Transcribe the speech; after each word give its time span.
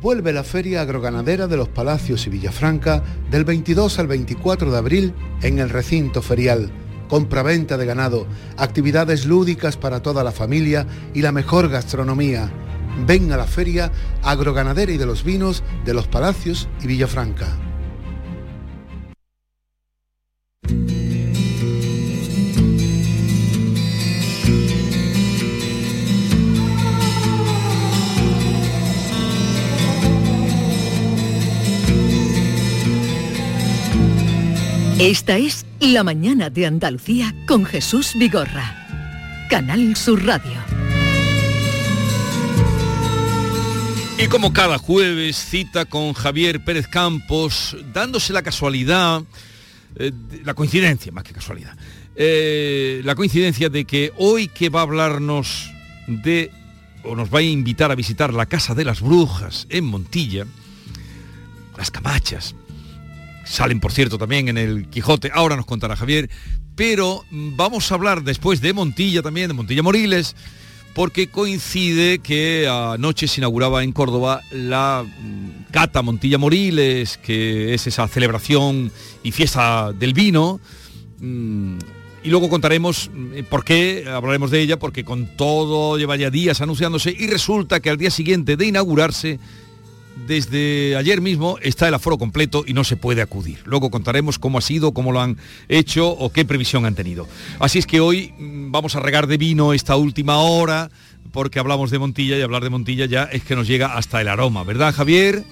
Vuelve 0.00 0.32
la 0.34 0.44
Feria 0.44 0.82
Agroganadera 0.82 1.46
de 1.46 1.56
los 1.56 1.68
Palacios 1.68 2.26
y 2.26 2.30
Villafranca 2.30 3.02
del 3.30 3.44
22 3.46 3.98
al 3.98 4.06
24 4.06 4.70
de 4.70 4.76
abril 4.76 5.14
en 5.40 5.58
el 5.58 5.70
recinto 5.70 6.20
ferial. 6.20 6.70
Compraventa 7.08 7.78
de 7.78 7.86
ganado, 7.86 8.26
actividades 8.58 9.24
lúdicas 9.24 9.78
para 9.78 10.02
toda 10.02 10.22
la 10.22 10.32
familia 10.32 10.86
y 11.14 11.22
la 11.22 11.32
mejor 11.32 11.70
gastronomía. 11.70 12.50
Ven 13.06 13.32
a 13.32 13.38
la 13.38 13.46
Feria 13.46 13.90
Agroganadera 14.22 14.92
y 14.92 14.98
de 14.98 15.06
los 15.06 15.24
Vinos 15.24 15.62
de 15.86 15.94
los 15.94 16.06
Palacios 16.06 16.68
y 16.82 16.88
Villafranca. 16.88 17.46
Esta 34.98 35.36
es 35.36 35.66
La 35.78 36.02
Mañana 36.02 36.48
de 36.48 36.64
Andalucía 36.64 37.34
con 37.46 37.66
Jesús 37.66 38.14
Vigorra. 38.14 39.46
Canal 39.50 39.94
Sur 39.94 40.24
Radio. 40.24 40.58
Y 44.16 44.26
como 44.28 44.54
cada 44.54 44.78
jueves, 44.78 45.36
cita 45.36 45.84
con 45.84 46.14
Javier 46.14 46.64
Pérez 46.64 46.88
Campos, 46.88 47.76
dándose 47.92 48.32
la 48.32 48.40
casualidad, 48.40 49.22
eh, 49.96 50.12
la 50.42 50.54
coincidencia, 50.54 51.12
más 51.12 51.24
que 51.24 51.34
casualidad, 51.34 51.76
eh, 52.14 53.02
la 53.04 53.14
coincidencia 53.14 53.68
de 53.68 53.84
que 53.84 54.14
hoy 54.16 54.48
que 54.48 54.70
va 54.70 54.80
a 54.80 54.84
hablarnos 54.84 55.70
de, 56.06 56.50
o 57.04 57.14
nos 57.14 57.32
va 57.32 57.40
a 57.40 57.42
invitar 57.42 57.92
a 57.92 57.94
visitar 57.94 58.32
la 58.32 58.46
Casa 58.46 58.74
de 58.74 58.86
las 58.86 59.02
Brujas 59.02 59.66
en 59.68 59.84
Montilla, 59.84 60.46
las 61.76 61.90
Camachas, 61.90 62.54
salen 63.46 63.80
por 63.80 63.92
cierto 63.92 64.18
también 64.18 64.48
en 64.48 64.58
el 64.58 64.88
Quijote, 64.88 65.30
ahora 65.32 65.56
nos 65.56 65.66
contará 65.66 65.96
Javier, 65.96 66.28
pero 66.74 67.24
vamos 67.30 67.90
a 67.90 67.94
hablar 67.94 68.22
después 68.22 68.60
de 68.60 68.72
Montilla 68.72 69.22
también, 69.22 69.48
de 69.48 69.54
Montilla 69.54 69.82
Moriles, 69.82 70.36
porque 70.94 71.28
coincide 71.28 72.20
que 72.20 72.68
anoche 72.68 73.28
se 73.28 73.40
inauguraba 73.40 73.84
en 73.84 73.92
Córdoba 73.92 74.42
la 74.50 75.04
mm, 75.04 75.70
Cata 75.70 76.02
Montilla 76.02 76.38
Moriles, 76.38 77.18
que 77.18 77.74
es 77.74 77.86
esa 77.86 78.08
celebración 78.08 78.90
y 79.22 79.32
fiesta 79.32 79.92
del 79.92 80.14
vino. 80.14 80.58
Mm, 81.20 81.76
y 82.24 82.30
luego 82.30 82.48
contaremos 82.48 83.10
mm, 83.12 83.44
por 83.50 83.62
qué, 83.62 84.06
hablaremos 84.08 84.50
de 84.50 84.60
ella, 84.60 84.78
porque 84.78 85.04
con 85.04 85.36
todo 85.36 85.98
lleva 85.98 86.16
ya 86.16 86.30
días 86.30 86.62
anunciándose 86.62 87.14
y 87.16 87.26
resulta 87.26 87.80
que 87.80 87.90
al 87.90 87.98
día 87.98 88.10
siguiente 88.10 88.56
de 88.56 88.66
inaugurarse 88.66 89.38
desde 90.26 90.96
ayer 90.96 91.20
mismo 91.20 91.58
está 91.62 91.88
el 91.88 91.94
aforo 91.94 92.18
completo 92.18 92.64
y 92.66 92.72
no 92.72 92.84
se 92.84 92.96
puede 92.96 93.22
acudir. 93.22 93.60
Luego 93.64 93.90
contaremos 93.90 94.38
cómo 94.38 94.58
ha 94.58 94.60
sido, 94.60 94.92
cómo 94.92 95.12
lo 95.12 95.20
han 95.20 95.36
hecho 95.68 96.08
o 96.08 96.30
qué 96.30 96.44
previsión 96.44 96.84
han 96.84 96.94
tenido. 96.94 97.26
Así 97.58 97.78
es 97.78 97.86
que 97.86 98.00
hoy 98.00 98.32
mm, 98.38 98.70
vamos 98.70 98.96
a 98.96 99.00
regar 99.00 99.26
de 99.26 99.38
vino 99.38 99.72
esta 99.72 99.96
última 99.96 100.38
hora 100.38 100.90
porque 101.32 101.58
hablamos 101.58 101.90
de 101.90 101.98
Montilla 101.98 102.36
y 102.38 102.42
hablar 102.42 102.62
de 102.62 102.70
Montilla 102.70 103.06
ya 103.06 103.24
es 103.24 103.44
que 103.44 103.56
nos 103.56 103.66
llega 103.66 103.96
hasta 103.96 104.20
el 104.20 104.28
aroma, 104.28 104.64
¿verdad 104.64 104.94
Javier? 104.94 105.44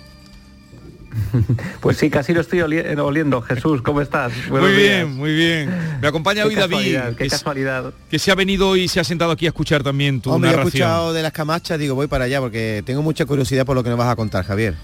Pues 1.80 1.98
sí, 1.98 2.10
casi 2.10 2.32
lo 2.32 2.40
estoy 2.40 2.60
oliendo. 2.62 3.42
Jesús, 3.42 3.82
¿cómo 3.82 4.00
estás? 4.00 4.32
muy 4.50 4.72
bien, 4.72 5.14
muy 5.16 5.34
bien. 5.34 5.70
Me 6.00 6.08
acompaña 6.08 6.44
hoy 6.44 6.54
David. 6.54 6.98
Qué 7.16 7.28
casualidad. 7.28 7.92
Que 8.10 8.18
se 8.18 8.30
ha 8.30 8.34
venido 8.34 8.76
y 8.76 8.88
se 8.88 9.00
ha 9.00 9.04
sentado 9.04 9.32
aquí 9.32 9.46
a 9.46 9.48
escuchar 9.48 9.82
también 9.82 10.20
tu 10.20 10.30
Hombre, 10.30 10.50
narración. 10.50 10.66
he 10.66 10.68
escuchado 10.68 11.12
de 11.12 11.22
las 11.22 11.32
camachas, 11.32 11.78
digo, 11.78 11.94
voy 11.94 12.06
para 12.06 12.24
allá 12.24 12.40
porque 12.40 12.82
tengo 12.84 13.02
mucha 13.02 13.26
curiosidad 13.26 13.66
por 13.66 13.76
lo 13.76 13.82
que 13.82 13.90
nos 13.90 13.98
vas 13.98 14.08
a 14.08 14.16
contar, 14.16 14.44
Javier. 14.44 14.74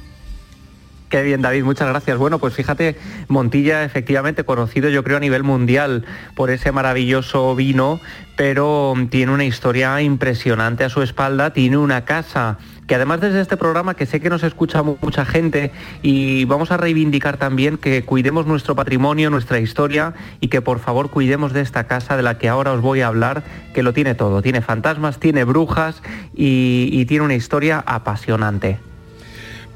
Qué 1.10 1.22
bien, 1.24 1.42
David, 1.42 1.64
muchas 1.64 1.88
gracias. 1.88 2.18
Bueno, 2.18 2.38
pues 2.38 2.54
fíjate, 2.54 2.96
Montilla 3.26 3.82
efectivamente 3.82 4.44
conocido 4.44 4.88
yo 4.90 5.02
creo 5.02 5.16
a 5.16 5.20
nivel 5.20 5.42
mundial 5.42 6.04
por 6.36 6.50
ese 6.50 6.70
maravilloso 6.70 7.56
vino, 7.56 8.00
pero 8.36 8.94
tiene 9.10 9.32
una 9.32 9.44
historia 9.44 10.00
impresionante 10.02 10.84
a 10.84 10.88
su 10.88 11.02
espalda, 11.02 11.52
tiene 11.52 11.78
una 11.78 12.04
casa 12.04 12.58
que 12.90 12.96
además 12.96 13.20
desde 13.20 13.40
este 13.40 13.56
programa 13.56 13.94
que 13.94 14.04
sé 14.04 14.18
que 14.18 14.28
nos 14.28 14.42
escucha 14.42 14.82
mucha 14.82 15.24
gente 15.24 15.70
y 16.02 16.44
vamos 16.46 16.72
a 16.72 16.76
reivindicar 16.76 17.36
también 17.36 17.78
que 17.78 18.04
cuidemos 18.04 18.46
nuestro 18.46 18.74
patrimonio, 18.74 19.30
nuestra 19.30 19.60
historia 19.60 20.14
y 20.40 20.48
que 20.48 20.60
por 20.60 20.80
favor 20.80 21.08
cuidemos 21.08 21.52
de 21.52 21.60
esta 21.60 21.86
casa 21.86 22.16
de 22.16 22.24
la 22.24 22.36
que 22.36 22.48
ahora 22.48 22.72
os 22.72 22.80
voy 22.80 23.02
a 23.02 23.06
hablar, 23.06 23.44
que 23.74 23.84
lo 23.84 23.92
tiene 23.92 24.16
todo, 24.16 24.42
tiene 24.42 24.60
fantasmas, 24.60 25.20
tiene 25.20 25.44
brujas 25.44 26.02
y, 26.34 27.04
tiene 27.04 27.24
una 27.24 27.36
historia 27.36 27.78
apasionante. 27.86 28.80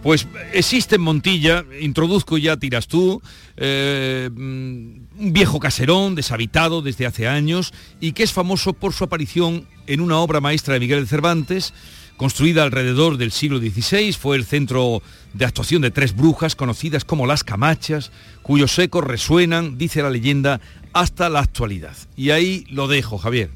Pues 0.03 0.27
existe 0.53 0.97
en 0.97 1.03
Montilla, 1.03 1.65
introduzco 1.81 2.37
ya, 2.37 2.57
tiras 2.57 2.89
tú, 2.89 3.23
eh, 3.57 4.29
un 4.35 5.07
viejo 5.17 5.61
caserón 5.61 6.17
deshabitado 6.17 6.83
desde 6.83 7.07
hace 7.07 7.29
años 7.29 7.73
y 8.01 8.11
que 8.11 8.25
es 8.25 8.33
famoso 8.33 8.73
por 8.73 8.93
su 8.93 9.05
aparición 9.05 9.69
en 9.87 10.01
una 10.01 10.19
obra 10.19 10.41
maestra 10.41 10.75
de 10.75 10.81
Miguel 10.81 11.03
de 11.03 11.07
Cervantes, 11.07 11.73
Construida 12.17 12.63
alrededor 12.63 13.17
del 13.17 13.33
siglo 13.33 13.59
XVI, 13.59 14.13
fue 14.13 14.37
el 14.37 14.45
centro 14.45 15.03
de 15.33 15.45
actuación 15.45 15.83
de 15.83 15.91
tres 15.91 16.15
brujas 16.15 16.55
conocidas 16.55 17.05
como 17.05 17.27
las 17.27 17.43
Camachas, 17.43 18.13
cuyos 18.43 18.79
ecos 18.79 19.03
resuenan, 19.03 19.79
dice 19.79 20.01
la 20.01 20.11
leyenda, 20.11 20.61
hasta 20.93 21.29
la 21.29 21.41
actualidad. 21.41 21.97
Y 22.17 22.31
ahí 22.31 22.67
lo 22.71 22.87
dejo, 22.87 23.19
Javier. 23.19 23.51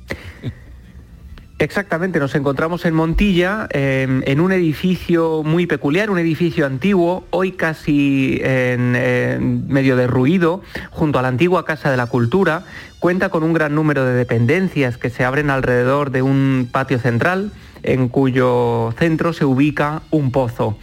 Exactamente, 1.60 2.20
nos 2.20 2.36
encontramos 2.36 2.84
en 2.84 2.94
Montilla, 2.94 3.66
em, 3.70 4.22
en 4.26 4.40
un 4.40 4.52
edificio 4.52 5.42
muy 5.42 5.66
peculiar, 5.66 6.08
un 6.08 6.18
edificio 6.18 6.66
antiguo, 6.66 7.26
hoy 7.30 7.52
casi 7.52 8.40
medio 8.78 9.96
derruido, 9.96 10.62
junto 10.90 11.18
a 11.18 11.22
la 11.22 11.28
antigua 11.28 11.64
Casa 11.64 11.90
de 11.90 11.96
la 11.96 12.06
Cultura. 12.06 12.62
Cuenta 13.00 13.28
con 13.28 13.42
un 13.42 13.54
gran 13.54 13.74
número 13.74 14.04
de 14.04 14.14
dependencias 14.14 14.98
que 14.98 15.10
se 15.10 15.24
abren 15.24 15.50
alrededor 15.50 16.12
de 16.12 16.22
un 16.22 16.68
patio 16.70 17.00
central, 17.00 17.50
en 17.82 18.08
cuyo 18.08 18.92
centro 18.98 19.32
se 19.32 19.44
ubica 19.44 20.02
un 20.10 20.30
pozo. 20.32 20.76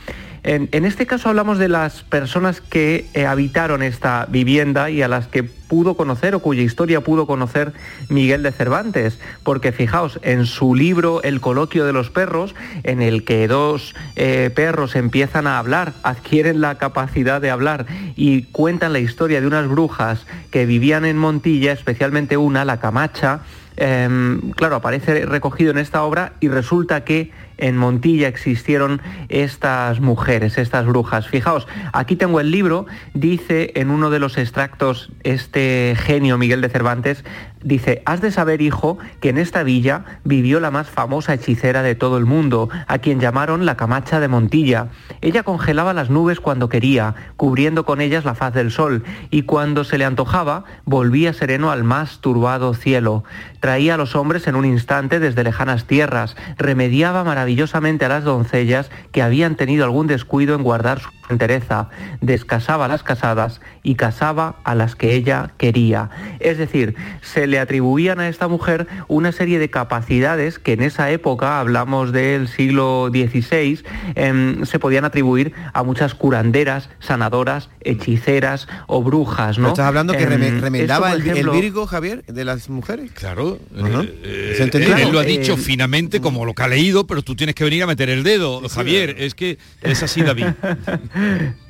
En, 0.48 0.86
este 0.86 1.08
caso 1.08 1.30
hablamos 1.30 1.58
de 1.58 1.70
las 1.70 2.04
personas 2.04 2.62
que 2.62 3.08
eh, 3.16 3.26
habitaron 3.26 3.82
esta 3.82 4.28
vivienda 4.30 4.92
y 4.92 5.02
a 5.02 5.08
las 5.08 5.26
que 5.26 5.42
pudo 5.42 5.98
conocer 5.98 6.36
o 6.36 6.40
cuya 6.40 6.62
historia 6.62 7.02
pudo 7.02 7.26
conocer 7.26 7.74
Miguel 8.10 8.44
de 8.44 8.52
Cervantes, 8.52 9.20
porque 9.42 9.72
fijaos, 9.72 10.20
en 10.22 10.46
su 10.46 10.76
libro 10.76 11.24
El 11.24 11.42
coloquio 11.42 11.84
de 11.84 11.94
los 11.94 12.12
perros, 12.12 12.54
en 12.84 13.02
el 13.02 13.24
que 13.24 13.48
dos 13.48 13.96
eh, 14.16 14.52
perros 14.54 14.96
empiezan 14.96 15.48
a 15.48 15.58
hablar, 15.58 15.94
adquieren 16.04 16.62
la 16.62 16.78
capacidad 16.78 17.42
de 17.42 17.50
hablar 17.50 17.88
y 18.16 18.44
cuentan 18.44 18.94
la 18.94 19.00
historia 19.00 19.42
de 19.42 19.48
unas 19.48 19.68
brujas 19.68 20.28
que 20.52 20.68
vivían 20.68 21.06
en 21.06 21.18
Montilla, 21.18 21.72
especialmente 21.72 22.38
una, 22.38 22.66
la 22.66 22.80
Camacha, 22.80 23.42
claro, 23.76 24.76
aparece 24.76 25.26
recogido 25.26 25.72
en 25.72 25.78
esta 25.78 26.04
obra 26.04 26.34
y 26.40 26.48
resulta 26.48 27.04
que 27.04 27.32
en 27.58 27.78
Montilla 27.78 28.28
existieron 28.28 29.02
estas 29.30 30.00
mujeres, 30.00 30.58
estas 30.58 30.86
brujas. 30.86 31.28
Fijaos, 31.28 31.68
aquí 31.94 32.16
tengo 32.16 32.40
el 32.40 32.52
libro, 32.52 32.86
dice 33.14 33.72
en 33.76 33.90
uno 33.90 34.10
de 34.10 34.20
los 34.20 34.38
extractos 34.38 35.12
este 35.24 35.96
genio 35.98 36.38
Miguel 36.38 36.62
de 36.62 36.70
Cervantes, 36.70 37.24
dice, 37.66 38.04
has 38.06 38.22
de 38.22 38.32
saber, 38.32 38.62
hijo, 38.62 38.98
que 39.20 39.30
en 39.30 39.38
esta 39.38 39.64
villa 39.64 40.06
vivió 40.24 40.60
la 40.60 40.72
más 40.72 40.88
famosa 40.88 41.34
hechicera 41.34 41.82
de 41.82 41.96
todo 41.96 42.18
el 42.18 42.26
mundo, 42.26 42.70
a 42.88 43.00
quien 43.00 43.20
llamaron 43.20 43.66
la 43.66 43.76
Camacha 43.76 44.20
de 44.20 44.28
Montilla. 44.28 44.90
Ella 45.22 45.44
congelaba 45.44 45.94
las 45.94 46.10
nubes 46.10 46.40
cuando 46.40 46.70
quería, 46.70 47.16
cubriendo 47.38 47.84
con 47.84 48.02
ellas 48.02 48.24
la 48.24 48.36
faz 48.36 48.54
del 48.54 48.72
sol, 48.72 49.04
y 49.32 49.44
cuando 49.44 49.84
se 49.84 49.98
le 49.98 50.06
antojaba, 50.06 50.64
volvía 50.86 51.34
sereno 51.34 51.72
al 51.72 51.84
más 51.84 52.20
turbado 52.20 52.74
cielo. 52.76 53.24
Traía 53.60 53.96
a 53.96 53.98
los 53.98 54.16
hombres 54.16 54.48
en 54.48 54.56
un 54.56 54.66
instante 54.66 55.20
desde 55.20 55.44
lejanas 55.44 55.86
tierras, 55.86 56.38
remediaba 56.58 57.24
maravillosamente 57.46 58.06
a 58.06 58.10
las 58.10 58.24
doncellas 58.24 58.90
que 59.12 59.22
habían 59.22 59.56
tenido 59.56 59.86
algún 59.86 60.08
descuido 60.08 60.56
en 60.56 60.64
guardar 60.64 61.00
su 61.00 61.10
entereza, 61.30 61.90
descasaba 62.22 62.86
a 62.86 62.88
las 62.88 63.04
casadas 63.04 63.62
y 63.84 63.96
casaba 63.96 64.58
a 64.64 64.74
las 64.74 64.96
que 64.96 65.14
ella 65.14 65.52
quería. 65.58 66.10
Es 66.40 66.58
decir, 66.58 66.96
se 67.22 67.46
le 67.46 67.60
atribuían 67.60 68.20
a 68.20 68.28
esta 68.30 68.48
mujer 68.48 68.88
una 69.08 69.32
serie 69.32 69.60
de 69.60 69.70
capacidades 69.70 70.58
que 70.58 70.74
en 70.74 70.82
esa 70.82 71.12
época, 71.12 71.60
hablamos 71.60 72.12
del 72.12 72.48
siglo 72.48 73.10
XVI, 73.12 73.84
em, 74.16 74.66
se 74.66 74.80
podían 74.80 75.06
atribuir 75.06 75.54
a 75.74 75.84
muchas 75.84 76.16
curanderas, 76.16 76.90
sanadoras, 77.00 77.70
hechiceras 77.82 78.68
o 78.88 79.04
brujas. 79.04 79.60
¿no? 79.60 79.70
¿Estás 79.70 79.86
hablando 79.86 80.14
que 80.14 80.24
em, 80.24 80.62
remendaba 80.62 81.14
el, 81.14 81.22
Virgo, 81.22 81.86
Javier, 81.86 82.24
de 82.26 82.46
las 82.46 82.70
mujeres? 82.70 83.12
Claro. 83.12 83.60
Eh, 83.76 84.60
eh, 84.64 84.70
él 84.74 85.12
lo 85.12 85.20
ha 85.20 85.24
dicho 85.24 85.54
eh, 85.54 85.58
finamente 85.58 86.20
como 86.22 86.46
lo 86.46 86.54
que 86.54 86.64
ha 86.64 86.68
leído, 86.68 87.06
pero 87.06 87.22
tú 87.22 87.35
tienes 87.36 87.56
que 87.56 87.64
venir 87.64 87.84
a 87.84 87.88
meter 87.88 88.10
el 88.10 88.24
dedo, 88.24 88.68
Javier. 88.70 89.16
Es 89.20 89.36
que 89.36 89.58
es 89.82 90.04
así, 90.04 90.22
David. 90.22 90.48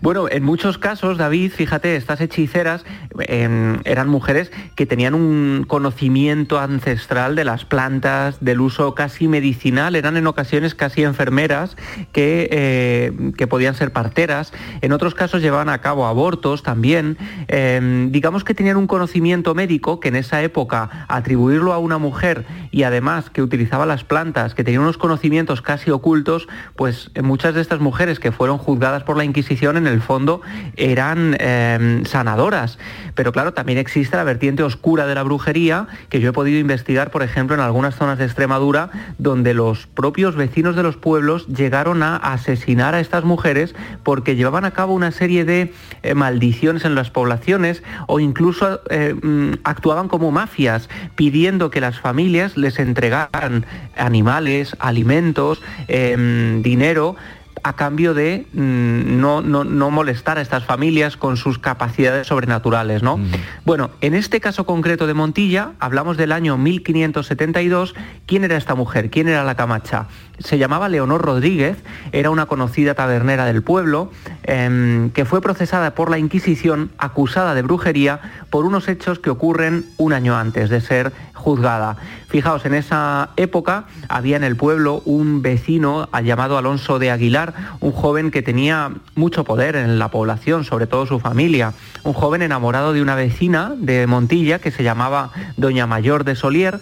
Bueno, 0.00 0.28
en 0.30 0.44
muchos 0.44 0.78
casos, 0.78 1.18
David, 1.18 1.52
fíjate, 1.52 1.96
estas 1.96 2.20
hechiceras 2.20 2.84
em, 3.20 3.80
eran 3.84 4.08
mujeres 4.08 4.52
que 4.76 4.86
tenían 4.86 5.14
un 5.14 5.64
conocimiento 5.66 6.60
ancestral 6.60 7.34
de 7.34 7.44
las 7.44 7.64
plantas, 7.64 8.38
del 8.40 8.60
uso 8.60 8.94
casi 8.94 9.28
medicinal, 9.28 9.96
eran 9.96 10.16
en 10.16 10.26
ocasiones 10.26 10.74
casi 10.74 11.02
enfermeras 11.02 11.76
que, 12.12 12.48
eh, 12.52 13.32
que 13.36 13.46
podían 13.46 13.74
ser 13.74 13.92
parteras, 13.92 14.52
en 14.80 14.92
otros 14.92 15.14
casos 15.14 15.42
llevaban 15.42 15.68
a 15.68 15.80
cabo 15.80 16.06
abortos 16.06 16.62
también. 16.62 17.16
Em, 17.48 18.12
digamos 18.12 18.44
que 18.44 18.54
tenían 18.54 18.76
un 18.76 18.86
conocimiento 18.86 19.54
médico 19.54 20.00
que 20.00 20.08
en 20.08 20.16
esa 20.16 20.42
época 20.42 21.06
atribuirlo 21.08 21.72
a 21.72 21.78
una 21.78 21.98
mujer 21.98 22.44
y 22.70 22.84
además 22.84 23.30
que 23.30 23.42
utilizaba 23.42 23.86
las 23.86 24.04
plantas, 24.04 24.54
que 24.54 24.64
tenía 24.64 24.80
unos 24.80 24.98
conocimientos 24.98 25.60
casi 25.60 25.90
ocultos, 25.90 26.48
pues 26.76 27.10
muchas 27.22 27.54
de 27.54 27.60
estas 27.60 27.80
mujeres 27.80 28.20
que 28.20 28.32
fueron 28.32 28.58
juzgadas 28.58 29.02
por 29.02 29.16
la 29.16 29.24
Inquisición 29.24 29.71
en 29.76 29.86
el 29.86 30.00
fondo 30.00 30.40
eran 30.76 31.36
em, 31.38 32.04
sanadoras. 32.04 32.78
Pero 33.14 33.32
claro, 33.32 33.52
también 33.52 33.78
existe 33.78 34.16
la 34.16 34.24
vertiente 34.24 34.62
oscura 34.62 35.06
de 35.06 35.14
la 35.14 35.22
brujería, 35.22 35.86
que 36.08 36.20
yo 36.20 36.30
he 36.30 36.32
podido 36.32 36.58
investigar, 36.58 37.10
por 37.10 37.22
ejemplo, 37.22 37.54
en 37.54 37.60
algunas 37.60 37.94
zonas 37.94 38.18
de 38.18 38.24
Extremadura, 38.24 38.90
donde 39.18 39.54
los 39.54 39.86
propios 39.86 40.34
vecinos 40.36 40.76
de 40.76 40.82
los 40.82 40.96
pueblos 40.96 41.46
llegaron 41.46 42.02
a 42.02 42.16
asesinar 42.16 42.94
a 42.94 43.00
estas 43.00 43.24
mujeres 43.24 43.74
porque 44.02 44.36
llevaban 44.36 44.64
a 44.64 44.70
cabo 44.70 44.94
una 44.94 45.10
serie 45.10 45.44
de 45.44 45.72
eh, 46.02 46.14
maldiciones 46.14 46.84
en 46.84 46.94
las 46.94 47.10
poblaciones 47.10 47.82
o 48.06 48.20
incluso 48.20 48.80
eh, 48.90 49.14
mm, 49.14 49.60
actuaban 49.64 50.08
como 50.08 50.30
mafias, 50.30 50.88
pidiendo 51.16 51.70
que 51.70 51.80
las 51.80 52.00
familias 52.00 52.56
les 52.56 52.78
entregaran 52.78 53.66
animales, 53.96 54.76
alimentos, 54.78 55.62
em, 55.88 56.62
dinero, 56.62 57.16
a 57.62 57.74
cambio 57.74 58.14
de 58.14 58.46
mm, 58.52 59.20
no, 59.20 59.40
no, 59.42 59.90
molestar 59.90 60.38
a 60.38 60.40
estas 60.40 60.64
familias 60.64 61.16
con 61.16 61.36
sus 61.36 61.58
capacidades 61.58 62.26
sobrenaturales. 62.26 63.02
¿no? 63.02 63.20
Bueno, 63.64 63.90
en 64.00 64.14
este 64.14 64.40
caso 64.40 64.66
concreto 64.66 65.06
de 65.06 65.14
Montilla, 65.14 65.72
hablamos 65.78 66.16
del 66.16 66.32
año 66.32 66.58
1572. 66.58 67.94
¿Quién 68.26 68.44
era 68.44 68.56
esta 68.56 68.74
mujer? 68.74 69.10
¿Quién 69.10 69.28
era 69.28 69.44
la 69.44 69.54
Camacha? 69.54 70.06
Se 70.38 70.58
llamaba 70.58 70.88
Leonor 70.88 71.22
Rodríguez, 71.22 71.76
era 72.10 72.30
una 72.30 72.46
conocida 72.46 72.94
tabernera 72.94 73.44
del 73.44 73.62
pueblo, 73.62 74.10
em, 74.42 75.10
que 75.10 75.24
fue 75.24 75.40
procesada 75.40 75.94
por 75.94 76.10
la 76.10 76.18
Inquisición 76.18 76.90
acusada 76.98 77.54
de 77.54 77.62
brujería 77.62 78.20
por 78.50 78.64
unos 78.64 78.88
hechos 78.88 79.18
que 79.18 79.30
ocurren 79.30 79.86
un 79.98 80.12
año 80.12 80.36
antes 80.36 80.68
de 80.68 80.80
ser 80.80 81.12
juzgada. 81.42 81.96
Fijaos, 82.28 82.64
en 82.64 82.74
esa 82.74 83.30
época 83.36 83.84
había 84.08 84.36
en 84.36 84.44
el 84.44 84.56
pueblo 84.56 85.02
un 85.04 85.42
vecino 85.42 86.08
llamado 86.24 86.56
Alonso 86.56 86.98
de 86.98 87.10
Aguilar, 87.10 87.52
un 87.80 87.92
joven 87.92 88.30
que 88.30 88.40
tenía 88.42 88.92
mucho 89.14 89.44
poder 89.44 89.76
en 89.76 89.98
la 89.98 90.08
población, 90.08 90.64
sobre 90.64 90.86
todo 90.86 91.04
su 91.04 91.20
familia, 91.20 91.74
un 92.04 92.14
joven 92.14 92.40
enamorado 92.42 92.92
de 92.92 93.02
una 93.02 93.16
vecina 93.16 93.74
de 93.76 94.06
Montilla 94.06 94.60
que 94.60 94.70
se 94.70 94.84
llamaba 94.84 95.32
Doña 95.56 95.86
Mayor 95.86 96.24
de 96.24 96.36
Solier. 96.36 96.80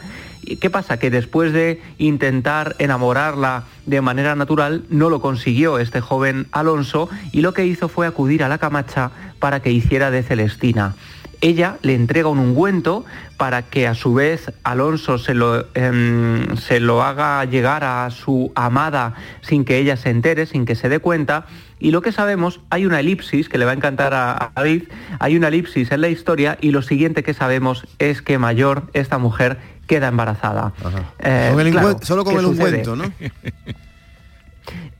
¿Qué 0.61 0.71
pasa? 0.71 0.99
Que 0.99 1.11
después 1.11 1.52
de 1.52 1.83
intentar 1.99 2.76
enamorarla 2.79 3.64
de 3.87 4.00
manera 4.00 4.37
natural, 4.37 4.85
no 4.88 5.11
lo 5.11 5.21
consiguió 5.21 5.79
este 5.79 6.00
joven 6.00 6.47
Alonso 6.52 7.09
y 7.33 7.40
lo 7.40 7.55
que 7.55 7.67
hizo 7.67 7.88
fue 7.88 8.07
acudir 8.07 8.45
a 8.45 8.49
la 8.49 8.59
Camacha 8.59 9.11
para 9.38 9.61
que 9.61 9.73
hiciera 9.73 10.11
de 10.11 10.23
Celestina 10.23 10.95
ella 11.40 11.78
le 11.82 11.94
entrega 11.94 12.28
un 12.28 12.38
ungüento 12.38 13.04
para 13.37 13.62
que 13.62 13.87
a 13.87 13.94
su 13.94 14.14
vez 14.14 14.52
Alonso 14.62 15.18
se 15.18 15.35
lo, 15.35 15.66
em, 15.75 16.56
se 16.56 16.80
lo 16.80 17.02
haga 17.02 17.44
llegar 17.44 17.85
a 17.85 18.11
su 18.11 18.52
amada 18.54 19.14
sin 19.40 19.64
que 19.64 19.78
ella 19.78 19.97
se 19.97 20.11
entere, 20.11 20.47
sin 20.47 20.66
que 20.66 20.75
se 20.75 20.88
dé 20.88 20.99
cuenta. 20.99 21.47
Y 21.78 21.92
lo 21.92 22.02
que 22.02 22.12
sabemos, 22.12 22.61
hay 22.68 22.85
una 22.85 23.00
elipsis, 23.00 23.49
que 23.49 23.56
le 23.56 23.64
va 23.64 23.70
a 23.70 23.75
encantar 23.75 24.12
a, 24.12 24.52
David, 24.54 24.85
hay 25.18 25.37
una 25.37 25.49
elipsis 25.49 25.90
en 25.92 26.02
la 26.02 26.09
historia 26.09 26.59
y 26.61 26.73
lo 26.73 26.82
siguiente 26.82 27.23
que 27.23 27.32
sabemos 27.32 27.87
es 27.99 28.20
que 28.20 28.37
Mayor, 28.37 28.85
esta 28.92 29.16
mujer, 29.16 29.59
queda 29.87 30.09
embarazada. 30.09 30.73
Eh, 31.20 31.52
solo 32.02 32.25
con 32.25 32.38
el 32.38 32.44
ungüento, 32.44 32.94
¿no? 32.94 33.04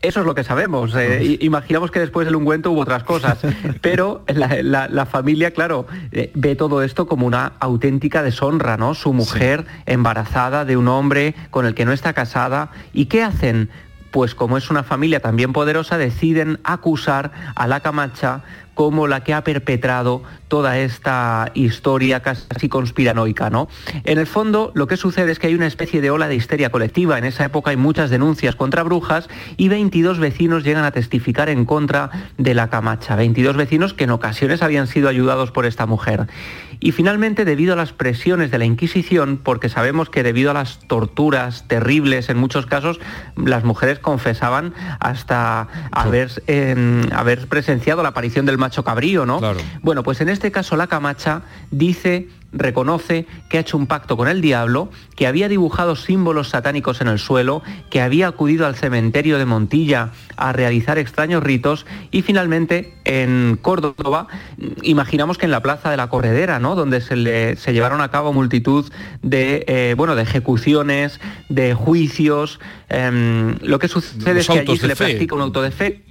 Eso 0.02 0.21
es 0.21 0.26
lo 0.26 0.35
que 0.35 0.45
sabemos. 0.45 0.95
Eh, 0.97 1.37
imaginamos 1.40 1.90
que 1.90 2.00
después 2.00 2.26
del 2.26 2.35
ungüento 2.35 2.71
hubo 2.71 2.80
otras 2.80 3.02
cosas, 3.02 3.38
pero 3.83 4.25
la, 4.28 5.07
familia, 5.07 5.50
claro, 5.50 5.87
eh, 6.12 6.30
ve 6.35 6.57
todo 6.57 6.83
esto 6.83 7.07
como 7.07 7.26
una 7.26 7.52
auténtica 7.61 8.23
deshonra, 8.23 8.78
¿no? 8.78 8.95
Su 8.95 9.12
mujer 9.12 9.66
embarazada 9.85 10.64
de 10.64 10.78
un 10.78 10.88
hombre 10.88 11.35
con 11.50 11.66
el 11.66 11.75
que 11.75 11.85
no 11.85 11.92
está 11.92 12.14
casada. 12.14 12.71
¿Y 12.95 13.07
qué 13.07 13.23
hacen? 13.23 13.69
Pues 14.11 14.35
como 14.35 14.57
es 14.57 14.71
una 14.71 14.83
familia 14.83 15.21
también 15.21 15.52
poderosa, 15.52 15.99
deciden 15.99 16.61
acusar 16.64 17.30
a 17.54 17.69
la 17.69 17.80
Camacha 17.80 18.42
como 18.81 19.07
la 19.07 19.23
que 19.23 19.35
ha 19.35 19.45
perpetrado 19.45 20.23
toda 20.49 20.79
esta 20.79 21.51
historia 21.53 22.21
casi 22.21 22.71
conspiranoica, 22.71 23.51
¿no? 23.51 23.69
En 24.05 24.17
el 24.17 24.27
fondo, 24.27 24.73
lo 24.75 24.87
que 24.87 24.97
sucede 24.97 25.33
es 25.33 25.39
que 25.39 25.49
hay 25.49 25.55
una 25.55 25.67
especie 25.67 26.01
de 26.01 26.11
ola 26.11 26.29
de 26.29 26.37
histeria 26.37 26.71
colectiva. 26.71 27.19
En 27.19 27.27
esa 27.27 27.45
época 27.45 27.73
hay 27.73 27.77
muchas 27.77 28.09
denuncias 28.09 28.57
contra 28.57 28.83
brujas 28.83 29.29
y 29.59 29.69
22 29.69 30.19
vecinos 30.19 30.65
llegan 30.65 30.85
a 30.85 30.93
testificar 30.93 31.51
en 31.51 31.67
contra 31.67 32.31
de 32.39 32.55
la 32.55 32.71
Camacha. 32.71 33.17
22 33.17 33.55
vecinos 33.55 33.93
que 33.93 34.05
en 34.05 34.13
ocasiones 34.13 34.63
habían 34.63 34.87
sido 34.87 35.11
ayudados 35.11 35.51
por 35.51 35.67
esta 35.67 35.85
mujer. 35.85 36.27
Y 36.81 36.93
finalmente, 36.93 37.45
debido 37.45 37.75
a 37.75 37.77
las 37.77 37.93
presiones 37.93 38.51
de 38.51 38.59
la 38.59 38.65
Inquisición, 38.65 39.39
porque 39.43 39.69
sabemos 39.69 40.09
que 40.09 40.23
debido 40.23 40.51
a 40.51 40.55
las 40.55 40.79
torturas 40.81 41.69
terribles 41.69 42.31
en 42.31 42.39
muchos 42.39 42.65
casos, 42.65 42.99
las 43.37 43.65
mujeres 43.65 43.99
confesaban 43.99 44.73
hasta 44.99 45.69
haber, 45.93 46.43
em, 46.47 47.03
haber 47.13 47.49
presenciado 47.49 48.03
la 48.03 48.11
aparición 48.11 48.47
del 48.47 48.57
macho 48.57 48.83
cabrío, 48.83 49.27
¿no? 49.27 49.41
Bueno, 49.83 50.03
pues 50.03 50.23
en 50.23 50.31
este 50.31 50.51
caso 50.51 50.77
la 50.77 50.87
Camacha 50.87 51.43
dice 51.71 52.29
reconoce 52.52 53.26
que 53.49 53.59
ha 53.59 53.61
hecho 53.61 53.76
un 53.76 53.87
pacto 53.87 54.16
con 54.16 54.28
el 54.28 54.40
diablo, 54.40 54.90
que 55.16 55.26
había 55.26 55.49
dibujado 55.49 55.97
símbolos 55.97 56.49
satánicos 56.49 57.00
en 57.00 57.09
el 57.09 57.19
suelo, 57.19 57.62
que 57.90 58.00
había 58.00 58.28
acudido 58.28 58.66
al 58.66 58.75
cementerio 58.75 59.38
de 59.38 59.47
Montilla 59.47 60.11
a 60.37 60.52
realizar 60.52 60.99
extraños 60.99 61.42
ritos 61.42 61.87
y 62.11 62.23
finalmente 62.23 62.95
en 63.04 63.59
Córdoba, 63.61 64.26
imaginamos 64.83 65.38
que 65.38 65.47
en 65.47 65.52
la 65.52 65.62
plaza 65.62 65.90
de 65.90 65.97
la 65.97 66.09
Corredera, 66.09 66.59
¿no? 66.59 66.75
donde 66.75 67.00
se, 67.00 67.57
se 67.57 67.73
llevaron 67.73 68.00
a 68.00 68.11
cabo 68.11 68.33
multitud 68.33 68.90
de, 69.23 69.64
eh, 69.66 69.95
bueno, 69.97 70.16
de 70.16 70.23
ejecuciones, 70.23 71.21
de 71.49 71.75
juicios, 71.75 72.61
em, 72.88 73.57
lo 73.62 73.78
que 73.78 73.88
sucede 73.88 74.40
es 74.40 74.47
que 74.47 74.61
allí 74.61 74.76
se 74.76 74.88
le 74.88 74.97
practica 74.97 75.35
un 75.35 75.42
auto 75.42 75.62
de 75.62 75.71
fe 75.71 76.10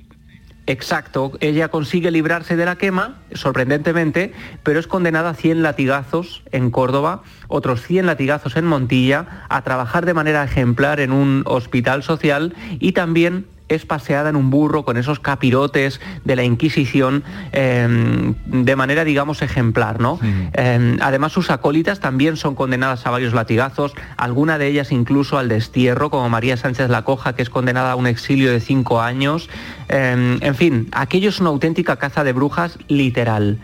Exacto, 0.69 1.31
ella 1.39 1.69
consigue 1.69 2.11
librarse 2.11 2.55
de 2.55 2.63
la 2.63 2.75
quema, 2.75 3.15
sorprendentemente, 3.33 4.33
pero 4.61 4.79
es 4.79 4.85
condenada 4.85 5.31
a 5.31 5.33
100 5.33 5.63
latigazos 5.63 6.43
en 6.51 6.69
Córdoba, 6.69 7.23
otros 7.47 7.81
100 7.81 8.05
latigazos 8.05 8.55
en 8.55 8.65
Montilla, 8.65 9.45
a 9.49 9.63
trabajar 9.63 10.05
de 10.05 10.13
manera 10.13 10.43
ejemplar 10.43 10.99
en 10.99 11.11
un 11.11 11.41
hospital 11.47 12.03
social 12.03 12.53
y 12.79 12.91
también 12.91 13.47
es 13.69 13.85
paseada 13.85 14.29
en 14.29 14.35
un 14.35 14.49
burro 14.49 14.83
con 14.83 14.97
esos 14.97 15.19
capirotes 15.19 16.01
de 16.25 16.35
la 16.35 16.43
Inquisición 16.43 17.23
em, 17.51 18.35
de 18.45 18.75
manera, 18.75 19.03
digamos, 19.03 19.41
ejemplar. 19.41 19.99
¿no? 19.99 20.19
Em, 20.53 20.97
además, 21.01 21.31
sus 21.31 21.49
acólitas 21.49 21.99
también 21.99 22.37
son 22.37 22.55
condenadas 22.55 23.05
a 23.05 23.11
varios 23.11 23.33
latigazos, 23.33 23.93
alguna 24.17 24.57
de 24.57 24.67
ellas 24.67 24.91
incluso 24.91 25.37
al 25.37 25.47
destierro, 25.49 26.09
como 26.09 26.29
María 26.29 26.57
Sánchez 26.57 26.89
La 26.89 27.03
Coja, 27.03 27.33
que 27.33 27.41
es 27.41 27.49
condenada 27.49 27.91
a 27.91 27.95
un 27.95 28.07
exilio 28.07 28.51
de 28.51 28.59
cinco 28.59 29.01
años. 29.01 29.49
Em, 29.87 30.37
en 30.41 30.55
fin, 30.55 30.87
aquello 30.91 31.29
es 31.29 31.39
una 31.39 31.49
auténtica 31.49 31.97
caza 31.97 32.23
de 32.23 32.33
brujas 32.33 32.77
literal. 32.87 33.59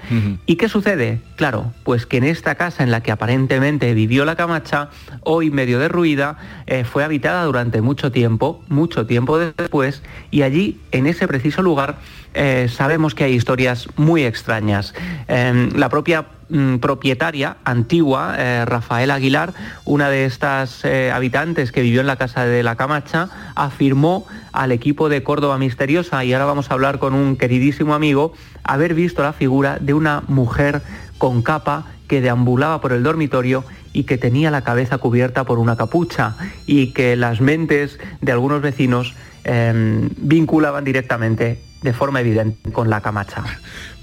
¿Y 0.46 0.56
qué 0.56 0.70
sucede? 0.70 1.22
Claro, 1.36 1.74
pues 1.84 2.06
que 2.06 2.18
en 2.18 2.24
esta 2.24 2.56
casa 2.56 2.84
en 2.84 2.92
la 2.92 3.02
que 3.02 3.12
aparentemente 3.12 3.94
vivió 3.94 4.26
la 4.26 4.36
Camacha, 4.36 4.90
hoy 5.22 5.52
medio 5.52 5.80
derruida, 5.80 6.38
eh, 6.68 6.84
fue 6.84 7.04
habitada 7.04 7.44
durante 7.44 7.82
mucho 7.82 8.12
tiempo, 8.12 8.64
mucho 8.70 9.06
tiempo 9.06 9.38
después, 9.38 9.95
y 10.32 10.42
allí, 10.42 10.80
en 10.92 11.08
ese 11.08 11.28
preciso 11.28 11.62
lugar, 11.62 11.98
eh, 12.34 12.68
sabemos 12.70 13.16
que 13.16 13.24
hay 13.24 13.34
historias 13.34 13.88
muy 13.96 14.26
extrañas. 14.26 14.94
Em, 15.28 15.72
la 15.76 15.90
propia 15.90 16.26
mm, 16.50 16.78
propietaria 16.78 17.58
antigua, 17.64 18.36
eh, 18.38 18.66
Rafael 18.66 19.12
Aguilar, 19.12 19.54
una 19.86 20.10
de 20.10 20.26
estas 20.26 20.84
eh, 20.84 21.12
habitantes 21.12 21.72
que 21.72 21.82
vivió 21.82 22.02
en 22.02 22.08
la 22.08 22.18
casa 22.18 22.46
de 22.46 22.62
la 22.62 22.76
Camacha, 22.76 23.30
afirmó 23.56 24.26
al 24.52 24.72
equipo 24.72 25.08
de 25.08 25.24
Córdoba 25.24 25.58
Misteriosa, 25.58 26.24
y 26.26 26.34
ahora 26.34 26.46
vamos 26.46 26.70
a 26.70 26.74
hablar 26.74 27.00
con 27.00 27.14
un 27.14 27.38
queridísimo 27.38 27.94
amigo, 27.94 28.34
haber 28.64 28.94
visto 28.94 29.24
la 29.24 29.34
figura 29.34 29.78
de 29.80 29.94
una 29.94 30.24
mujer 30.28 30.82
con 31.18 31.42
capa 31.42 31.86
que 32.08 32.22
deambulaba 32.22 32.82
por 32.82 32.92
el 32.92 33.04
dormitorio 33.04 33.64
y 33.94 34.04
que 34.04 34.18
tenía 34.18 34.52
la 34.52 34.62
cabeza 34.62 34.98
cubierta 34.98 35.46
por 35.46 35.58
una 35.58 35.78
capucha 35.78 36.36
y 36.68 36.88
que 36.88 37.16
las 37.16 37.40
mentes 37.40 37.98
de 38.22 38.32
algunos 38.32 38.62
vecinos 38.62 39.16
em, 39.46 40.10
vinculaban 40.18 40.84
directamente 40.84 41.60
de 41.82 41.94
forma 41.94 42.20
evidente 42.20 42.72
con 42.72 42.90
la 42.90 43.00
camacha. 43.00 43.44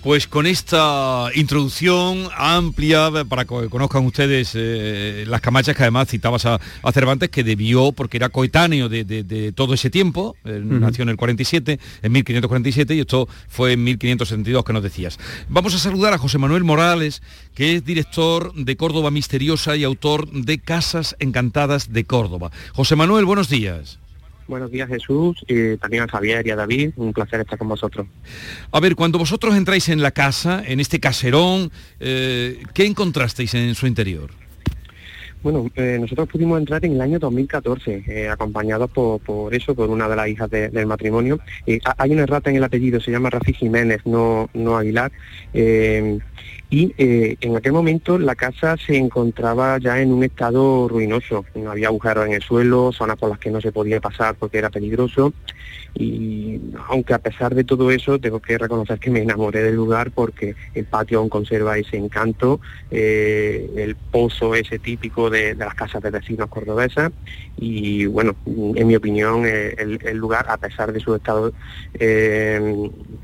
Pues 0.03 0.27
con 0.27 0.47
esta 0.47 1.27
introducción 1.35 2.29
amplia 2.37 3.09
para 3.29 3.45
que 3.45 3.69
conozcan 3.69 4.05
ustedes 4.05 4.51
eh, 4.55 5.25
las 5.29 5.41
camachas 5.41 5.77
que 5.77 5.83
además 5.83 6.09
citabas 6.09 6.45
a, 6.45 6.59
Cervantes, 6.93 7.29
que 7.29 7.45
debió, 7.45 7.93
porque 7.93 8.17
era 8.17 8.29
coetáneo 8.29 8.89
de, 8.89 9.53
todo 9.55 9.75
ese 9.75 9.91
tiempo, 9.91 10.35
nació 10.45 11.03
en 11.03 11.11
el 11.11 11.17
47, 11.17 11.79
en 12.03 12.13
1547, 12.13 12.95
y 12.97 13.01
esto 13.01 13.29
fue 13.47 13.75
en 13.75 13.85
1572 13.85 14.65
que 14.65 14.73
nos 14.73 14.83
decías. 14.83 15.21
Vamos 15.49 15.73
a 15.75 15.79
saludar 15.79 16.13
a 16.13 16.19
José 16.19 16.39
Manuel 16.39 16.65
Morales, 16.65 17.23
que 17.55 17.77
es 17.77 17.85
director 17.85 18.53
de 18.55 18.77
Córdoba 18.77 19.13
Misteriosa 19.13 19.77
y 19.77 19.85
autor 19.85 20.29
de 20.33 20.59
Casas 20.59 21.15
Encantadas 21.21 21.93
de 21.93 22.05
Córdoba. 22.05 22.51
José 22.73 22.97
Manuel, 22.97 23.25
buenos 23.25 23.49
días. 23.49 24.01
Buenos 24.49 24.71
días 24.71 24.89
Jesús 24.89 25.37
y 25.47 25.77
también 25.77 26.03
a 26.03 26.09
Javier 26.09 26.47
y 26.47 26.51
a 26.51 26.57
David, 26.57 26.91
un 26.97 27.13
placer 27.13 27.41
estar 27.41 27.59
con 27.59 27.69
vosotros. 27.69 28.07
A 28.71 28.81
ver, 28.81 28.97
cuando 28.97 29.19
vosotros 29.19 29.55
entráis 29.57 29.89
en 29.89 30.03
la 30.03 30.11
casa, 30.11 30.63
en 30.67 30.81
este 30.81 31.01
caserón, 31.01 31.71
eh, 32.01 32.63
¿qué 32.75 32.85
encontrasteis 32.87 33.55
en 33.55 33.75
su 33.75 33.87
interior? 33.87 34.31
Bueno, 35.43 35.69
eh, 35.75 35.99
nosotros 36.01 36.29
pudimos 36.29 36.61
entrar 36.61 36.85
en 36.85 36.93
el 36.93 37.01
año 37.01 37.19
2014, 37.19 38.05
eh, 38.07 38.29
acompañados 38.29 38.89
por, 38.91 39.53
eso, 39.53 39.75
por 39.75 39.91
una 39.91 40.09
de 40.09 40.15
las 40.15 40.29
hijas 40.29 40.49
del 40.49 40.87
matrimonio. 40.87 41.41
hay 41.67 42.11
una 42.11 42.23
errata 42.23 42.49
en 42.51 42.57
el 42.57 42.65
apellido, 42.65 43.01
se 43.01 43.11
llama 43.11 43.31
Rafi 43.31 43.53
Jiménez, 43.53 44.03
no, 44.05 44.49
no 44.55 44.77
Aguilar 44.77 45.11
y 46.73 46.95
eh, 46.97 47.37
en 47.43 47.55
aquel 47.55 47.73
momento 47.73 48.19
la 48.19 48.35
casa 48.35 48.79
se 48.79 48.97
encontraba 48.97 49.77
ya 49.77 50.01
en 50.01 50.11
un 50.11 50.25
estado 50.25 50.89
ruinoso, 50.89 51.45
no 51.55 51.71
había 51.71 51.89
agujeros 51.89 52.25
en 52.25 52.33
el 52.33 52.41
suelo, 52.41 52.93
zonas 52.93 53.19
por 53.19 53.29
las 53.29 53.39
que 53.39 53.51
no 53.51 53.61
se 53.61 53.73
podía 53.73 54.01
pasar 54.01 54.37
porque 54.37 54.57
era 54.57 54.71
peligroso. 54.71 55.35
Y 55.95 56.59
aunque 56.89 57.13
a 57.13 57.19
pesar 57.19 57.55
de 57.55 57.65
todo 57.65 57.91
eso 57.91 58.19
tengo 58.19 58.41
que 58.41 58.57
reconocer 58.57 58.99
que 58.99 59.11
me 59.11 59.21
enamoré 59.21 59.63
del 59.63 59.75
lugar 59.75 60.13
porque 60.13 60.55
el 60.73 60.87
patio 60.87 61.19
aún 61.19 61.29
conserva 61.29 61.77
ese 61.77 61.99
encanto, 61.99 62.59
eh, 62.91 63.71
el 63.77 63.95
pozo 63.95 64.55
ese 64.55 64.79
típico 64.79 65.29
de, 65.29 65.55
las 65.55 65.75
casas 65.75 66.03
de 66.03 66.11
vecinos 66.11 66.49
cordobesas. 66.49 67.13
Y 67.59 68.07
bueno, 68.07 68.35
en 68.47 68.87
mi 68.87 68.97
opinión 68.97 69.45
eh, 69.45 69.77
el, 69.77 70.17
lugar 70.17 70.47
a 70.49 70.57
pesar 70.57 70.91
de 70.91 71.01
su 71.01 71.15
estado 71.15 71.53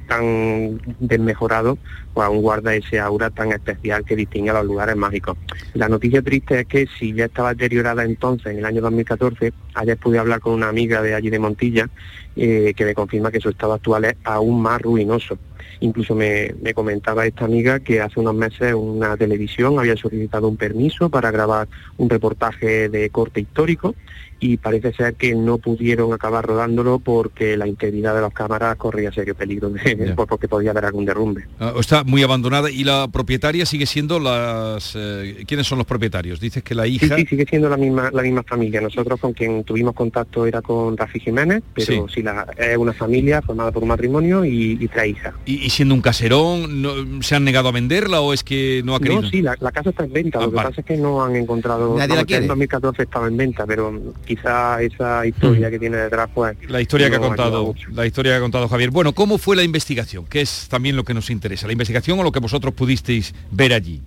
tan 0.06 0.80
desmejorado, 1.00 1.78
aún 2.22 2.42
guarda 2.42 2.74
ese 2.74 2.98
aura 2.98 3.30
tan 3.30 3.52
especial 3.52 4.04
que 4.04 4.16
distingue 4.16 4.50
a 4.50 4.54
los 4.54 4.66
lugares 4.66 4.96
mágicos. 4.96 5.36
La 5.74 5.88
noticia 5.88 6.22
triste 6.22 6.60
es 6.60 6.66
que 6.66 6.86
si 6.98 7.12
ya 7.12 7.26
estaba 7.26 7.54
deteriorada 7.54 8.04
entonces, 8.04 8.52
en 8.52 8.58
el 8.58 8.64
año 8.64 8.80
2014, 8.82 9.52
ayer 9.74 9.96
pude 9.96 10.18
hablar 10.18 10.40
con 10.40 10.52
una 10.52 10.68
amiga 10.68 11.02
de 11.02 11.14
allí 11.14 11.30
de 11.30 11.38
Montilla, 11.38 11.88
eh, 12.36 12.72
que 12.76 12.84
me 12.84 12.94
confirma 12.94 13.30
que 13.30 13.40
su 13.40 13.48
estado 13.48 13.72
actual 13.72 14.04
es 14.04 14.14
aún 14.24 14.62
más 14.62 14.80
ruinoso. 14.80 15.38
Incluso 15.80 16.14
me, 16.14 16.54
me, 16.60 16.74
comentaba 16.74 17.26
esta 17.26 17.44
amiga 17.44 17.80
que 17.80 18.00
hace 18.00 18.18
unos 18.18 18.34
meses 18.34 18.74
una 18.74 19.16
televisión 19.16 19.78
había 19.78 19.96
solicitado 19.96 20.48
un 20.48 20.56
permiso 20.56 21.08
para 21.08 21.30
grabar 21.30 21.68
un 21.98 22.10
reportaje 22.10 22.88
de 22.88 23.10
corte 23.10 23.40
histórico 23.40 23.94
y 24.40 24.56
parece 24.56 24.92
ser 24.92 25.14
que 25.14 25.34
no 25.34 25.58
pudieron 25.58 26.12
acabar 26.12 26.46
rodándolo 26.46 26.98
porque 26.98 27.56
la 27.56 27.66
integridad 27.66 28.14
de 28.14 28.20
las 28.20 28.32
cámaras 28.32 28.76
corría 28.76 29.12
serio 29.12 29.34
peligro 29.34 29.70
de, 29.70 30.14
porque 30.28 30.48
podía 30.48 30.70
haber 30.70 30.84
algún 30.84 31.04
derrumbe. 31.04 31.46
Ah, 31.58 31.72
está 31.78 32.04
muy 32.04 32.22
abandonada 32.22 32.70
y 32.70 32.84
la 32.84 33.08
propietaria 33.08 33.66
sigue 33.66 33.86
siendo 33.86 34.20
las 34.20 34.94
eh, 34.96 35.44
¿quiénes 35.46 35.66
son 35.66 35.78
los 35.78 35.86
propietarios? 35.86 36.40
Dices 36.40 36.62
que 36.62 36.74
la 36.74 36.86
hija 36.86 37.16
Sí, 37.16 37.26
sigue 37.26 37.46
siendo 37.48 37.68
la 37.68 37.76
misma 37.76 38.10
la 38.12 38.22
misma 38.22 38.42
familia. 38.42 38.80
Nosotros 38.80 39.18
con 39.20 39.32
quien 39.32 39.64
tuvimos 39.64 39.94
contacto 39.94 40.46
era 40.46 40.62
con 40.62 40.96
Rafi 40.96 41.20
Jiménez, 41.20 41.62
pero 41.74 42.08
sí, 42.08 42.22
la, 42.22 42.46
es 42.56 42.76
una 42.76 42.92
familia 42.92 43.42
formada 43.42 43.72
por 43.72 43.82
un 43.82 43.88
matrimonio 43.88 44.44
y, 44.44 44.88
tres 44.88 45.08
hijas. 45.08 45.34
¿Y, 45.44 45.68
siendo 45.70 45.94
un 45.94 46.00
caserón, 46.00 47.20
se 47.22 47.34
han 47.34 47.44
negado 47.44 47.68
a 47.68 47.72
venderla 47.72 48.20
o 48.20 48.32
es 48.32 48.42
que 48.42 48.82
no 48.84 48.94
ha 48.94 49.00
querido? 49.00 49.22
No, 49.22 49.28
sí, 49.28 49.42
la, 49.42 49.56
casa 49.56 49.90
está 49.90 50.04
en 50.04 50.12
venta. 50.12 50.38
Ah, 50.38 50.42
lo 50.42 50.50
que 50.50 50.56
pasa 50.56 50.80
es 50.80 50.86
que 50.86 50.96
no 50.96 51.22
han 51.22 51.36
encontrado. 51.36 51.96
Nadie 51.96 52.16
la 52.16 52.24
quiere. 52.24 52.44
En 52.44 52.48
2014 52.48 53.02
estaba 53.02 53.28
en 53.28 53.36
venta, 53.36 53.66
pero 53.66 53.92
quizá 54.28 54.80
esa 54.82 55.26
historia 55.26 55.68
mm. 55.68 55.70
que 55.70 55.78
tiene 55.78 55.96
detrás 55.96 56.28
pues 56.34 56.56
la 56.68 56.80
historia 56.80 57.08
que 57.08 57.16
ha 57.16 57.20
contado 57.20 57.74
la 57.92 58.06
historia 58.06 58.32
que 58.32 58.36
ha 58.36 58.40
contado 58.40 58.68
Javier. 58.68 58.90
Bueno 58.90 59.12
cómo 59.14 59.38
fue 59.38 59.56
la 59.56 59.62
investigación 59.62 60.26
que 60.26 60.42
es 60.42 60.68
también 60.68 60.96
lo 60.96 61.04
que 61.04 61.14
nos 61.14 61.30
interesa 61.30 61.66
la 61.66 61.72
investigación 61.72 62.20
o 62.20 62.22
lo 62.22 62.30
que 62.30 62.40
vosotros 62.40 62.74
pudisteis 62.74 63.34
ver 63.50 63.72
allí 63.72 64.02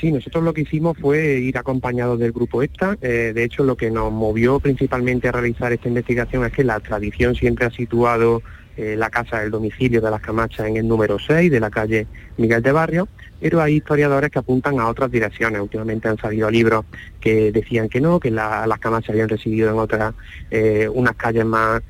Sí, 0.00 0.12
nosotros 0.12 0.44
lo 0.44 0.54
que 0.54 0.60
hicimos 0.60 0.96
fue 0.96 1.40
ir 1.40 1.58
acompañados 1.58 2.20
del 2.20 2.30
grupo 2.30 2.62
ESTA. 2.62 2.96
Eh, 3.02 3.32
de 3.34 3.42
hecho, 3.42 3.64
lo 3.64 3.76
que 3.76 3.90
nos 3.90 4.12
movió 4.12 4.60
principalmente 4.60 5.26
a 5.26 5.32
realizar 5.32 5.72
esta 5.72 5.88
investigación 5.88 6.44
es 6.44 6.52
que 6.52 6.62
la 6.62 6.78
tradición 6.78 7.34
siempre 7.34 7.66
ha 7.66 7.70
situado 7.70 8.42
eh, 8.78 8.96
la 8.96 9.10
casa 9.10 9.40
del 9.40 9.50
domicilio 9.50 10.00
de 10.00 10.10
las 10.10 10.20
Camachas 10.20 10.66
en 10.66 10.76
el 10.76 10.86
número 10.88 11.18
6 11.18 11.50
de 11.50 11.60
la 11.60 11.68
calle 11.68 12.06
Miguel 12.36 12.62
de 12.62 12.72
Barrio, 12.72 13.08
pero 13.40 13.60
hay 13.60 13.74
historiadores 13.74 14.30
que 14.30 14.38
apuntan 14.38 14.78
a 14.80 14.88
otras 14.88 15.10
direcciones. 15.10 15.60
Últimamente 15.60 16.08
han 16.08 16.16
salido 16.16 16.50
libros 16.50 16.84
que 17.20 17.52
decían 17.52 17.88
que 17.88 18.00
no, 18.00 18.20
que 18.20 18.30
las 18.30 18.78
Camachas 18.78 19.10
habían 19.10 19.28
residido 19.28 19.68
en 19.70 19.78
otras, 19.78 20.14
eh, 20.50 20.88
unas 20.92 21.16
calles 21.16 21.44
más, 21.44 21.82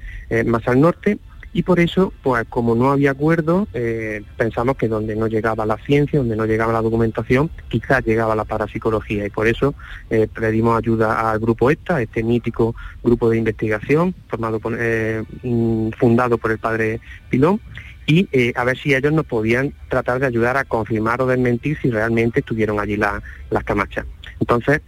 más 0.46 0.66
al 0.66 0.80
norte. 0.80 1.18
Y 1.52 1.62
por 1.62 1.80
eso, 1.80 2.12
pues 2.22 2.44
como 2.48 2.74
no 2.74 2.90
había 2.90 3.12
acuerdo, 3.12 3.68
eh, 3.72 4.22
pensamos 4.36 4.76
que 4.76 4.86
donde 4.86 5.16
no 5.16 5.28
llegaba 5.28 5.64
la 5.64 5.78
ciencia, 5.78 6.18
donde 6.18 6.36
no 6.36 6.44
llegaba 6.44 6.72
la 6.72 6.82
documentación, 6.82 7.50
quizás 7.68 8.04
llegaba 8.04 8.36
la 8.36 8.44
parapsicología. 8.44 9.26
Y 9.26 9.30
por 9.30 9.48
eso 9.48 9.74
eh, 10.10 10.28
pedimos 10.32 10.76
ayuda 10.76 11.30
al 11.30 11.38
grupo 11.38 11.70
ESTA, 11.70 12.02
este 12.02 12.22
mítico 12.22 12.74
grupo 13.02 13.30
de 13.30 13.38
investigación 13.38 14.14
formado 14.28 14.60
eh, 14.78 15.22
mm, 15.42 15.90
fundado 15.98 16.36
por 16.36 16.50
el 16.50 16.58
padre 16.58 17.00
Pilón, 17.30 17.60
y 18.06 18.26
a 18.54 18.64
ver 18.64 18.78
si 18.78 18.94
ellos 18.94 19.12
nos 19.12 19.26
podían 19.26 19.74
tratar 19.90 20.18
de 20.18 20.26
ayudar 20.26 20.56
a 20.56 20.64
confirmar 20.64 21.20
o 21.20 21.26
desmentir 21.26 21.76
si 21.82 21.90
realmente 21.90 22.40
estuvieron 22.40 22.80
allí 22.80 22.96
las 22.96 23.64
camachas. 23.64 24.06
Entonces, 24.40 24.80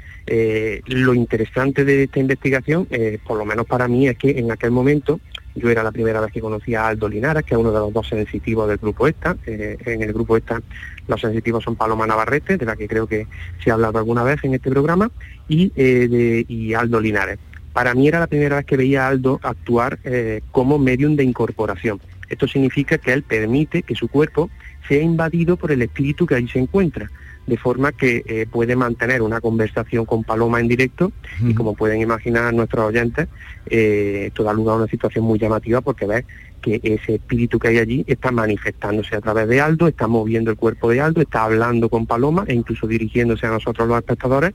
lo 0.86 1.12
interesante 1.12 1.84
de 1.84 2.04
esta 2.04 2.18
investigación, 2.18 2.88
por 3.26 3.36
lo 3.36 3.44
menos 3.44 3.66
para 3.66 3.88
mí, 3.88 4.08
es 4.08 4.16
que 4.16 4.38
en 4.38 4.50
aquel 4.50 4.70
momento 4.70 5.20
yo 5.54 5.68
era 5.68 5.82
la 5.82 5.92
primera 5.92 6.20
vez 6.20 6.32
que 6.32 6.40
conocía 6.40 6.82
a 6.84 6.88
Aldo 6.88 7.08
Linares, 7.08 7.44
que 7.44 7.54
es 7.54 7.60
uno 7.60 7.72
de 7.72 7.78
los 7.78 7.92
dos 7.92 8.08
sensitivos 8.08 8.68
del 8.68 8.78
grupo 8.78 9.06
ESTA. 9.06 9.36
Eh, 9.46 9.76
en 9.84 10.02
el 10.02 10.12
grupo 10.12 10.36
ESTA 10.36 10.60
los 11.08 11.20
sensitivos 11.20 11.64
son 11.64 11.76
Paloma 11.76 12.06
Navarrete, 12.06 12.56
de 12.56 12.64
la 12.64 12.76
que 12.76 12.86
creo 12.86 13.06
que 13.06 13.26
se 13.62 13.70
ha 13.70 13.74
hablado 13.74 13.98
alguna 13.98 14.22
vez 14.22 14.42
en 14.44 14.54
este 14.54 14.70
programa, 14.70 15.10
y, 15.48 15.72
eh, 15.76 16.74
Aldo 16.76 17.00
Linares. 17.00 17.38
Para 17.72 17.94
mí 17.94 18.08
era 18.08 18.20
la 18.20 18.26
primera 18.26 18.56
vez 18.56 18.66
que 18.66 18.76
veía 18.76 19.06
a 19.06 19.08
Aldo 19.08 19.40
actuar 19.42 19.98
eh, 20.04 20.42
como 20.50 20.78
medium 20.78 21.16
de 21.16 21.24
incorporación. 21.24 22.00
Esto 22.28 22.46
significa 22.46 22.98
que 22.98 23.12
él 23.12 23.22
permite 23.22 23.82
que 23.82 23.94
su 23.94 24.08
cuerpo 24.08 24.50
sea 24.88 25.02
invadido 25.02 25.56
por 25.56 25.72
el 25.72 25.82
espíritu 25.82 26.26
que 26.26 26.36
ahí 26.36 26.48
se 26.48 26.58
encuentra 26.58 27.10
de 27.50 27.56
forma 27.56 27.90
que 27.90 28.22
eh, 28.26 28.46
puede 28.48 28.76
mantener 28.76 29.22
una 29.22 29.40
conversación 29.40 30.06
con 30.06 30.22
Paloma 30.22 30.60
en 30.60 30.68
directo 30.68 31.10
y 31.44 31.52
como 31.52 31.74
pueden 31.74 32.00
imaginar 32.00 32.54
nuestros 32.54 32.86
oyentes, 32.86 33.26
eh, 33.66 34.26
esto 34.28 34.44
da 34.44 34.52
lugar 34.52 34.74
a 34.74 34.78
una 34.78 34.86
situación 34.86 35.24
muy 35.24 35.36
llamativa 35.36 35.80
porque 35.80 36.06
ves 36.06 36.24
que 36.62 36.80
ese 36.82 37.16
espíritu 37.16 37.58
que 37.58 37.68
hay 37.68 37.78
allí 37.78 38.04
está 38.06 38.30
manifestándose 38.30 39.16
a 39.16 39.20
través 39.20 39.48
de 39.48 39.60
Aldo, 39.60 39.88
está 39.88 40.06
moviendo 40.06 40.52
el 40.52 40.56
cuerpo 40.56 40.90
de 40.90 41.00
Aldo, 41.00 41.20
está 41.20 41.42
hablando 41.42 41.88
con 41.88 42.06
Paloma 42.06 42.44
e 42.46 42.54
incluso 42.54 42.86
dirigiéndose 42.86 43.46
a 43.46 43.50
nosotros 43.50 43.88
los 43.88 43.98
espectadores 43.98 44.54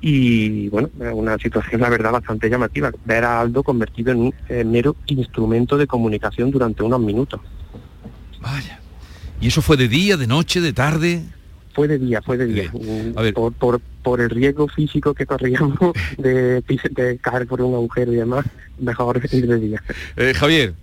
y 0.00 0.68
bueno, 0.70 0.88
es 1.00 1.12
una 1.12 1.36
situación 1.38 1.82
la 1.82 1.90
verdad 1.90 2.12
bastante 2.12 2.48
llamativa, 2.48 2.90
ver 3.04 3.24
a 3.24 3.40
Aldo 3.40 3.62
convertido 3.62 4.10
en 4.12 4.20
un 4.20 4.34
eh, 4.48 4.64
mero 4.64 4.96
instrumento 5.06 5.76
de 5.76 5.86
comunicación 5.86 6.50
durante 6.50 6.82
unos 6.82 7.00
minutos. 7.00 7.40
Vaya. 8.40 8.80
¿Y 9.38 9.48
eso 9.48 9.60
fue 9.60 9.76
de 9.76 9.88
día, 9.88 10.16
de 10.16 10.26
noche, 10.26 10.62
de 10.62 10.72
tarde? 10.72 11.22
Fue 11.72 11.88
de 11.88 11.98
día, 11.98 12.22
fue 12.22 12.36
de 12.36 12.46
día. 12.46 12.72
Por, 13.34 13.52
por, 13.52 13.80
por, 14.02 14.20
el 14.20 14.30
riesgo 14.30 14.68
físico 14.68 15.14
que 15.14 15.26
corríamos 15.26 15.78
de, 16.18 16.62
de, 16.62 17.18
caer 17.18 17.46
por 17.46 17.62
un 17.62 17.74
agujero 17.74 18.12
y 18.12 18.16
demás, 18.16 18.44
mejor 18.78 19.20
ir 19.30 19.46
de 19.46 19.58
día. 19.58 19.82
Eh, 20.16 20.32
Javier, 20.34 20.74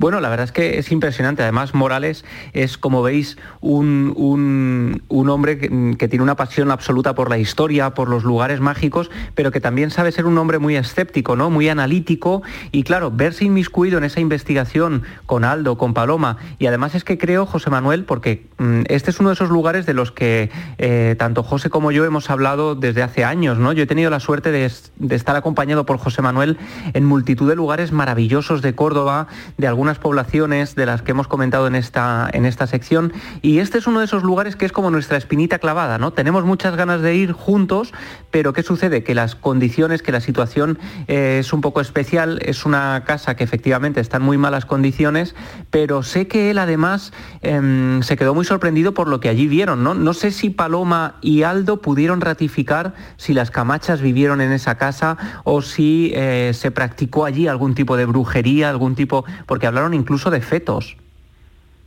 bueno, 0.00 0.18
la 0.20 0.30
verdad 0.30 0.44
es 0.44 0.52
que 0.52 0.78
es 0.78 0.90
impresionante. 0.92 1.42
Además, 1.42 1.74
Morales 1.74 2.24
es, 2.54 2.78
como 2.78 3.02
veis, 3.02 3.36
un, 3.60 5.02
hombre 5.10 5.58
que, 5.58 6.08
tiene 6.08 6.22
una 6.22 6.36
pasión 6.36 6.70
absoluta 6.70 7.14
por 7.14 7.28
la 7.28 7.36
historia, 7.36 7.90
por 7.90 8.08
los 8.08 8.24
lugares 8.24 8.60
mágicos, 8.60 9.10
pero 9.34 9.50
que 9.50 9.60
también 9.60 9.90
sabe 9.90 10.10
ser 10.10 10.24
un 10.24 10.38
hombre 10.38 10.58
muy 10.58 10.74
escéptico, 10.74 11.36
¿no? 11.36 11.50
Muy 11.50 11.68
analítico. 11.68 12.40
Y 12.72 12.82
claro, 12.82 13.10
verse 13.10 13.44
inmiscuido 13.44 13.98
en 13.98 14.04
esa 14.04 14.20
investigación 14.20 15.02
con 15.26 15.44
Aldo, 15.44 15.76
con 15.76 15.92
Paloma. 15.92 16.38
Y 16.58 16.64
además 16.64 16.94
es 16.94 17.04
que 17.04 17.18
creo, 17.18 17.44
José 17.44 17.68
Manuel, 17.68 18.06
porque 18.06 18.46
mm, 18.56 18.84
este 18.86 19.10
es 19.10 19.20
uno 19.20 19.28
de 19.28 19.34
esos 19.34 19.50
lugares 19.50 19.84
de 19.84 19.92
los 19.92 20.12
que 20.12 20.50
eh, 20.78 21.14
tanto 21.18 21.42
José 21.42 21.68
como 21.68 21.92
yo 21.92 22.06
hemos 22.06 22.30
hablado 22.30 22.74
desde 22.74 23.02
hace 23.02 23.22
años, 23.26 23.58
¿no? 23.58 23.74
Yo 23.74 23.82
he 23.82 23.86
tenido 23.86 24.08
la 24.08 24.20
suerte 24.20 24.50
de, 24.50 24.72
de 24.96 25.14
estar 25.14 25.36
acompañado 25.36 25.84
por 25.84 25.98
José 25.98 26.22
Manuel 26.22 26.56
en 26.94 27.04
multitud 27.04 27.46
de 27.46 27.54
lugares 27.54 27.92
maravillosos 27.92 28.62
de 28.62 28.74
Córdoba, 28.74 29.26
de 29.58 29.66
algunas 29.66 29.89
poblaciones 29.98 30.74
de 30.74 30.86
las 30.86 31.02
que 31.02 31.12
hemos 31.12 31.28
comentado 31.28 31.66
en 31.66 31.74
esta, 31.74 32.28
en 32.32 32.46
esta 32.46 32.66
sección 32.66 33.12
y 33.42 33.58
este 33.58 33.78
es 33.78 33.86
uno 33.86 34.00
de 34.00 34.04
esos 34.04 34.22
lugares 34.22 34.56
que 34.56 34.66
es 34.66 34.72
como 34.72 34.90
nuestra 34.90 35.16
espinita 35.16 35.58
clavada, 35.58 35.98
¿no? 35.98 36.12
Tenemos 36.12 36.44
muchas 36.44 36.76
ganas 36.76 37.02
de 37.02 37.14
ir 37.14 37.32
juntos, 37.32 37.92
pero 38.30 38.52
¿qué 38.52 38.62
sucede? 38.62 39.02
Que 39.02 39.14
las 39.14 39.34
condiciones, 39.34 40.02
que 40.02 40.12
la 40.12 40.20
situación 40.20 40.78
eh, 41.08 41.38
es 41.40 41.52
un 41.52 41.60
poco 41.60 41.80
especial, 41.80 42.38
es 42.42 42.64
una 42.64 43.04
casa 43.04 43.36
que 43.36 43.44
efectivamente 43.44 44.00
está 44.00 44.18
en 44.18 44.22
muy 44.22 44.38
malas 44.38 44.66
condiciones, 44.66 45.34
pero 45.70 46.02
sé 46.02 46.26
que 46.26 46.50
él 46.50 46.58
además 46.58 47.12
em, 47.42 48.02
se 48.02 48.16
quedó 48.16 48.34
muy 48.34 48.44
sorprendido 48.44 48.94
por 48.94 49.08
lo 49.08 49.20
que 49.20 49.28
allí 49.28 49.46
vieron, 49.46 49.82
¿no? 49.82 49.94
No 49.94 50.14
sé 50.14 50.30
si 50.30 50.50
Paloma 50.50 51.16
y 51.20 51.42
Aldo 51.42 51.80
pudieron 51.80 52.20
ratificar 52.20 52.94
si 53.16 53.34
las 53.34 53.50
camachas 53.50 54.00
vivieron 54.00 54.40
en 54.40 54.52
esa 54.52 54.76
casa 54.76 55.16
o 55.44 55.62
si 55.62 56.12
eh, 56.14 56.52
se 56.54 56.70
practicó 56.70 57.24
allí 57.24 57.48
algún 57.48 57.74
tipo 57.74 57.96
de 57.96 58.06
brujería, 58.06 58.70
algún 58.70 58.94
tipo, 58.94 59.24
porque 59.46 59.66
incluso 59.94 60.30
de 60.30 60.40
fetos. 60.40 60.96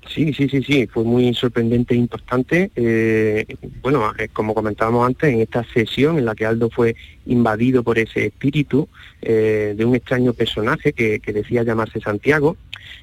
Sí, 0.10 0.33
sí, 0.33 0.48
sí, 0.50 0.62
sí, 0.63 0.88
fue 0.88 1.03
muy 1.03 1.33
sorprendente 1.33 1.94
e 1.94 1.98
importante. 1.98 2.72
Eh, 2.75 3.46
bueno, 3.81 4.11
eh, 4.18 4.27
como 4.31 4.53
comentábamos 4.53 5.05
antes, 5.07 5.33
en 5.33 5.42
esta 5.42 5.63
sesión 5.74 6.18
en 6.18 6.25
la 6.25 6.35
que 6.35 6.46
Aldo 6.46 6.70
fue 6.70 6.96
invadido 7.25 7.83
por 7.83 7.98
ese 7.98 8.27
espíritu 8.27 8.87
eh, 9.22 9.74
de 9.75 9.85
un 9.85 9.96
extraño 9.96 10.33
personaje 10.33 10.94
que, 10.94 11.20
decía 11.33 11.63
llamarse 11.63 12.00
Santiago 12.00 12.57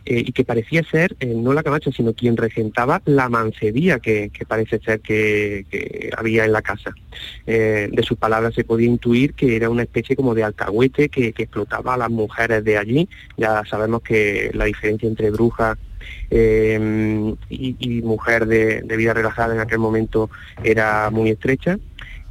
y 0.04 0.32
que 0.32 0.44
parecía 0.44 0.82
ser 0.84 1.16
no 1.26 1.52
la 1.52 1.62
camacha, 1.62 1.90
sino 1.90 2.12
quien 2.12 2.36
regentaba 2.36 3.02
la 3.06 3.28
mancebía 3.28 3.98
que, 3.98 4.30
parece 4.46 4.78
ser 4.78 5.00
que, 5.00 6.10
había 6.16 6.44
en 6.44 6.52
la 6.52 6.62
casa. 6.62 6.94
de 7.46 8.02
sus 8.04 8.16
palabras 8.16 8.54
se 8.54 8.64
podía 8.64 8.86
intuir 8.86 9.34
que 9.34 9.56
era 9.56 9.68
una 9.68 9.82
especie 9.82 10.14
como 10.14 10.34
de 10.34 10.44
alcahuete 10.44 11.08
que, 11.08 11.32
que 11.32 11.42
explotaba 11.42 11.94
a 11.94 11.98
las 11.98 12.10
mujeres 12.10 12.62
de 12.62 12.78
allí. 12.78 13.08
Ya 13.36 13.64
sabemos 13.68 14.02
que 14.02 14.50
la 14.54 14.66
diferencia 14.66 15.08
entre 15.08 15.30
brujas 15.30 15.76
Em, 16.30 17.34
y, 17.48 18.02
mujer 18.02 18.46
de, 18.46 18.82
vida 18.96 19.14
relajada 19.14 19.54
en 19.54 19.60
aquel 19.60 19.78
momento 19.78 20.30
era 20.62 21.10
muy 21.10 21.30
estrecha. 21.30 21.78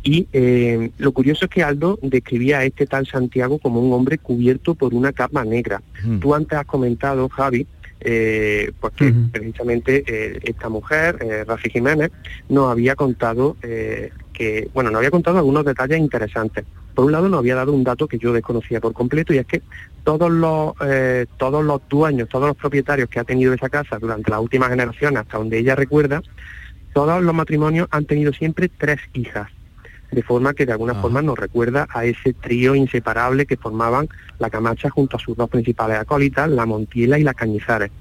Y 0.01 0.27
em, 0.31 0.91
lo 0.97 1.11
curioso 1.11 1.45
es 1.45 1.51
que 1.51 1.63
Aldo 1.63 1.99
describía 2.01 2.59
a 2.59 2.65
este 2.65 2.87
tal 2.87 3.05
Santiago 3.05 3.59
como 3.59 3.81
un 3.81 3.91
hombre 3.93 4.17
cubierto 4.17 4.75
por 4.75 4.93
una 4.93 5.11
capa 5.11 5.43
negra. 5.43 5.81
Tú 6.21 6.33
antes 6.33 6.57
has 6.57 6.65
comentado, 6.65 7.27
Javi, 7.27 7.67
eh, 8.01 8.71
pues 8.79 8.93
que 8.93 9.13
precisamente 9.31 10.03
eh, 10.07 10.39
esta 10.43 10.69
mujer, 10.69 11.17
eh, 11.21 11.43
Rafi 11.45 11.69
Jiménez, 11.69 12.11
nos 12.47 12.71
había 12.71 12.95
contado 12.95 13.57
eh, 13.61 14.11
que, 14.31 14.69
bueno, 14.73 14.89
nos 14.89 14.99
había 14.99 15.11
contado 15.11 15.37
algunos 15.37 15.65
detalles 15.65 15.99
interesantes. 15.99 16.65
Por 16.99 17.05
un 17.05 17.13
lado, 17.13 17.29
nos 17.29 17.39
había 17.39 17.55
dado 17.55 17.71
un 17.71 17.85
dato 17.85 18.09
que 18.09 18.17
yo 18.17 18.33
desconocía 18.33 18.81
por 18.81 18.91
completo 18.91 19.33
y 19.33 19.38
es 19.38 19.45
que 19.45 19.62
todos 20.03 20.29
los, 20.29 20.73
todos 21.38 21.63
los 21.63 21.81
dueños, 21.88 22.27
todos 22.27 22.47
los 22.47 22.57
propietarios 22.57 23.07
que 23.07 23.21
ha 23.21 23.23
tenido 23.23 23.53
esa 23.53 23.69
casa 23.69 23.97
durante 23.99 24.29
las 24.29 24.41
últimas 24.41 24.67
generaciones, 24.67 25.21
hasta 25.21 25.38
donde 25.38 25.59
ella 25.59 25.75
recuerda, 25.75 26.21
todos 26.93 27.23
los 27.23 27.33
matrimonios 27.33 27.88
han 27.91 28.03
tenido 28.03 28.33
siempre 28.33 28.67
tres 28.67 28.99
hijas 29.13 29.47
de 30.12 30.21
forma 30.23 30.53
que 30.53 30.65
de 30.65 30.73
alguna 30.73 30.93
forma 30.95 31.21
nos 31.21 31.39
recuerda 31.39 31.88
a 31.89 32.03
ese 32.03 32.33
trío 32.33 32.75
inseparable 32.75 33.45
que 33.45 33.55
formaban 33.55 34.09
la 34.38 34.49
Camacha 34.49 34.89
junto 34.89 35.15
a 35.15 35.21
sus 35.21 35.38
dos 35.38 35.49
principales 35.49 35.99
acólitas, 35.99 36.49
la 36.49 36.65
Montiela 36.65 37.17
y 37.17 37.23
la 37.23 37.33
Cañizares. 37.33 37.91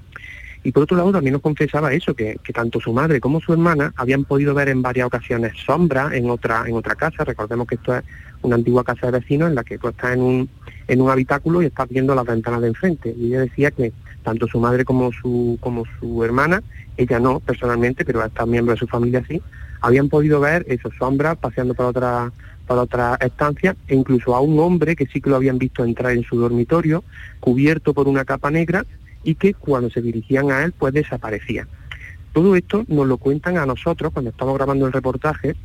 Y 0.61 0.73
por 0.73 0.83
otro 0.83 0.97
lado 0.97 1.13
también 1.13 1.33
nos 1.33 1.41
confesaba 1.41 1.93
eso, 1.93 2.13
que, 2.13 2.37
tanto 2.53 2.81
su 2.81 2.91
madre 2.91 3.21
como 3.21 3.39
su 3.39 3.53
hermana 3.53 3.93
habían 3.95 4.25
podido 4.25 4.53
ver 4.53 4.67
en 4.67 4.81
varias 4.81 5.07
ocasiones 5.07 5.53
sombras 5.65 6.11
en 6.11 6.29
otra, 6.29 6.65
en 6.67 6.75
otra 6.75 6.95
casa. 6.95 7.23
Recordemos 7.23 7.65
que 7.65 7.75
esto 7.75 7.95
es 7.95 8.03
una 8.41 8.55
antigua 8.55 8.83
casa 8.83 9.07
de 9.07 9.19
vecinos 9.19 9.49
en 9.49 9.55
la 9.55 9.63
que 9.63 9.77
tú 9.77 9.87
estás 9.87 10.13
en 10.13 10.21
un, 10.21 10.49
en 10.87 11.01
un 11.01 11.09
habitáculo 11.09 11.61
y 11.61 11.65
estás 11.65 11.89
viendo 11.89 12.15
las 12.15 12.25
ventanas 12.25 12.61
de 12.61 12.67
enfrente. 12.67 13.13
Y 13.17 13.27
ella 13.27 13.41
decía 13.41 13.71
que 13.71 13.93
tanto 14.23 14.47
su 14.47 14.59
madre 14.59 14.85
como 14.85 15.11
su, 15.11 15.57
como 15.61 15.83
su 15.99 16.23
hermana, 16.23 16.61
ella 16.97 17.19
no 17.19 17.39
personalmente, 17.39 18.05
pero 18.05 18.23
estos 18.23 18.47
miembros 18.47 18.75
de 18.75 18.79
su 18.79 18.87
familia 18.87 19.23
sí, 19.27 19.41
habían 19.81 20.09
podido 20.09 20.39
ver 20.39 20.65
esas 20.67 20.91
sombras 20.97 21.37
paseando 21.37 21.73
por 21.73 21.87
otra, 21.87 22.31
por 22.67 22.77
otra 22.77 23.17
estancia 23.21 23.75
e 23.87 23.95
incluso 23.95 24.35
a 24.35 24.41
un 24.41 24.59
hombre 24.59 24.95
que 24.95 25.05
sí 25.05 25.21
que 25.21 25.29
lo 25.29 25.35
habían 25.35 25.57
visto 25.57 25.83
entrar 25.83 26.11
en 26.11 26.23
su 26.23 26.37
dormitorio, 26.37 27.03
cubierto 27.39 27.93
por 27.93 28.07
una 28.07 28.25
capa 28.25 28.51
negra 28.51 28.85
y 29.23 29.35
que 29.35 29.53
cuando 29.53 29.89
se 29.89 30.01
dirigían 30.01 30.51
a 30.51 30.63
él 30.63 30.73
pues 30.73 30.93
desaparecía. 30.93 31.67
Todo 32.33 32.55
esto 32.55 32.85
nos 32.87 33.07
lo 33.07 33.17
cuentan 33.17 33.57
a 33.57 33.65
nosotros 33.65 34.13
cuando 34.13 34.31
estamos 34.31 34.55
grabando 34.55 34.85
el 34.85 34.93
reportaje, 34.93 35.55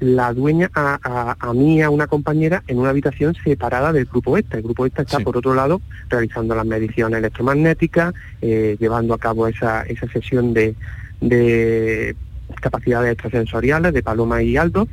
la 0.00 0.32
dueña 0.32 0.70
a, 0.74 1.36
a, 1.38 1.52
mí, 1.52 1.82
a 1.82 1.90
una 1.90 2.06
compañera, 2.06 2.62
en 2.66 2.78
una 2.78 2.90
habitación 2.90 3.34
separada 3.42 3.92
del 3.92 4.04
grupo 4.06 4.36
este. 4.36 4.58
El 4.58 4.62
grupo 4.62 4.86
este 4.86 5.02
está, 5.02 5.20
por 5.20 5.36
otro 5.36 5.54
lado, 5.54 5.80
realizando 6.08 6.54
las 6.54 6.66
mediciones 6.66 7.18
electromagnéticas, 7.18 8.14
eh, 8.42 8.76
llevando 8.78 9.14
a 9.14 9.18
cabo 9.18 9.46
esa, 9.48 9.82
esa 9.82 10.06
sesión 10.08 10.54
de, 10.54 10.74
de 11.20 12.16
capacidades 12.60 13.12
extrasensoriales 13.12 13.92
de 13.92 14.02
Paloma 14.02 14.42
y 14.42 14.56
Aldo, 14.56 14.88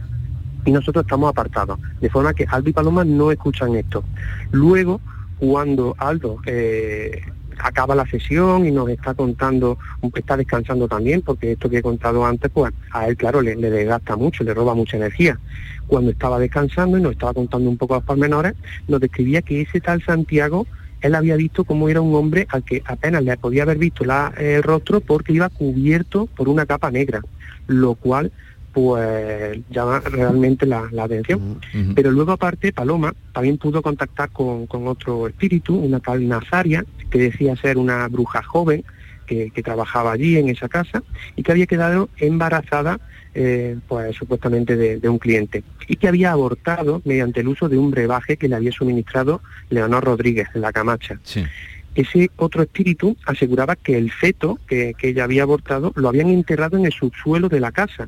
y 0.65 0.71
nosotros 0.71 1.03
estamos 1.03 1.29
apartados, 1.29 1.79
de 1.99 2.09
forma 2.09 2.33
que 2.33 2.45
Aldo 2.49 2.69
y 2.69 2.73
Paloma 2.73 3.03
no 3.03 3.31
escuchan 3.31 3.75
esto. 3.75 4.03
Luego, 4.51 5.01
cuando 5.37 5.95
Aldo 5.97 6.37
eh, 6.45 7.21
acaba 7.59 7.95
la 7.95 8.05
sesión 8.05 8.65
y 8.65 8.71
nos 8.71 8.89
está 8.89 9.13
contando, 9.13 9.77
está 10.15 10.37
descansando 10.37 10.87
también, 10.87 11.21
porque 11.21 11.53
esto 11.53 11.69
que 11.69 11.77
he 11.77 11.81
contado 11.81 12.25
antes, 12.25 12.51
pues 12.51 12.73
a 12.91 13.07
él, 13.07 13.17
claro, 13.17 13.41
le, 13.41 13.55
le 13.55 13.69
desgasta 13.69 14.15
mucho, 14.15 14.43
le 14.43 14.53
roba 14.53 14.73
mucha 14.75 14.97
energía. 14.97 15.39
Cuando 15.87 16.11
estaba 16.11 16.39
descansando 16.39 16.97
y 16.97 17.01
nos 17.01 17.13
estaba 17.13 17.33
contando 17.33 17.69
un 17.69 17.77
poco 17.77 17.95
los 17.95 18.03
pormenores, 18.03 18.53
nos 18.87 18.99
describía 18.99 19.41
que 19.41 19.61
ese 19.61 19.81
tal 19.81 20.03
Santiago 20.03 20.65
él 21.03 21.15
había 21.15 21.35
visto 21.35 21.65
cómo 21.65 21.89
era 21.89 22.01
un 22.01 22.15
hombre 22.15 22.47
al 22.49 22.63
que 22.63 22.81
apenas 22.85 23.23
le 23.23 23.35
podía 23.37 23.63
haber 23.63 23.77
visto 23.77 24.05
el 24.37 24.63
rostro 24.63 25.01
porque 25.01 25.33
iba 25.33 25.49
cubierto 25.49 26.27
por 26.27 26.47
una 26.47 26.65
capa 26.65 26.89
negra, 26.91 27.21
lo 27.67 27.95
cual 27.95 28.31
pues 28.73 29.59
llama 29.69 30.01
realmente 30.01 30.65
la, 30.65 30.89
atención. 30.99 31.59
Pero 31.95 32.11
luego 32.11 32.31
aparte, 32.31 32.73
Paloma 32.73 33.13
también 33.31 33.57
pudo 33.57 33.81
contactar 33.81 34.31
con, 34.31 34.67
otro 34.69 35.27
espíritu, 35.27 35.75
una 35.75 35.99
tal 35.99 36.27
Nazaria, 36.27 36.83
que 37.11 37.19
decía 37.19 37.55
ser 37.55 37.77
una 37.77 38.07
bruja 38.07 38.41
joven 38.41 38.83
que, 39.27 39.51
trabajaba 39.63 40.11
allí 40.11 40.37
en 40.37 40.49
esa 40.49 40.67
casa 40.67 41.03
y 41.35 41.43
que 41.43 41.51
había 41.51 41.67
quedado 41.67 42.09
embarazada 42.17 42.99
eh, 43.35 43.77
pues 43.87 44.15
supuestamente 44.15 44.75
de, 44.75 45.09
un 45.09 45.17
cliente 45.17 45.63
y 45.87 45.95
que 45.95 46.07
había 46.07 46.31
abortado 46.31 47.01
mediante 47.05 47.41
el 47.41 47.47
uso 47.47 47.69
de 47.69 47.77
un 47.77 47.89
brebaje 47.91 48.37
que 48.37 48.47
le 48.47 48.55
había 48.55 48.71
suministrado 48.71 49.41
Leonor 49.69 50.03
Rodríguez 50.03 50.47
de 50.53 50.59
la 50.59 50.71
Camacha. 50.71 51.19
Ese 51.95 52.31
otro 52.37 52.63
espíritu 52.63 53.15
aseguraba 53.25 53.75
que 53.75 53.97
el 53.97 54.11
feto 54.11 54.59
que, 54.67 54.95
que 54.97 55.09
ella 55.09 55.25
había 55.25 55.43
abortado 55.43 55.93
lo 55.95 56.09
habían 56.09 56.29
enterrado 56.29 56.77
en 56.77 56.85
el 56.85 56.91
subsuelo 56.91 57.49
de 57.49 57.59
la 57.59 57.71
casa 57.71 58.07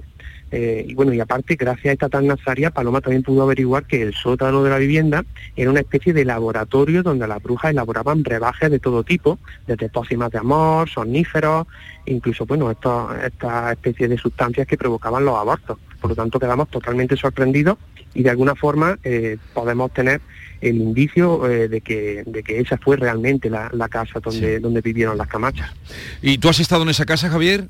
eh, 0.51 0.85
y 0.87 0.93
bueno, 0.93 1.13
y 1.13 1.19
aparte, 1.19 1.55
gracias 1.55 1.85
a 1.87 1.91
esta 1.93 2.09
tan 2.09 2.27
nazaria, 2.27 2.69
Paloma 2.69 3.01
también 3.01 3.23
pudo 3.23 3.43
averiguar 3.43 3.85
que 3.85 4.01
el 4.01 4.13
sótano 4.13 4.63
de 4.63 4.69
la 4.69 4.77
vivienda 4.77 5.25
era 5.55 5.69
una 5.69 5.79
especie 5.79 6.13
de 6.13 6.23
laboratorio 6.23 7.03
donde 7.03 7.27
las 7.27 7.41
brujas 7.41 7.71
elaboraban 7.71 8.23
brebajes 8.23 8.69
de 8.69 8.79
todo 8.79 9.03
tipo, 9.03 9.39
desde 9.67 9.89
pócimas 9.89 10.31
de 10.31 10.37
amor, 10.37 10.89
somníferos, 10.89 11.67
incluso, 12.05 12.45
bueno, 12.45 12.71
esta 12.71 13.71
especie 13.71 14.07
de 14.07 14.17
sustancias 14.17 14.67
que 14.67 14.77
provocaban 14.77 15.25
los 15.25 15.35
abortos. 15.35 15.77
Por 15.99 16.11
lo 16.11 16.15
tanto, 16.15 16.39
quedamos 16.39 16.69
totalmente 16.69 17.17
sorprendidos 17.17 17.77
y 18.13 18.23
de 18.23 18.29
alguna 18.29 18.55
forma 18.55 18.97
eh, 19.03 19.37
podemos 19.53 19.91
tener 19.93 20.21
el 20.61 20.77
indicio 20.77 21.49
eh, 21.49 21.67
de, 21.67 21.81
que, 21.81 22.23
de 22.25 22.43
que 22.43 22.59
esa 22.59 22.77
fue 22.77 22.95
realmente 22.97 23.49
la, 23.49 23.69
casa 23.89 24.19
donde, 24.19 24.59
donde 24.59 24.81
vivieron 24.81 25.17
las 25.17 25.27
camachas. 25.27 25.71
¿Y 26.21 26.37
tú 26.37 26.49
has 26.49 26.59
estado 26.59 26.83
en 26.83 26.89
esa 26.89 27.05
casa, 27.05 27.29
Javier? 27.29 27.67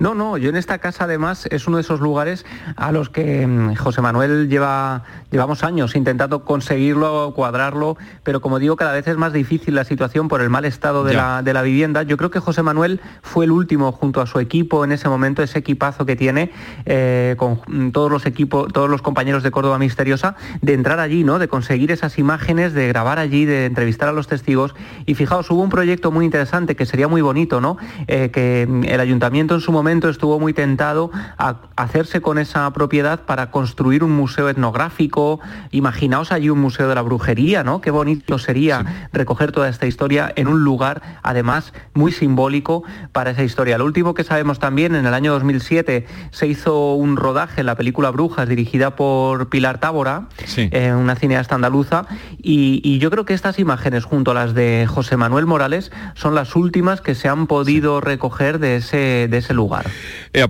No, 0.00 0.14
no, 0.14 0.36
yo 0.36 0.48
en 0.48 0.56
esta 0.56 0.78
casa 0.78 1.04
además 1.04 1.48
es 1.50 1.66
uno 1.66 1.76
de 1.76 1.80
esos 1.80 1.98
lugares 1.98 2.46
a 2.76 2.92
los 2.92 3.08
que 3.10 3.44
mm, 3.44 3.74
José 3.74 4.00
Manuel 4.00 4.48
lleva, 4.48 5.02
llevamos 5.32 5.64
años 5.64 5.96
intentando 5.96 6.44
conseguirlo, 6.44 7.32
cuadrarlo, 7.34 7.96
pero 8.22 8.40
como 8.40 8.60
digo, 8.60 8.76
cada 8.76 8.92
vez 8.92 9.08
es 9.08 9.16
más 9.16 9.32
difícil 9.32 9.74
la 9.74 9.82
situación 9.82 10.28
por 10.28 10.40
el 10.40 10.50
mal 10.50 10.64
estado 10.64 11.02
de, 11.02 11.14
la, 11.14 11.62
vivienda. 11.62 12.04
Yo 12.04 12.16
creo 12.16 12.30
que 12.30 12.38
José 12.38 12.62
Manuel 12.62 13.00
fue 13.22 13.44
el 13.44 13.50
último 13.50 13.90
junto 13.90 14.20
a 14.20 14.26
su 14.26 14.38
equipo 14.38 14.84
en 14.84 14.92
ese 14.92 15.08
momento, 15.08 15.42
ese 15.42 15.58
equipazo 15.58 16.06
que 16.06 16.14
tiene 16.14 16.52
eh, 16.86 17.34
con 17.36 17.60
mm, 17.66 17.90
todos 17.90 18.08
los 18.08 18.24
equipos, 18.24 18.72
todos 18.72 18.88
los 18.88 19.02
compañeros 19.02 19.42
de 19.42 19.50
Córdoba 19.50 19.80
Misteriosa, 19.80 20.36
de 20.62 20.74
entrar 20.74 21.00
allí, 21.00 21.24
¿no? 21.24 21.40
De 21.40 21.48
conseguir 21.48 21.90
esas 21.90 22.18
imágenes, 22.18 22.72
de 22.72 22.86
grabar 22.86 23.18
allí, 23.18 23.46
de 23.46 23.66
entrevistar 23.66 24.08
a 24.08 24.12
los 24.12 24.28
testigos. 24.28 24.76
Y 25.06 25.16
fijaos, 25.16 25.50
hubo 25.50 25.60
un 25.60 25.70
proyecto 25.70 26.12
muy 26.12 26.24
interesante 26.24 26.76
que 26.76 26.86
sería 26.86 27.08
muy 27.08 27.20
bonito, 27.20 27.60
¿no? 27.60 27.78
Eh, 28.06 28.30
que 28.30 28.64
mm, 28.68 28.84
el 28.84 29.00
ayuntamiento 29.00 29.56
en 29.56 29.60
su 29.60 29.72
momento 29.72 29.87
estuvo 29.88 30.38
muy 30.38 30.52
tentado 30.52 31.10
a 31.38 31.56
hacerse 31.76 32.20
con 32.20 32.38
esa 32.38 32.70
propiedad 32.72 33.20
para 33.24 33.50
construir 33.50 34.04
un 34.04 34.12
museo 34.12 34.50
etnográfico. 34.50 35.40
Imaginaos 35.70 36.30
allí 36.30 36.50
un 36.50 36.60
museo 36.60 36.88
de 36.88 36.94
la 36.94 37.00
brujería, 37.02 37.64
¿no? 37.64 37.80
Qué 37.80 37.90
bonito 37.90 38.38
sería 38.38 39.08
recoger 39.12 39.50
toda 39.50 39.68
esta 39.68 39.86
historia 39.86 40.30
en 40.36 40.46
un 40.46 40.62
lugar, 40.62 41.00
además, 41.22 41.72
muy 41.94 42.12
simbólico 42.12 42.84
para 43.12 43.30
esa 43.30 43.44
historia. 43.44 43.78
Lo 43.78 43.86
último 43.86 44.12
que 44.12 44.24
sabemos 44.24 44.58
también, 44.58 44.94
en 44.94 45.06
el 45.06 45.14
año 45.14 45.32
2007 45.32 46.06
se 46.30 46.46
hizo 46.46 46.92
un 46.94 47.16
rodaje 47.16 47.60
en 47.60 47.66
la 47.66 47.76
película 47.76 48.10
Brujas, 48.10 48.46
dirigida 48.48 48.94
por 48.94 49.48
Pilar 49.48 49.78
Tábora, 49.78 50.28
eh, 50.56 50.92
una 50.92 51.14
cineasta 51.14 51.54
andaluza, 51.54 52.04
y, 52.36 52.82
y, 52.84 52.98
yo 52.98 53.10
creo 53.10 53.24
que 53.24 53.32
estas 53.32 53.58
imágenes, 53.58 54.04
junto 54.04 54.32
a 54.32 54.34
las 54.34 54.52
de 54.52 54.86
José 54.86 55.16
Manuel 55.16 55.46
Morales, 55.46 55.90
son 56.14 56.34
las 56.34 56.54
últimas 56.56 57.00
que 57.00 57.14
se 57.14 57.28
han 57.28 57.46
podido 57.46 58.00
recoger 58.00 58.58
de 58.58 58.76
ese, 58.76 59.28
de 59.30 59.38
ese 59.38 59.54
lugar. 59.54 59.77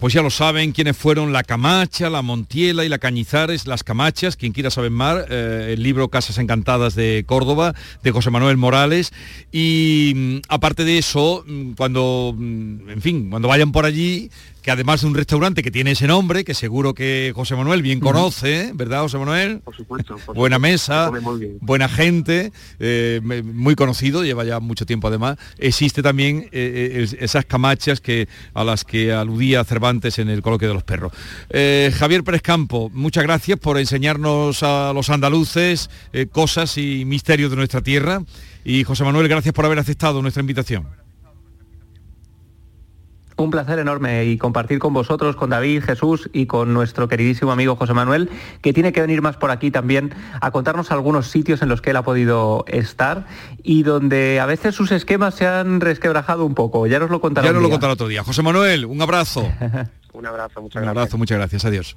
Pues 0.01 0.13
ya 0.13 0.23
lo 0.23 0.31
saben 0.31 0.73
quiénes 0.73 0.97
fueron 0.97 1.33
la 1.33 1.43
Camacha, 1.43 2.11
la 2.11 2.23
Montiela 2.23 2.85
y 2.85 2.89
la 2.89 2.99
Cañizares, 2.99 3.67
las 3.67 3.85
Camachas, 3.85 4.37
quien 4.37 4.53
quiera 4.53 4.71
saber 4.71 4.91
más, 4.91 5.25
eh, 5.31 5.75
el 5.75 5.83
libro 5.83 6.09
Casas 6.09 6.39
Encantadas 6.39 6.95
de 6.95 7.25
Córdoba, 7.27 7.75
de 8.03 8.11
José 8.11 8.31
Manuel 8.31 8.57
Morales. 8.57 9.13
Y 9.53 10.13
mm, 10.15 10.37
aparte 10.49 10.85
de 10.85 10.99
eso, 10.99 11.45
mm, 11.47 11.73
cuando, 11.73 12.35
mm, 12.37 12.91
en 12.91 13.03
fin, 13.03 13.31
cuando 13.31 13.49
vayan 13.49 13.73
por 13.73 13.85
allí, 13.85 14.31
que 14.63 14.71
además 14.71 15.01
de 15.01 15.07
un 15.07 15.15
restaurante 15.15 15.63
que 15.63 15.71
tiene 15.71 15.93
ese 15.93 16.07
nombre, 16.07 16.45
que 16.45 16.55
seguro 16.55 16.95
que 16.95 17.33
José 17.35 17.57
Manuel 17.57 17.83
bien 17.83 18.01
conoce, 18.01 18.73
¿verdad, 18.75 19.03
José 19.03 19.19
Manuel? 19.19 19.61
Por 19.61 19.77
supuesto. 19.77 20.17
buena 20.35 20.59
mesa, 20.59 21.11
buena 21.61 21.89
gente, 21.89 22.53
eh, 22.79 23.21
muy 23.45 23.75
conocido, 23.75 24.25
lleva 24.25 24.45
ya 24.45 24.61
mucho 24.61 24.87
tiempo 24.87 25.09
además. 25.09 25.39
Existe 25.59 26.03
también 26.03 26.49
eh, 26.53 27.07
eh, 27.13 27.17
esas 27.21 27.45
camachas 27.45 28.01
que, 28.01 28.29
a 28.55 28.65
las 28.65 28.85
que 28.85 29.13
aludía 29.13 29.65
Cervantes 29.65 30.19
en 30.19 30.29
el 30.29 30.43
coloquio 30.43 30.69
de 30.69 30.75
los 30.75 30.85
perros. 30.85 31.13
Javier 31.99 32.25
Pérez 32.25 32.43
Campo, 32.43 32.91
muchas 32.93 33.25
gracias 33.25 33.59
por 33.59 33.79
enseñarnos 33.79 34.63
a 34.63 34.93
los 34.93 35.11
andaluces 35.11 35.91
cosas 36.33 36.77
y 36.79 37.05
misterios 37.05 37.51
de 37.51 37.57
nuestra 37.57 37.81
tierra. 37.81 38.23
Y 38.65 38.85
José 38.85 39.05
Manuel, 39.05 39.29
gracias 39.29 39.55
por 39.55 39.65
haber 39.65 39.79
aceptado 39.79 40.21
nuestra 40.21 40.41
invitación. 40.41 40.98
Un 43.39 43.51
placer 43.51 43.79
enorme 43.79 44.25
y 44.25 44.37
compartir 44.37 44.81
con 44.81 44.93
vosotros, 44.93 45.37
con 45.37 45.51
David, 45.51 45.85
Jesús 45.85 46.29
y 46.33 46.47
con 46.47 46.75
nuestro 46.75 47.07
queridísimo 47.07 47.53
amigo 47.53 47.77
José 47.77 47.95
Manuel, 47.95 48.31
que 48.63 48.73
tiene 48.73 48.93
que 48.93 49.01
venir 49.01 49.23
más 49.23 49.37
por 49.37 49.53
aquí 49.53 49.71
también 49.71 50.13
a 50.41 50.51
contarnos 50.51 50.91
algunos 50.91 51.29
sitios 51.29 51.63
en 51.63 51.69
los 51.69 51.81
que 51.81 51.91
él 51.91 51.97
ha 51.97 52.03
podido 52.03 52.65
estar 52.67 53.27
y 53.63 53.85
donde 53.85 54.41
a 54.41 54.47
veces 54.47 54.75
sus 54.75 54.91
esquemas 54.91 55.37
se 55.37 55.47
han 55.47 55.81
resquebrajado 55.81 56.45
un 56.45 56.55
poco. 56.55 56.87
Ya 56.89 56.99
nos 56.99 57.11
lo 57.11 57.21
contará. 57.21 57.47
Ya 57.47 57.53
nos 57.53 57.63
lo 57.63 57.71
contará 57.71 57.93
otro 57.93 58.09
día. 58.09 58.25
José 58.25 58.43
Manuel, 58.43 58.85
un 58.87 59.01
abrazo. 59.01 59.43
un 60.13 60.27
abrazo, 60.27 60.61
muchas 60.61 60.75
gracias. 60.75 60.83
Un 60.83 60.89
abrazo, 60.89 61.19
muchas 61.19 61.39
gracias. 61.39 61.65
Adiós. 61.65 61.97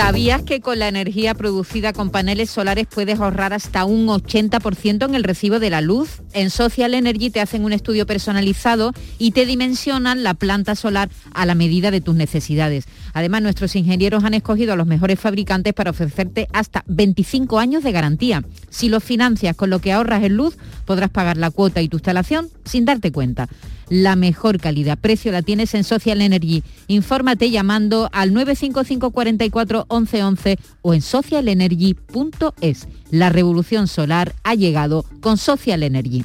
¿Sabías 0.00 0.40
que 0.40 0.62
con 0.62 0.78
la 0.78 0.88
energía 0.88 1.34
producida 1.34 1.92
con 1.92 2.08
paneles 2.08 2.48
solares 2.48 2.86
puedes 2.86 3.20
ahorrar 3.20 3.52
hasta 3.52 3.84
un 3.84 4.06
80% 4.06 5.04
en 5.04 5.14
el 5.14 5.24
recibo 5.24 5.60
de 5.60 5.68
la 5.68 5.82
luz? 5.82 6.22
En 6.32 6.48
Social 6.48 6.94
Energy 6.94 7.28
te 7.28 7.42
hacen 7.42 7.66
un 7.66 7.74
estudio 7.74 8.06
personalizado 8.06 8.94
y 9.18 9.32
te 9.32 9.44
dimensionan 9.44 10.22
la 10.22 10.32
planta 10.32 10.74
solar 10.74 11.10
a 11.34 11.44
la 11.44 11.54
medida 11.54 11.90
de 11.90 12.00
tus 12.00 12.14
necesidades. 12.14 12.86
Además, 13.12 13.42
nuestros 13.42 13.76
ingenieros 13.76 14.24
han 14.24 14.34
escogido 14.34 14.72
a 14.72 14.76
los 14.76 14.86
mejores 14.86 15.18
fabricantes 15.18 15.74
para 15.74 15.90
ofrecerte 15.90 16.48
hasta 16.52 16.84
25 16.86 17.58
años 17.58 17.82
de 17.82 17.92
garantía. 17.92 18.44
Si 18.68 18.88
lo 18.88 19.00
financias 19.00 19.56
con 19.56 19.70
lo 19.70 19.80
que 19.80 19.92
ahorras 19.92 20.22
en 20.22 20.36
luz, 20.36 20.56
podrás 20.84 21.10
pagar 21.10 21.36
la 21.36 21.50
cuota 21.50 21.80
y 21.80 21.88
tu 21.88 21.96
instalación 21.96 22.48
sin 22.64 22.84
darte 22.84 23.12
cuenta 23.12 23.48
la 23.90 24.16
mejor 24.16 24.58
calidad. 24.58 24.96
Precio 24.98 25.32
la 25.32 25.42
tienes 25.42 25.74
en 25.74 25.84
Social 25.84 26.22
Energy. 26.22 26.62
Infórmate 26.86 27.50
llamando 27.50 28.08
al 28.12 28.32
955 28.32 29.10
44 29.10 29.84
11 29.88 30.58
o 30.80 30.94
en 30.94 31.02
socialenergy.es. 31.02 32.88
La 33.10 33.28
revolución 33.28 33.88
solar 33.88 34.32
ha 34.44 34.54
llegado 34.54 35.04
con 35.20 35.36
Social 35.36 35.82
Energy. 35.82 36.24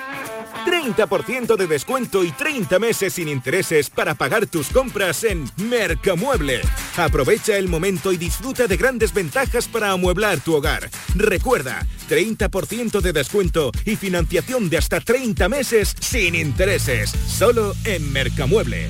30% 0.65 1.55
de 1.55 1.67
descuento 1.67 2.23
y 2.23 2.31
30 2.31 2.79
meses 2.79 3.13
sin 3.13 3.27
intereses 3.27 3.89
para 3.89 4.15
pagar 4.15 4.47
tus 4.47 4.69
compras 4.69 5.23
en 5.23 5.49
Mercamueble. 5.57 6.61
Aprovecha 6.97 7.57
el 7.57 7.67
momento 7.67 8.11
y 8.11 8.17
disfruta 8.17 8.67
de 8.67 8.77
grandes 8.77 9.13
ventajas 9.13 9.67
para 9.67 9.91
amueblar 9.91 10.39
tu 10.39 10.55
hogar. 10.55 10.89
Recuerda, 11.15 11.85
30% 12.09 13.01
de 13.01 13.13
descuento 13.13 13.71
y 13.85 13.95
financiación 13.95 14.69
de 14.69 14.77
hasta 14.77 14.99
30 14.99 15.49
meses 15.49 15.95
sin 15.99 16.35
intereses. 16.35 17.11
Solo 17.27 17.73
en 17.85 18.11
Mercamueble. 18.11 18.89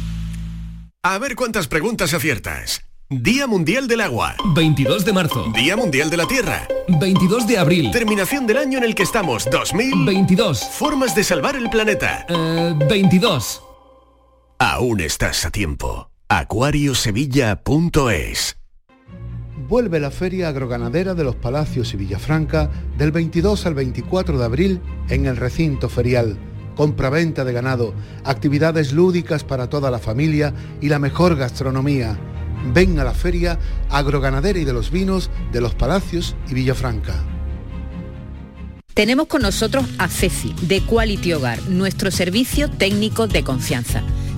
A 1.03 1.17
ver 1.17 1.35
cuántas 1.35 1.67
preguntas 1.67 2.13
aciertas. 2.13 2.90
Día 3.13 3.45
Mundial 3.45 3.89
del 3.89 3.99
Agua. 3.99 4.37
22 4.55 5.03
de 5.03 5.11
marzo. 5.11 5.51
Día 5.53 5.75
Mundial 5.75 6.09
de 6.09 6.15
la 6.15 6.25
Tierra. 6.25 6.65
22 6.87 7.45
de 7.45 7.57
abril. 7.57 7.91
Terminación 7.91 8.47
del 8.47 8.55
año 8.55 8.77
en 8.77 8.85
el 8.85 8.95
que 8.95 9.03
estamos. 9.03 9.49
2022. 9.51 10.63
Formas 10.63 11.13
de 11.13 11.25
salvar 11.25 11.57
el 11.57 11.69
planeta. 11.69 12.25
22. 12.87 13.63
Aún 14.59 15.01
estás 15.01 15.45
a 15.45 15.51
tiempo. 15.51 16.09
acuariosevilla.es 16.29 18.57
Vuelve 19.67 19.99
la 19.99 20.11
Feria 20.11 20.47
Agroganadera 20.47 21.13
de 21.13 21.25
los 21.25 21.35
Palacios 21.35 21.93
y 21.93 21.97
Villafranca 21.97 22.71
del 22.97 23.11
22 23.11 23.65
al 23.65 23.73
24 23.73 24.37
de 24.37 24.45
abril 24.45 24.79
en 25.09 25.25
el 25.25 25.35
recinto 25.35 25.89
ferial. 25.89 26.37
Compra-venta 26.77 27.43
de 27.43 27.51
ganado, 27.51 27.93
actividades 28.23 28.93
lúdicas 28.93 29.43
para 29.43 29.67
toda 29.67 29.91
la 29.91 29.99
familia 29.99 30.53
y 30.79 30.87
la 30.87 30.99
mejor 30.99 31.35
gastronomía 31.35 32.17
Ven 32.73 32.99
a 32.99 33.03
la 33.03 33.13
Feria 33.13 33.59
Agroganadera 33.89 34.59
y 34.59 34.65
de 34.65 34.73
los 34.73 34.91
Vinos 34.91 35.29
de 35.51 35.61
los 35.61 35.75
Palacios 35.75 36.35
y 36.49 36.53
Villafranca. 36.53 37.15
Tenemos 38.93 39.27
con 39.27 39.41
nosotros 39.41 39.85
a 39.97 40.07
Ceci, 40.07 40.53
de 40.63 40.81
Quality 40.81 41.33
Hogar, 41.33 41.61
nuestro 41.69 42.11
servicio 42.11 42.69
técnico 42.69 43.27
de 43.27 43.43
confianza 43.43 44.03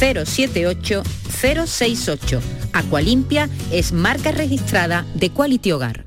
078 0.00 1.02
068. 1.28 2.40
Aqualimpia 2.72 3.50
es 3.70 3.92
marca 3.92 4.32
registrada 4.32 5.04
de 5.14 5.30
Quality 5.30 5.72
Hogar. 5.72 6.06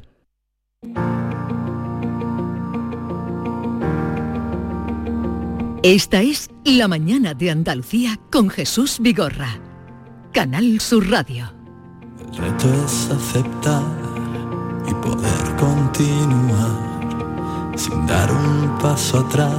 Esta 5.83 6.21
es 6.21 6.49
La 6.63 6.87
mañana 6.87 7.33
de 7.33 7.51
Andalucía 7.51 8.19
con 8.31 8.49
Jesús 8.49 8.97
Vigorra. 8.99 9.59
Canal 10.31 10.79
Sur 10.79 11.09
Radio. 11.11 11.53
El 12.19 12.37
reto 12.37 12.73
es 12.85 13.09
aceptar 13.11 13.83
y 14.89 14.93
poder 15.05 15.55
continuar 15.59 16.93
sin 17.75 18.07
dar 18.07 18.31
un 18.31 18.77
paso 18.79 19.19
atrás, 19.19 19.53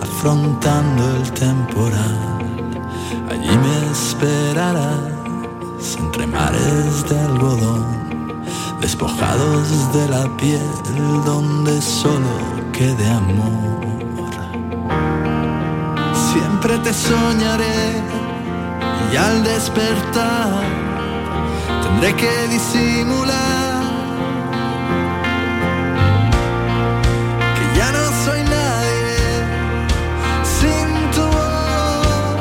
afrontando 0.00 1.16
el 1.16 1.30
temporal. 1.32 2.39
Allí 3.30 3.54
me 3.64 3.92
esperarás 3.92 5.96
entre 5.98 6.26
mares 6.26 7.08
de 7.08 7.18
algodón, 7.18 7.86
despojados 8.80 9.92
de 9.92 10.08
la 10.08 10.24
piel 10.36 10.70
donde 11.24 11.80
solo 11.80 12.34
quede 12.72 13.08
amor. 13.10 13.80
Siempre 16.32 16.78
te 16.78 16.92
soñaré 16.92 18.02
y 19.12 19.16
al 19.16 19.44
despertar 19.44 20.62
tendré 21.82 22.14
que 22.14 22.48
disimular 22.48 23.69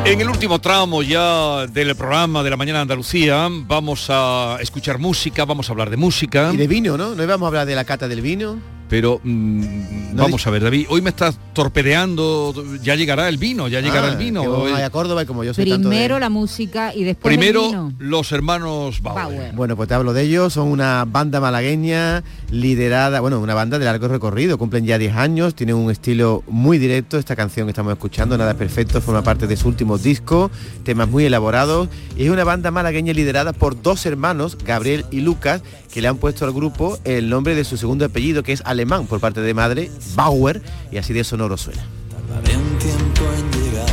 En 0.10 0.20
el 0.20 0.28
último 0.28 0.60
tramo 0.60 1.04
ya 1.04 1.68
del 1.68 1.96
programa 1.96 2.42
de 2.42 2.50
la 2.50 2.58
mañana 2.58 2.82
Andalucía 2.82 3.48
vamos 3.68 4.08
a 4.10 4.58
escuchar 4.60 4.98
música, 4.98 5.46
vamos 5.46 5.70
a 5.70 5.72
hablar 5.72 5.92
de 5.92 5.98
música. 5.98 6.50
Y 6.52 6.58
de 6.58 6.68
vino, 6.68 6.98
¿no? 6.98 7.14
¿No 7.14 7.24
íbamos 7.24 7.46
a 7.46 7.50
hablar 7.50 7.68
de 7.68 7.76
la 7.76 7.84
cata 7.84 8.08
del 8.08 8.22
vino? 8.22 8.79
Pero 8.90 9.22
mm, 9.24 10.16
vamos 10.16 10.46
a 10.48 10.50
ver, 10.50 10.64
David, 10.64 10.88
hoy 10.90 11.02
me 11.02 11.12
estás 11.12 11.38
torpedeando, 11.54 12.54
ya 12.82 12.96
llegará 12.96 13.30
el 13.30 13.38
vino, 13.38 13.68
ya 13.68 13.82
llegará 13.82 14.08
Ah, 14.08 14.12
el 14.12 14.18
vino. 14.18 14.42
que 14.42 14.48
vos 14.48 14.72
Hoy- 14.72 14.82
a 14.82 14.90
Córdoba 14.90 15.24
y 15.24 15.26
como 15.26 15.44
yo 15.44 15.54
soy 15.54 15.70
tanto 15.70 15.90
de- 15.90 15.96
Primero 15.96 16.20
la 16.20 16.30
música 16.30 16.94
y 16.96 17.04
después 17.04 17.32
el 17.34 17.40
Primero 17.40 17.68
vino. 17.68 17.94
los 18.00 18.32
hermanos 18.32 19.02
Bauer. 19.02 19.54
Bueno, 19.54 19.76
pues 19.76 19.88
te 19.90 19.96
hablo 19.96 20.14
de 20.14 20.24
ellos, 20.24 20.54
son 20.54 20.70
una 20.70 21.06
banda 21.06 21.40
malagueña 21.40 22.24
liderada, 22.52 23.20
bueno, 23.20 23.40
una 23.40 23.54
banda 23.54 23.78
de 23.80 23.86
largo 23.86 24.08
recorrido, 24.08 24.58
cumplen 24.58 24.86
ya 24.86 24.98
10 24.98 25.16
años, 25.16 25.54
tienen 25.56 25.76
un 25.76 25.92
estilo 25.92 26.44
muy 26.48 26.78
directo, 26.78 27.18
esta 27.18 27.36
canción 27.36 27.68
que 27.68 27.72
estamos 27.72 27.94
escuchando, 27.94 28.38
Nada 28.38 28.52
es 28.52 28.58
Perfecto, 28.58 29.02
forma 29.02 29.22
parte 29.24 29.48
de 29.48 29.56
su 29.56 29.68
último 29.68 29.98
disco, 29.98 30.50
temas 30.84 31.08
muy 31.10 31.26
elaborados, 31.26 31.90
y 32.18 32.24
es 32.26 32.30
una 32.32 32.44
banda 32.44 32.72
malagueña 32.72 33.14
liderada 33.14 33.54
por 33.54 33.82
dos 33.82 34.06
hermanos, 34.06 34.58
Gabriel 34.66 35.06
y 35.12 35.22
Lucas, 35.22 35.62
que 35.92 36.02
le 36.02 36.08
han 36.08 36.18
puesto 36.18 36.46
al 36.46 36.54
grupo 36.54 36.98
el 37.04 37.30
nombre 37.30 37.56
de 37.56 37.64
su 37.64 37.78
segundo 37.78 38.06
apellido, 38.06 38.44
que 38.44 38.54
es 38.54 38.62
alemán 38.66 39.08
por 39.08 39.20
parte 39.20 39.42
de 39.42 39.54
madre, 39.54 39.92
Bauer, 40.16 40.62
y 40.92 40.98
así 40.98 41.14
de 41.14 41.24
sonoro 41.24 41.58
suena. 41.58 41.84
Tardaré 42.10 42.58
un 42.58 42.78
tiempo 42.78 43.22
en 43.38 43.64
llegar, 43.64 43.90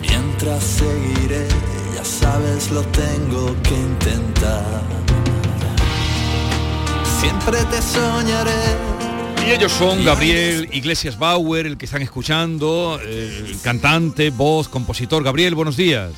mientras 0.00 0.62
seguiré, 0.62 1.46
ya 1.94 2.04
sabes 2.04 2.70
lo 2.70 2.82
tengo 2.82 3.54
que 3.62 3.74
intentar. 3.74 4.82
Siempre 7.20 7.58
te 7.70 7.82
soñaré. 7.82 8.96
Y 9.46 9.52
ellos 9.52 9.70
son 9.70 10.04
Gabriel 10.04 10.68
Iglesias 10.72 11.16
Bauer, 11.16 11.66
el 11.66 11.76
que 11.76 11.84
están 11.84 12.02
escuchando, 12.02 12.98
el 13.00 13.56
cantante, 13.62 14.30
voz, 14.30 14.68
compositor. 14.68 15.22
Gabriel, 15.22 15.54
buenos 15.54 15.76
días. 15.76 16.10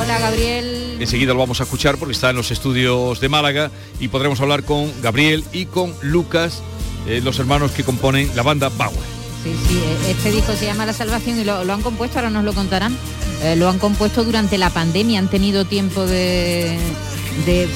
Hola 0.00 0.18
Gabriel. 0.18 0.85
Enseguida 0.98 1.32
lo 1.32 1.38
vamos 1.40 1.60
a 1.60 1.64
escuchar 1.64 1.96
porque 1.98 2.12
está 2.12 2.30
en 2.30 2.36
los 2.36 2.50
estudios 2.50 3.20
de 3.20 3.28
Málaga 3.28 3.70
y 4.00 4.08
podremos 4.08 4.40
hablar 4.40 4.62
con 4.64 4.90
Gabriel 5.02 5.44
y 5.52 5.66
con 5.66 5.92
Lucas, 6.02 6.62
eh, 7.06 7.20
los 7.22 7.38
hermanos 7.38 7.70
que 7.72 7.84
componen 7.84 8.30
la 8.34 8.42
banda 8.42 8.68
Bauer. 8.70 8.96
Sí, 9.44 9.52
sí, 9.68 9.76
eh, 9.76 10.10
este 10.10 10.32
disco 10.32 10.52
se 10.54 10.64
llama 10.66 10.86
La 10.86 10.92
Salvación 10.92 11.38
y 11.38 11.44
lo, 11.44 11.64
lo 11.64 11.72
han 11.74 11.82
compuesto, 11.82 12.18
ahora 12.18 12.30
nos 12.30 12.44
lo 12.44 12.52
contarán. 12.52 12.96
eh, 13.42 13.54
lo 13.56 13.68
han 13.68 13.78
compuesto 13.78 14.24
durante 14.24 14.56
la 14.58 14.70
pandemia, 14.70 15.18
han 15.18 15.28
tenido 15.28 15.64
tiempo 15.66 16.06
de, 16.06 16.78
de, 17.44 17.68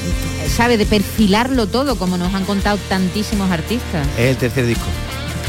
sabe, 0.49 0.77
de 0.77 0.85
perfilarlo 0.87 1.67
todo, 1.67 1.95
como 1.97 2.17
nos 2.17 2.33
han 2.33 2.45
contado 2.45 2.77
tantísimos 2.89 3.51
artistas. 3.51 4.05
Es 4.17 4.31
el 4.31 4.37
tercer 4.37 4.65
disco. 4.65 4.85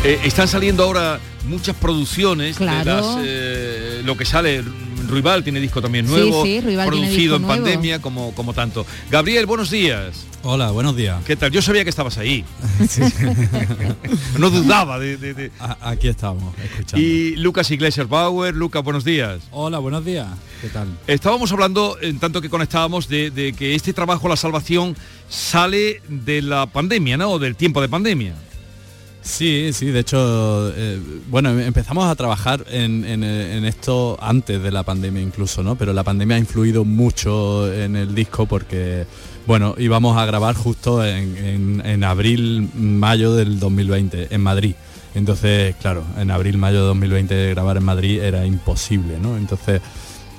Eh, 0.05 0.21
están 0.25 0.47
saliendo 0.49 0.85
ahora 0.85 1.19
muchas 1.49 1.75
producciones 1.77 2.59
de 2.59 2.65
Claro. 2.65 3.17
las, 3.17 3.25
eh, 3.25 4.03
lo 4.05 4.17
que 4.17 4.25
sale. 4.25 4.63
Ruibal 5.13 5.45
tiene 5.45 5.61
disco 5.61 5.81
también 5.83 6.07
nuevo, 6.07 6.43
sí, 6.45 6.61
producido 6.63 7.11
disco 7.11 7.37
en 7.37 7.43
nuevo. 7.43 7.47
pandemia 7.65 8.01
como, 8.01 8.35
como 8.35 8.55
tanto. 8.55 8.87
Gabriel, 9.11 9.45
buenos 9.47 9.71
días. 9.71 10.25
Hola, 10.43 10.71
buenos 10.71 10.97
días. 10.97 11.23
¿Qué 11.25 11.37
tal? 11.37 11.51
Yo 11.53 11.61
sabía 11.63 11.85
que 11.85 11.91
estabas 11.91 12.17
ahí. 12.19 12.45
no 14.39 14.51
dudaba 14.51 14.99
de... 14.99 15.17
de- 15.17 15.35
de- 15.35 15.51
Aquí 15.83 16.09
estamos, 16.09 16.55
escuchando. 16.65 16.99
Y 17.07 17.37
Lucas 17.37 17.71
Iglesias 17.71 18.09
Bauer. 18.09 18.55
Lucas, 18.55 18.83
buenos 18.83 19.05
días. 19.05 19.41
Hola, 19.51 19.79
buenos 19.79 20.05
días. 20.05 20.27
¿Qué 20.61 20.69
tal? 20.69 20.89
Estábamos 21.07 21.53
hablando, 21.53 21.97
en 22.01 22.19
tanto 22.19 22.41
que 22.41 22.49
conectábamos, 22.49 23.09
de, 23.09 23.31
de 23.31 23.53
que 23.53 23.75
este 23.75 23.93
trabajo, 23.93 24.29
La 24.29 24.37
Salvación, 24.37 24.97
sale 25.29 26.01
de 26.09 26.43
la 26.43 26.67
pandemia, 26.67 27.17
¿no? 27.17 27.31
O 27.33 27.39
del 27.39 27.55
tiempo 27.57 27.81
de 27.81 27.89
pandemia. 27.89 28.35
Sí, 29.23 29.71
sí, 29.73 29.87
de 29.87 30.01
hecho, 30.01 30.73
eh, 30.75 31.01
bueno, 31.29 31.51
empezamos 31.51 32.07
a 32.07 32.15
trabajar 32.17 32.65
eh, 32.69 32.85
en 32.85 33.65
esto 33.65 34.19
antes 34.21 34.61
de 34.61 34.71
la 34.73 34.83
pandemia 34.83 35.23
incluso, 35.23 35.63
¿no? 35.63 35.77
Pero 35.77 35.93
la 35.93 36.03
pandemia 36.03 36.37
ha 36.37 36.39
influido 36.41 36.85
mucho 36.85 37.73
en 37.73 37.95
el 37.95 38.17
disco 38.17 38.47
porque, 38.47 39.07
bueno, 39.47 39.77
íbamos 39.79 40.17
a 40.19 40.27
grabar 40.27 40.57
justo 40.57 41.05
en, 41.07 42.03
abril, 42.03 42.69
mayo 42.75 43.35
del 43.35 43.61
2020, 43.61 44.35
en 44.35 44.41
Madrid. 44.41 44.75
Entonces, 45.15 45.77
claro, 45.81 46.03
en 46.19 46.33
abril, 46.33 46.59
mayo 46.59 46.81
de 46.81 46.87
2020 46.87 47.51
grabar 47.51 47.77
en 47.77 47.85
Madrid 47.85 48.21
era 48.21 48.45
imposible, 48.45 49.21
¿no? 49.21 49.37
Entonces, 49.37 49.81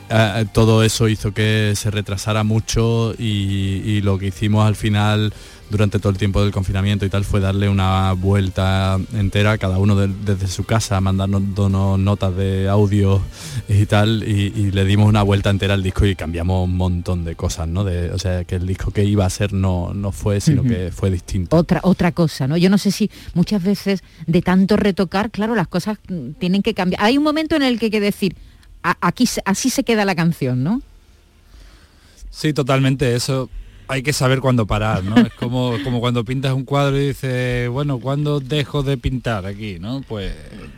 eh, 0.10 0.46
todo 0.52 0.84
eso 0.84 1.08
hizo 1.08 1.32
que 1.32 1.72
se 1.78 1.89
retrasara 1.89 2.43
mucho 2.43 3.15
y 3.17 4.02
lo 4.02 4.19
que 4.19 4.28
hicimos 4.28 4.67
al 4.67 4.76
final 4.76 5.34
durante 5.73 5.97
todo 5.97 6.12
el 6.12 6.19
tiempo 6.19 6.39
del 6.43 6.51
confinamiento 6.51 7.03
y 7.03 7.09
tal 7.09 7.25
fue 7.25 7.39
darle 7.39 7.67
una 7.67 8.13
vuelta 8.13 8.99
entera, 9.13 9.57
cada 9.57 9.79
uno 9.79 9.95
de- 9.95 10.07
desde 10.07 10.45
su 10.47 10.65
casa, 10.65 11.01
mandarnos 11.01 11.55
donos 11.55 11.97
notas 11.97 12.36
de 12.38 12.69
audio 12.69 13.19
y 13.67 13.88
tal, 13.88 14.23
y, 14.23 14.53
y 14.55 14.69
le 14.71 14.86
dimos 14.86 15.09
una 15.09 15.23
vuelta 15.23 15.49
entera 15.49 15.73
al 15.73 15.81
disco 15.81 16.05
y 16.05 16.15
cambiamos 16.15 16.65
un 16.69 16.77
montón 16.77 17.25
de 17.25 17.36
cosas, 17.36 17.67
¿no? 17.67 17.83
De, 17.83 18.12
o 18.12 18.19
sea, 18.19 18.43
que 18.43 18.57
el 18.57 18.67
disco 18.67 18.91
que 18.91 19.03
iba 19.03 19.25
a 19.25 19.29
ser 19.31 19.51
no, 19.51 19.95
no 19.95 20.12
fue, 20.12 20.39
sino 20.41 20.62
que 20.62 20.91
fue 20.95 21.09
distinto. 21.09 21.57
Otra, 21.57 21.79
otra 21.83 22.12
cosa, 22.12 22.47
¿no? 22.47 22.55
Yo 22.55 22.69
no 22.69 22.77
sé 22.77 22.91
si 22.91 23.09
muchas 23.33 23.63
veces 23.63 24.03
de 24.27 24.43
tanto 24.43 24.77
retocar, 24.77 25.31
claro, 25.31 25.55
las 25.55 25.67
cosas 25.67 25.97
mm, 26.07 26.33
tienen 26.38 26.62
que 26.62 26.75
cambiar. 26.75 27.01
Hay 27.03 27.17
un 27.17 27.23
momento 27.23 27.55
en 27.55 27.63
el 27.63 27.79
que 27.79 27.86
hay 27.86 27.91
que 27.91 27.99
decir, 27.99 28.36
"A- 28.83 28.97
aquí 29.01 29.25
se- 29.25 29.41
así 29.43 29.71
se 29.71 29.83
queda 29.83 30.05
la 30.05 30.13
canción, 30.13 30.63
¿no? 30.63 30.83
Sí, 32.29 32.53
totalmente, 32.53 33.15
eso 33.15 33.49
hay 33.88 34.02
que 34.04 34.13
saber 34.13 34.39
cuándo 34.39 34.65
parar, 34.65 35.04
¿no? 35.04 35.17
Es 35.22 35.34
como, 35.34 35.78
como 35.84 36.00
cuando 36.00 36.24
pintas 36.24 36.54
un 36.54 36.63
cuadro 36.65 36.98
y 37.00 37.08
dices, 37.08 37.69
bueno, 37.69 38.00
¿cuándo 38.00 38.39
dejo 38.39 38.84
de 38.84 38.98
pintar 38.98 39.46
aquí, 39.46 39.78
no? 39.80 40.02
Pues 40.08 40.34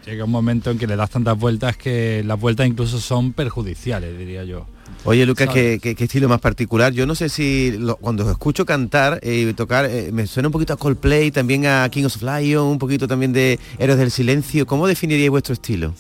llega 0.06 0.26
un 0.26 0.32
momento 0.32 0.72
en 0.72 0.78
que 0.78 0.88
le 0.88 0.96
das 0.96 1.10
tantas 1.10 1.38
vueltas 1.38 1.78
que 1.78 2.24
las 2.26 2.40
vueltas 2.40 2.68
incluso 2.68 3.00
son 3.00 3.34
perjudiciales, 3.34 4.18
diría 4.18 4.44
yo. 4.44 4.66
Oye, 5.04 5.26
Lucas. 5.26 5.50
¿qué, 5.54 5.80
qué, 5.82 5.94
qué 5.96 6.04
estilo 6.06 6.28
más 6.28 6.40
particular? 6.42 6.92
Yo 6.92 7.06
no 7.06 7.14
sé 7.14 7.30
si 7.30 7.76
lo- 7.78 7.96
cuando 7.98 8.24
os 8.26 8.32
escucho 8.32 8.66
cantar 8.66 9.20
y 9.24 9.54
tocar, 9.54 9.86
eh, 9.86 10.10
me 10.12 10.26
suena 10.26 10.48
un 10.50 10.52
poquito 10.54 10.74
a 10.74 10.78
Coldplay, 10.78 11.30
también 11.32 11.68
a 11.68 11.88
King 11.90 12.06
of 12.06 12.22
Lion, 12.24 12.66
un 12.66 12.80
poquito 12.80 13.08
también 13.08 13.32
de 13.32 13.60
Héroes 13.78 14.00
del 14.00 14.10
Silencio. 14.10 14.66
¿Cómo 14.66 14.88
definiríais 14.88 15.30
vuestro 15.30 15.54
estilo? 15.54 15.94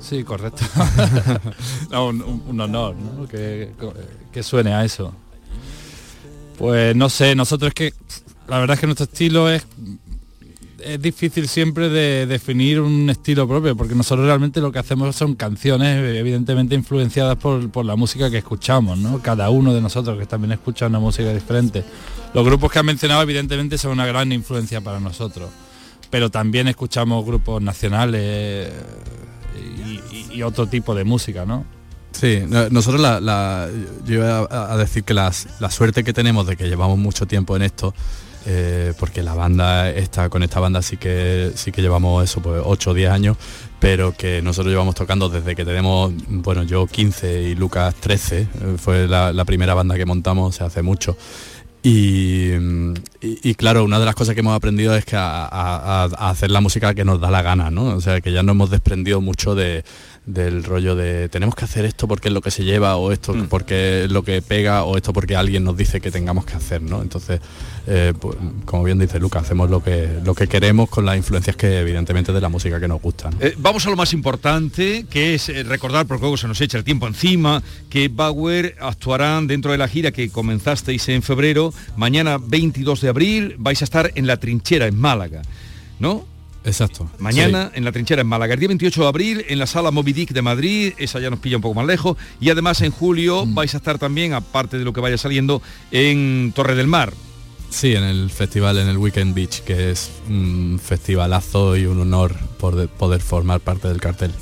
Sí, 0.00 0.24
correcto. 0.24 0.62
No, 1.90 2.08
un- 2.08 2.42
un 2.48 2.60
honor 2.60 2.94
¿no? 2.96 3.26
que, 3.28 3.70
que 4.32 4.42
suene 4.42 4.72
a 4.72 4.84
eso. 4.84 5.12
Pues 6.58 6.96
no 6.96 7.08
sé, 7.08 7.34
nosotros 7.34 7.68
es 7.68 7.74
que 7.74 7.94
la 8.48 8.58
verdad 8.58 8.74
es 8.74 8.80
que 8.80 8.86
nuestro 8.86 9.04
estilo 9.04 9.50
es 9.50 9.66
es 10.86 11.02
difícil 11.02 11.48
siempre 11.48 11.88
de 11.88 12.26
definir 12.26 12.80
un 12.80 13.10
estilo 13.10 13.48
propio, 13.48 13.76
porque 13.76 13.94
nosotros 13.94 14.26
realmente 14.26 14.60
lo 14.60 14.70
que 14.70 14.78
hacemos 14.78 15.16
son 15.16 15.34
canciones 15.34 15.98
evidentemente 16.16 16.74
influenciadas 16.74 17.36
por, 17.36 17.70
por 17.70 17.84
la 17.84 17.96
música 17.96 18.30
que 18.30 18.38
escuchamos, 18.38 18.96
¿no? 18.98 19.20
Cada 19.20 19.50
uno 19.50 19.74
de 19.74 19.80
nosotros 19.80 20.16
que 20.18 20.26
también 20.26 20.52
escucha 20.52 20.86
una 20.86 21.00
música 21.00 21.32
diferente. 21.32 21.84
Los 22.34 22.44
grupos 22.44 22.70
que 22.70 22.78
han 22.78 22.86
mencionado 22.86 23.22
evidentemente 23.22 23.78
son 23.78 23.92
una 23.92 24.06
gran 24.06 24.30
influencia 24.30 24.80
para 24.80 25.00
nosotros, 25.00 25.50
pero 26.10 26.30
también 26.30 26.68
escuchamos 26.68 27.24
grupos 27.26 27.60
nacionales 27.60 28.70
y, 30.32 30.42
otro 30.42 30.66
tipo 30.66 30.94
de 30.94 31.02
música, 31.02 31.46
¿no? 31.46 31.64
Sí, 32.18 32.42
no- 32.48 32.70
nosotros 32.70 32.98
la, 33.00 33.68
yo 34.06 34.14
iba 34.14 34.46
a, 34.50 34.76
decir 34.78 35.04
que 35.04 35.12
las- 35.12 35.48
la 35.60 35.70
suerte 35.70 36.02
que 36.02 36.14
tenemos 36.14 36.46
de 36.46 36.56
que 36.56 36.64
llevamos 36.66 36.96
mucho 36.98 37.26
tiempo 37.26 37.54
en 37.56 37.62
esto, 37.62 37.92
eh, 38.46 38.94
porque 38.98 39.22
la 39.22 39.34
banda 39.34 39.90
está 39.90 40.30
con 40.30 40.42
esta 40.42 40.58
banda 40.58 40.80
sí 40.80 40.96
que 40.96 41.50
sí 41.56 41.72
que 41.72 41.82
llevamos 41.82 42.24
eso, 42.24 42.40
pues 42.40 42.62
8 42.64 42.92
o 42.92 42.94
10 42.94 43.10
años, 43.10 43.36
pero 43.80 44.12
que 44.16 44.40
nosotros 44.40 44.72
llevamos 44.72 44.94
tocando 44.94 45.28
desde 45.28 45.54
que 45.54 45.66
tenemos, 45.66 46.10
bueno, 46.28 46.62
yo 46.62 46.86
15 46.86 47.42
y 47.42 47.54
Lucas 47.54 47.94
13, 47.96 48.38
eh, 48.40 48.48
fue 48.78 49.06
la, 49.06 49.44
primera 49.44 49.74
banda 49.74 49.96
que 49.96 50.06
montamos, 50.06 50.54
o 50.54 50.56
sea, 50.56 50.68
hace 50.68 50.80
mucho. 50.80 51.18
Y, 51.82 52.50
y- 53.20 53.54
claro, 53.54 53.84
una 53.84 54.00
de 54.00 54.06
las 54.06 54.14
cosas 54.16 54.34
que 54.34 54.40
hemos 54.40 54.56
aprendido 54.56 54.96
es 54.96 55.04
que 55.04 55.14
a 55.16 56.04
hacer 56.30 56.50
la 56.50 56.60
música 56.60 56.94
que 56.94 57.04
nos 57.04 57.20
da 57.20 57.30
la 57.30 57.42
gana, 57.42 57.70
¿no? 57.70 57.94
O 57.94 58.00
sea, 58.00 58.20
que 58.20 58.32
ya 58.32 58.42
nos 58.42 58.54
hemos 58.54 58.70
desprendido 58.70 59.20
mucho 59.20 59.54
de, 59.54 59.84
del 60.26 60.64
rollo 60.64 60.96
de 60.96 61.28
tenemos 61.28 61.54
que 61.54 61.64
hacer 61.64 61.84
esto 61.84 62.08
porque 62.08 62.28
es 62.28 62.34
lo 62.34 62.40
que 62.40 62.50
se 62.50 62.64
lleva 62.64 62.96
o 62.96 63.12
esto 63.12 63.34
porque 63.48 64.04
es 64.04 64.10
lo 64.10 64.24
que 64.24 64.42
pega 64.42 64.82
o 64.82 64.96
esto 64.96 65.12
porque 65.12 65.36
alguien 65.36 65.62
nos 65.62 65.76
dice 65.76 66.00
que 66.00 66.10
tengamos 66.10 66.44
que 66.44 66.54
hacer, 66.54 66.82
¿no? 66.82 67.00
Entonces, 67.00 67.40
eh, 67.86 68.12
pues, 68.18 68.36
como 68.64 68.82
bien 68.82 68.98
dice 68.98 69.20
Lucas, 69.20 69.44
hacemos 69.44 69.70
lo 69.70 69.82
que, 69.82 70.18
lo 70.24 70.34
que 70.34 70.48
queremos 70.48 70.88
con 70.88 71.06
las 71.06 71.16
influencias 71.16 71.54
que 71.54 71.78
evidentemente 71.78 72.32
de 72.32 72.40
la 72.40 72.48
música 72.48 72.80
que 72.80 72.88
nos 72.88 73.00
gustan. 73.00 73.34
Eh, 73.40 73.54
vamos 73.58 73.86
a 73.86 73.90
lo 73.90 73.96
más 73.96 74.12
importante, 74.12 75.06
que 75.08 75.34
es 75.34 75.48
eh, 75.48 75.62
recordar, 75.62 76.06
porque 76.06 76.22
luego 76.22 76.36
se 76.36 76.48
nos 76.48 76.60
echa 76.60 76.76
el 76.76 76.84
tiempo 76.84 77.06
encima, 77.06 77.62
que 77.88 78.08
Bauer 78.08 78.76
actuarán 78.80 79.46
dentro 79.46 79.70
de 79.70 79.78
la 79.78 79.86
gira 79.86 80.10
que 80.10 80.30
comenzasteis 80.30 81.08
en 81.08 81.22
febrero. 81.22 81.72
Mañana 81.96 82.38
22 82.38 83.00
de 83.00 83.08
abril 83.08 83.54
vais 83.58 83.80
a 83.80 83.84
estar 83.84 84.10
en 84.16 84.26
La 84.26 84.38
Trinchera, 84.38 84.86
en 84.86 84.98
Málaga, 84.98 85.42
¿no? 86.00 86.26
Exacto. 86.66 87.08
Mañana 87.18 87.70
en 87.74 87.84
la 87.84 87.92
trinchera 87.92 88.20
en 88.22 88.26
Málaga, 88.26 88.54
el 88.54 88.60
día 88.60 88.68
28 88.68 89.00
de 89.02 89.06
abril 89.08 89.44
en 89.48 89.58
la 89.58 89.66
sala 89.66 89.90
Moby 89.92 90.12
Dick 90.12 90.32
de 90.32 90.42
Madrid, 90.42 90.92
esa 90.98 91.20
ya 91.20 91.30
nos 91.30 91.38
pilla 91.38 91.56
un 91.56 91.62
poco 91.62 91.74
más 91.76 91.86
lejos, 91.86 92.16
y 92.40 92.50
además 92.50 92.82
en 92.82 92.90
julio 92.90 93.44
vais 93.46 93.72
a 93.74 93.76
estar 93.78 93.98
también, 93.98 94.32
aparte 94.34 94.76
de 94.76 94.84
lo 94.84 94.92
que 94.92 95.00
vaya 95.00 95.16
saliendo, 95.16 95.62
en 95.92 96.52
Torre 96.54 96.74
del 96.74 96.88
Mar. 96.88 97.12
Sí, 97.70 97.94
en 97.94 98.02
el 98.04 98.30
festival, 98.30 98.78
en 98.78 98.88
el 98.88 98.98
Weekend 98.98 99.34
Beach, 99.34 99.60
que 99.60 99.90
es 99.92 100.10
un 100.28 100.80
festivalazo 100.82 101.76
y 101.76 101.86
un 101.86 102.00
honor 102.00 102.34
por 102.58 102.74
de- 102.76 102.88
poder 102.88 103.20
formar 103.20 103.60
parte 103.60 103.86
del 103.88 104.00
cartel. 104.00 104.32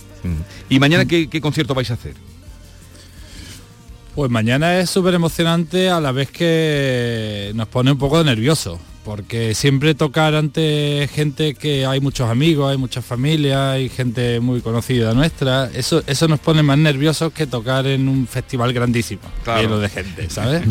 ¿Y 0.71 0.79
mañana 0.79 1.05
qué, 1.05 1.29
qué 1.29 1.41
concierto 1.43 1.75
vais 1.75 1.91
a 1.91 1.95
hacer? 1.95 2.15
Pues 4.15 4.31
mañana 4.31 4.79
es 4.79 4.89
súper 4.91 5.13
emocionante 5.15 5.91
a 5.91 6.01
la 6.01 6.13
vez 6.13 6.31
que 6.31 7.51
nos 7.55 7.69
pone 7.69 7.91
un 7.93 7.99
poco 7.99 8.23
nervioso, 8.25 8.79
porque 9.05 9.55
siempre 9.55 9.95
tocar 9.95 10.35
ante 10.35 11.09
gente 11.13 11.55
que 11.55 11.85
hay 11.87 12.01
muchos 12.01 12.29
amigos, 12.31 12.71
hay 12.71 12.79
muchas 12.79 13.05
familias, 13.05 13.59
hay 13.75 13.89
gente 13.89 14.41
muy 14.41 14.61
conocida 14.63 15.13
nuestra, 15.13 15.71
eso, 15.75 16.03
eso 16.07 16.27
nos 16.27 16.41
pone 16.41 16.63
más 16.63 16.79
nerviosos 16.79 17.33
que 17.33 17.47
tocar 17.47 17.87
en 17.87 18.09
un 18.09 18.27
festival 18.27 18.73
grandísimo, 18.73 19.21
Claro. 19.45 19.63
lleno 19.63 19.79
de 19.79 19.89
gente, 19.91 20.31
¿sabes? 20.31 20.63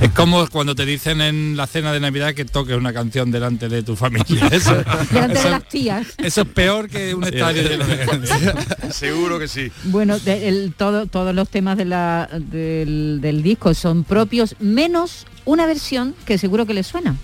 es 0.00 0.10
como 0.10 0.46
cuando 0.48 0.74
te 0.74 0.86
dicen 0.86 1.20
en 1.20 1.56
la 1.56 1.66
cena 1.66 1.92
de 1.92 2.00
Navidad 2.00 2.34
que 2.34 2.44
toques 2.44 2.76
una 2.76 2.92
canción 2.92 3.30
delante 3.30 3.68
de 3.68 3.82
tu 3.82 3.96
familia. 3.96 4.46
Eso, 4.52 4.74
Delante 5.10 5.34
eso- 5.38 5.44
de 5.44 5.50
las 5.50 5.68
tías. 5.68 6.06
eso 6.18 6.42
es 6.42 6.48
peor 6.48 6.88
que 6.88 7.14
un 7.14 7.24
estadio 7.24 7.62
lleno 7.68 7.84
de 7.86 7.96
gente. 8.06 8.92
Seguro 8.92 9.38
que 9.38 9.48
sí. 9.48 9.70
Bueno, 9.84 10.18
de- 10.20 10.48
el- 10.48 10.72
todo- 10.76 11.06
todos 11.06 11.34
los 11.34 11.48
temas 11.48 11.76
de 11.76 11.84
la- 11.86 12.28
del, 12.32 13.18
del 13.20 13.42
disco 13.42 13.74
son 13.74 14.04
propios, 14.04 14.54
menos 14.60 15.26
una 15.44 15.66
versión 15.66 16.14
que 16.24 16.38
seguro 16.38 16.66
que 16.66 16.74
les 16.74 16.86
suena. 16.86 17.16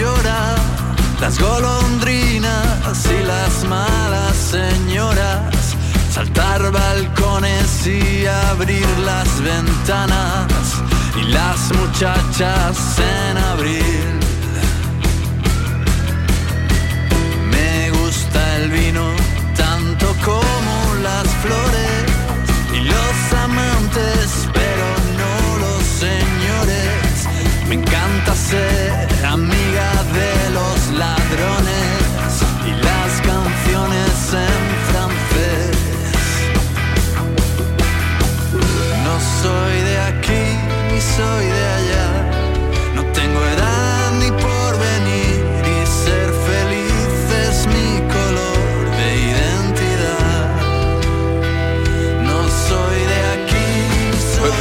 Llora, 0.00 0.54
las 1.20 1.38
golondrinas 1.38 2.98
y 3.06 3.26
las 3.26 3.64
malas 3.64 4.34
señoras, 4.36 5.76
saltar 6.12 6.72
balcones 6.72 7.86
y 7.86 8.26
abrir 8.26 8.88
las 9.04 9.28
ventanas 9.42 10.46
y 11.20 11.24
las 11.32 11.60
muchachas 11.78 12.76
en 12.98 13.36
abril. 13.52 14.08
Me 17.50 17.90
gusta 17.90 18.56
el 18.56 18.70
vino 18.70 19.06
tanto 19.56 20.06
como 20.24 20.74
las 21.02 21.26
flores 21.44 22.04
y 22.76 22.80
los 22.94 23.16
amantes, 23.44 24.48
pero 24.58 24.86
no 25.20 25.32
los 25.64 25.82
señores. 26.04 27.12
Me 27.68 27.74
encanta 27.74 28.34
ser 28.34 29.10
los 29.24 29.69
ladrones 31.00 32.32
y 32.68 32.72
las 32.86 33.12
canciones 33.32 34.14
en 34.48 34.62
francés. 34.88 35.76
No 39.04 39.14
soy 39.42 39.76
de 39.88 39.96
aquí 40.10 40.44
ni 40.92 41.00
soy 41.00 41.46
de 41.46 41.66
allá. 41.66 41.79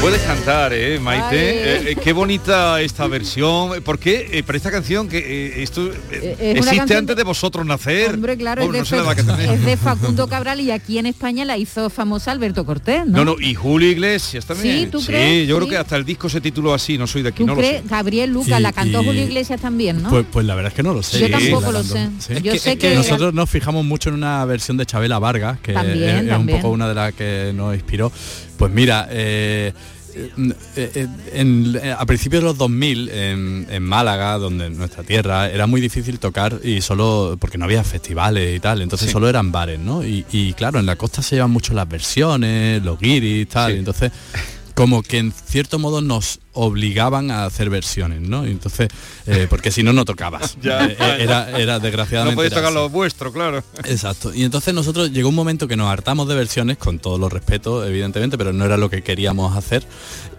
Puedes 0.01 0.21
cantar, 0.21 0.71
¿eh, 0.73 0.97
Maite? 0.97 1.35
Eh, 1.35 1.91
eh, 1.91 1.95
qué 2.01 2.13
bonita 2.13 2.79
esta 2.81 3.05
versión. 3.07 3.83
¿Por 3.83 3.99
qué? 3.99 4.29
Eh, 4.31 4.43
pero 4.45 4.55
esta 4.55 4.71
canción 4.71 5.09
que 5.09 5.17
eh, 5.17 5.61
esto 5.61 5.91
es 6.09 6.39
existe 6.39 6.95
antes 6.95 7.17
de 7.17 7.23
vosotros 7.23 7.65
nacer. 7.65 8.13
Hombre, 8.15 8.37
claro, 8.37 8.63
Hombre, 8.63 8.79
es, 8.79 8.91
no 8.91 9.13
se 9.13 9.23
de 9.23 9.53
es 9.55 9.65
de 9.65 9.75
Facundo 9.75 10.27
Cabral 10.29 10.61
y 10.61 10.71
aquí 10.71 10.99
en 10.99 11.05
España 11.05 11.43
la 11.43 11.57
hizo 11.57 11.89
famosa 11.89 12.31
Alberto 12.31 12.65
Cortés, 12.65 13.05
¿no? 13.07 13.17
No, 13.17 13.25
no, 13.35 13.41
y 13.41 13.53
Julio 13.55 13.89
Iglesias 13.89 14.45
también. 14.45 14.85
Sí, 14.85 14.87
¿tú 14.89 15.01
crees? 15.05 15.45
yo 15.49 15.57
creo 15.57 15.67
que 15.67 15.77
hasta 15.77 15.97
el 15.97 16.05
disco 16.05 16.29
se 16.29 16.39
tituló 16.39 16.73
así, 16.73 16.97
no 16.97 17.05
soy 17.05 17.21
de 17.21 17.29
aquí, 17.29 17.39
¿Tú 17.43 17.47
no 17.47 17.55
lo 17.55 17.59
crees? 17.59 17.81
sé. 17.81 17.87
Gabriel 17.89 18.31
Lucas, 18.31 18.55
Sí, 18.57 18.63
la 18.63 18.71
cantó 18.71 19.01
y- 19.01 19.05
Julio 19.05 19.23
Iglesias 19.23 19.59
también, 19.59 20.01
¿no? 20.01 20.09
Pues, 20.09 20.25
pues 20.31 20.45
la 20.45 20.55
verdad 20.55 20.71
es 20.71 20.75
que 20.77 20.83
no 20.83 20.93
lo 20.93 21.03
sé. 21.03 21.19
Yo 21.19 21.29
tampoco 21.29 21.73
lo 21.73 21.83
sé. 21.83 22.07
Sí. 22.19 22.35
Yo 22.41 22.53
Es 22.53 22.61
sé 22.61 22.77
que 22.77 22.89
que- 22.91 22.95
nosotros 22.95 23.33
nos 23.33 23.49
fijamos 23.49 23.83
mucho 23.83 24.07
en 24.09 24.15
una 24.15 24.45
versión 24.45 24.77
de 24.77 24.85
Chabela 24.85 25.19
Vargas, 25.19 25.59
que 25.59 25.73
También, 25.73 26.25
es, 26.29 26.31
es 26.31 26.37
un 26.37 26.47
poco 26.47 26.69
una 26.69 26.87
de 26.87 26.95
las 26.95 27.13
que 27.13 27.51
nos 27.53 27.73
inspiró. 27.75 28.13
Pues 28.59 28.71
mira, 28.71 29.07
eh, 29.09 29.73
eh, 30.15 30.91
eh, 30.95 31.07
en- 31.33 31.79
a 31.97 32.05
principios 32.05 32.41
de 32.43 32.47
los 32.49 32.57
2000 32.57 33.09
en, 33.09 33.67
en 33.69 33.83
Málaga, 33.83 34.37
donde 34.37 34.69
nuestra 34.69 35.01
tierra, 35.03 35.49
era 35.49 35.65
muy 35.65 35.79
difícil 35.81 36.19
tocar 36.19 36.59
y 36.63 36.81
solo 36.81 37.37
porque 37.39 37.57
no 37.57 37.65
había 37.65 37.83
festivales 37.83 38.55
y 38.55 38.59
tal, 38.59 38.81
entonces 38.81 39.07
Sí. 39.07 39.13
solo 39.13 39.29
eran 39.29 39.51
bares, 39.51 39.79
¿no? 39.79 40.03
Y, 40.05 40.25
y 40.31 40.53
claro, 40.53 40.77
en 40.79 40.85
la 40.85 40.95
costa 40.97 41.21
se 41.21 41.35
llevan 41.35 41.51
mucho 41.51 41.73
las 41.73 41.87
versiones, 41.87 42.83
los 42.83 42.99
guiris, 42.99 43.47
tal, 43.47 43.75
y 43.75 43.79
entonces 43.79 44.11
como 44.79 45.03
que 45.03 45.17
en 45.17 45.33
cierto 45.33 45.77
modo 45.77 45.99
nos 45.99 46.39
obligaban 46.53 47.31
a 47.31 47.43
hacer 47.43 47.69
versiones, 47.69 48.21
¿no? 48.21 48.47
Y 48.47 48.51
entonces, 48.51 48.87
eh, 49.27 49.45
porque 49.49 49.71
si 49.71 49.83
no, 49.83 49.91
no 49.91 50.05
tocabas. 50.05 50.55
Ya, 50.61 50.85
Eh, 50.85 50.95
ya, 50.97 51.17
era, 51.17 51.59
era 51.59 51.73
No 51.73 51.79
desgraciadamente. 51.81 52.35
podéis 52.37 52.53
era 52.53 52.61
tocar 52.61 52.73
lo 52.73 52.87
vuestro, 52.87 53.33
claro. 53.33 53.61
Exacto. 53.83 54.33
Y 54.33 54.43
entonces 54.43 54.73
nosotros 54.73 55.11
llegó 55.11 55.27
un 55.27 55.35
momento 55.35 55.67
que 55.67 55.75
nos 55.75 55.89
hartamos 55.91 56.29
de 56.29 56.35
versiones, 56.35 56.77
con 56.77 56.97
todos 56.97 57.19
los 57.19 57.29
respetos, 57.29 57.85
evidentemente, 57.89 58.37
pero 58.37 58.53
no 58.53 58.63
era 58.63 58.77
lo 58.77 58.89
que 58.89 59.01
queríamos 59.03 59.57
hacer. 59.57 59.83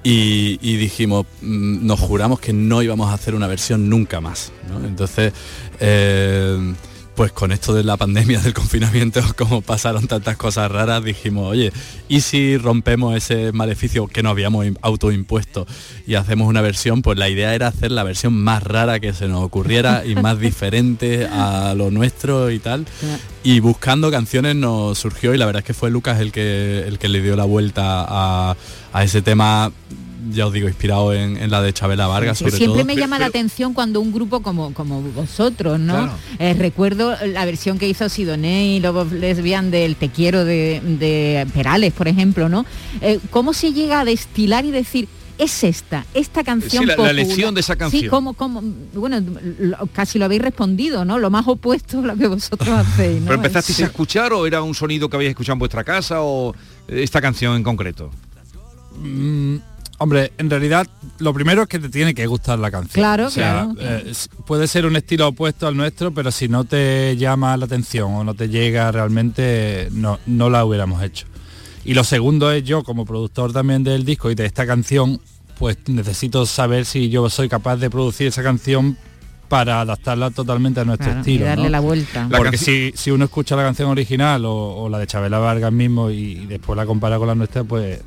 Y, 0.04 0.58
y 0.62 0.76
dijimos, 0.78 1.26
mm, 1.42 1.86
nos 1.86 2.00
juramos 2.00 2.40
que 2.40 2.54
no 2.54 2.82
íbamos 2.82 3.10
a 3.10 3.12
hacer 3.12 3.34
una 3.34 3.46
versión 3.46 3.90
nunca 3.90 4.22
más. 4.22 4.52
¿no? 4.70 4.86
Entonces, 4.86 5.34
eh, 5.80 6.74
pues 7.20 7.32
con 7.32 7.52
esto 7.52 7.74
de 7.74 7.84
la 7.84 7.98
pandemia, 7.98 8.40
del 8.40 8.54
confinamiento, 8.54 9.20
como 9.36 9.60
pasaron 9.60 10.06
tantas 10.06 10.38
cosas 10.38 10.72
raras, 10.72 11.04
dijimos, 11.04 11.48
oye, 11.50 11.70
¿y 12.08 12.22
si 12.22 12.56
rompemos 12.56 13.14
ese 13.14 13.52
maleficio 13.52 14.06
que 14.06 14.22
nos 14.22 14.30
habíamos 14.30 14.64
im- 14.64 14.78
autoimpuesto 14.80 15.66
y 16.06 16.14
hacemos 16.14 16.48
una 16.48 16.62
versión? 16.62 17.02
Pues 17.02 17.18
la 17.18 17.28
idea 17.28 17.54
era 17.54 17.66
hacer 17.66 17.92
la 17.92 18.04
versión 18.04 18.32
más 18.32 18.62
rara 18.62 19.00
que 19.00 19.12
se 19.12 19.28
nos 19.28 19.42
ocurriera 19.44 20.02
y 20.06 20.14
más 20.14 20.38
diferente 20.48 21.26
a 21.26 21.74
lo 21.76 21.90
nuestro 21.90 22.50
y 22.50 22.58
tal. 22.58 22.86
Y 23.42 23.60
buscando 23.60 24.10
canciones 24.10 24.56
nos 24.56 24.96
surgió 24.96 25.34
y 25.34 25.36
la 25.36 25.44
verdad 25.44 25.60
es 25.60 25.66
que 25.66 25.74
fue 25.74 25.90
Lucas 25.90 26.20
el 26.20 26.32
que, 26.32 26.84
el 26.88 26.98
que 26.98 27.08
le 27.10 27.20
dio 27.20 27.36
la 27.36 27.44
vuelta 27.44 27.82
a, 28.08 28.56
a 28.94 29.04
ese 29.04 29.20
tema, 29.20 29.70
ya 30.32 30.46
os 30.46 30.52
digo, 30.52 30.68
inspirado 30.68 31.12
en, 31.14 31.36
en 31.36 31.50
la 31.50 31.60
de 31.62 31.72
Chabela 31.72 32.06
Vargas. 32.06 32.38
Que 32.38 32.44
sobre 32.44 32.56
siempre 32.56 32.82
todo. 32.82 32.86
me 32.86 32.96
llama 32.96 33.18
la 33.18 33.26
atención 33.26 33.74
cuando 33.74 34.00
un 34.00 34.12
grupo 34.12 34.40
como, 34.40 34.72
como 34.74 35.02
vosotros, 35.02 35.78
¿no? 35.78 35.94
Claro. 35.94 36.12
Eh, 36.38 36.54
recuerdo 36.54 37.14
la 37.26 37.44
versión 37.44 37.78
que 37.78 37.88
hizo 37.88 38.08
Sidoné 38.08 38.76
y 38.76 38.80
Lobos 38.80 39.12
Lesbian 39.12 39.70
del 39.70 39.96
Te 39.96 40.08
quiero 40.08 40.44
de, 40.44 40.80
de 40.98 41.46
Perales, 41.54 41.92
por 41.92 42.08
ejemplo, 42.08 42.48
¿no? 42.48 42.64
Eh, 43.00 43.18
¿Cómo 43.30 43.52
se 43.52 43.72
llega 43.72 44.00
a 44.00 44.04
destilar 44.04 44.64
y 44.64 44.70
decir, 44.70 45.08
es 45.38 45.64
esta, 45.64 46.04
esta 46.12 46.44
canción 46.44 46.82
Sí, 46.82 46.86
la- 46.86 46.92
la 46.92 46.96
popular"? 46.96 47.10
elección 47.12 47.54
de 47.54 47.60
esa 47.62 47.74
canción. 47.76 48.02
Sí, 48.02 48.08
como, 48.08 48.34
como, 48.34 48.62
bueno, 48.92 49.20
lo- 49.58 49.86
casi 49.86 50.18
lo 50.18 50.26
habéis 50.26 50.42
respondido, 50.42 51.06
¿no? 51.06 51.18
Lo 51.18 51.30
más 51.30 51.48
opuesto 51.48 52.00
a 52.00 52.02
lo 52.02 52.16
que 52.16 52.26
vosotros 52.26 52.68
hacéis, 52.78 53.20
¿no? 53.20 53.24
¿Pero 53.26 53.34
empezasteis 53.36 53.76
Sí. 53.78 53.82
a 53.82 53.86
escuchar 53.86 54.34
o 54.34 54.46
era 54.46 54.62
un 54.62 54.74
sonido 54.74 55.08
que 55.08 55.16
habéis 55.16 55.30
escuchado 55.30 55.54
en 55.54 55.58
vuestra 55.60 55.82
casa 55.82 56.16
o 56.20 56.54
esta 56.88 57.22
canción 57.22 57.56
en 57.56 57.62
concreto? 57.62 58.10
Mm, 59.02 59.56
hombre, 60.00 60.32
en 60.38 60.48
realidad 60.50 60.86
lo 61.18 61.32
primero 61.34 61.62
es 61.62 61.68
que 61.68 61.78
te 61.78 61.88
tiene 61.88 62.14
que 62.14 62.26
gustar 62.26 62.58
la 62.58 62.70
canción. 62.70 63.02
Claro, 63.02 63.26
O 63.26 63.30
sea, 63.30 63.68
claro. 63.76 63.98
eh, 64.06 64.12
puede 64.46 64.66
ser 64.66 64.86
un 64.86 64.96
estilo 64.96 65.28
opuesto 65.28 65.66
al 65.66 65.76
nuestro, 65.76 66.10
pero 66.12 66.30
si 66.30 66.48
no 66.48 66.64
te 66.64 67.16
llama 67.16 67.56
la 67.56 67.66
atención 67.66 68.12
o 68.14 68.24
no 68.24 68.34
te 68.34 68.48
llega 68.48 68.90
realmente, 68.90 69.88
no, 69.92 70.18
no 70.26 70.48
la 70.50 70.64
hubiéramos 70.64 71.02
hecho. 71.02 71.26
Y 71.84 71.94
lo 71.94 72.02
segundo 72.04 72.50
es 72.50 72.64
yo, 72.64 72.82
como 72.82 73.04
productor 73.06 73.52
también 73.52 73.84
del 73.84 74.04
disco 74.04 74.30
y 74.30 74.34
de 74.34 74.46
esta 74.46 74.66
canción, 74.66 75.20
pues 75.58 75.76
necesito 75.88 76.46
saber 76.46 76.84
si 76.86 77.10
yo 77.10 77.28
soy 77.30 77.48
capaz 77.48 77.76
de 77.76 77.90
producir 77.90 78.26
esa 78.26 78.42
canción 78.42 78.96
para 79.48 79.80
adaptarla 79.80 80.30
totalmente 80.30 80.80
a 80.80 80.84
nuestro 80.84 81.06
Claro, 81.06 81.18
y 81.18 81.20
estilo. 81.20 81.44
darle 81.44 81.64
¿no? 81.64 81.70
la 81.70 81.80
vuelta. 81.80 82.28
Porque 82.34 82.56
si, 82.56 82.92
si 82.94 83.10
uno 83.10 83.24
escucha 83.24 83.56
la 83.56 83.64
canción 83.64 83.90
original 83.90 84.44
o, 84.44 84.54
o 84.76 84.88
la 84.88 84.98
de 84.98 85.06
Chabela 85.06 85.38
Vargas 85.38 85.72
mismo 85.72 86.10
y, 86.10 86.16
y 86.38 86.46
después 86.46 86.76
la 86.76 86.86
compara 86.86 87.18
con 87.18 87.26
la 87.26 87.34
nuestra, 87.34 87.64
pues 87.64 88.00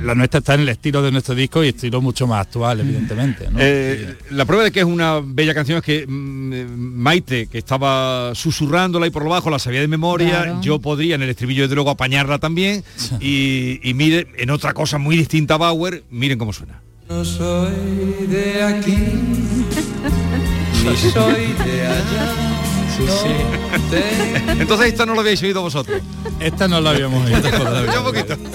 la 0.00 0.14
nuestra 0.14 0.38
está 0.38 0.54
en 0.54 0.60
el 0.60 0.68
estilo 0.70 1.02
de 1.02 1.10
nuestro 1.12 1.34
disco 1.34 1.62
y 1.64 1.68
estilo 1.68 2.00
mucho 2.00 2.26
más 2.26 2.46
actual, 2.46 2.80
evidentemente. 2.80 3.48
¿no? 3.50 3.58
Eh, 3.60 4.16
la 4.30 4.44
prueba 4.44 4.64
de 4.64 4.70
que 4.72 4.80
es 4.80 4.86
una 4.86 5.20
bella 5.22 5.54
canción 5.54 5.78
es 5.78 5.84
que 5.84 6.06
mm, 6.06 6.52
eh, 6.52 6.66
Maite, 6.68 7.46
que 7.48 7.58
estaba 7.58 8.34
susurrándola 8.34 9.06
y 9.06 9.10
por 9.10 9.24
lo 9.24 9.30
bajo 9.30 9.50
la 9.50 9.58
sabía 9.58 9.80
de 9.80 9.88
memoria, 9.88 10.28
Claro. 10.44 10.60
yo 10.62 10.78
podría 10.80 11.14
en 11.16 11.22
el 11.22 11.28
estribillo 11.30 11.62
desde 11.62 11.74
luego 11.74 11.90
apañarla 11.90 12.38
también 12.38 12.82
y, 13.20 13.80
y 13.82 13.94
mire, 13.94 14.28
en 14.38 14.50
otra 14.50 14.72
cosa 14.72 14.98
muy 14.98 15.16
distinta 15.16 15.54
a 15.54 15.58
Bauer, 15.58 16.04
miren 16.10 16.38
cómo 16.38 16.52
suena. 16.52 16.80
No 17.08 17.24
soy 17.24 17.72
de 18.28 18.62
aquí, 18.62 18.96
ni 20.84 20.96
soy 21.12 21.52
de 21.64 21.86
allá. 21.86 22.61
Entonces 24.58 24.86
esta 24.88 25.06
no 25.06 25.14
la 25.14 25.20
habéis 25.20 25.42
oído 25.42 25.62
vosotros. 25.62 26.00
Esta 26.40 26.68
no 26.68 26.80
la 26.80 26.90
habíamos 26.90 27.24
oído. 27.26 27.38
Un 27.98 28.04
poquito. 28.04 28.36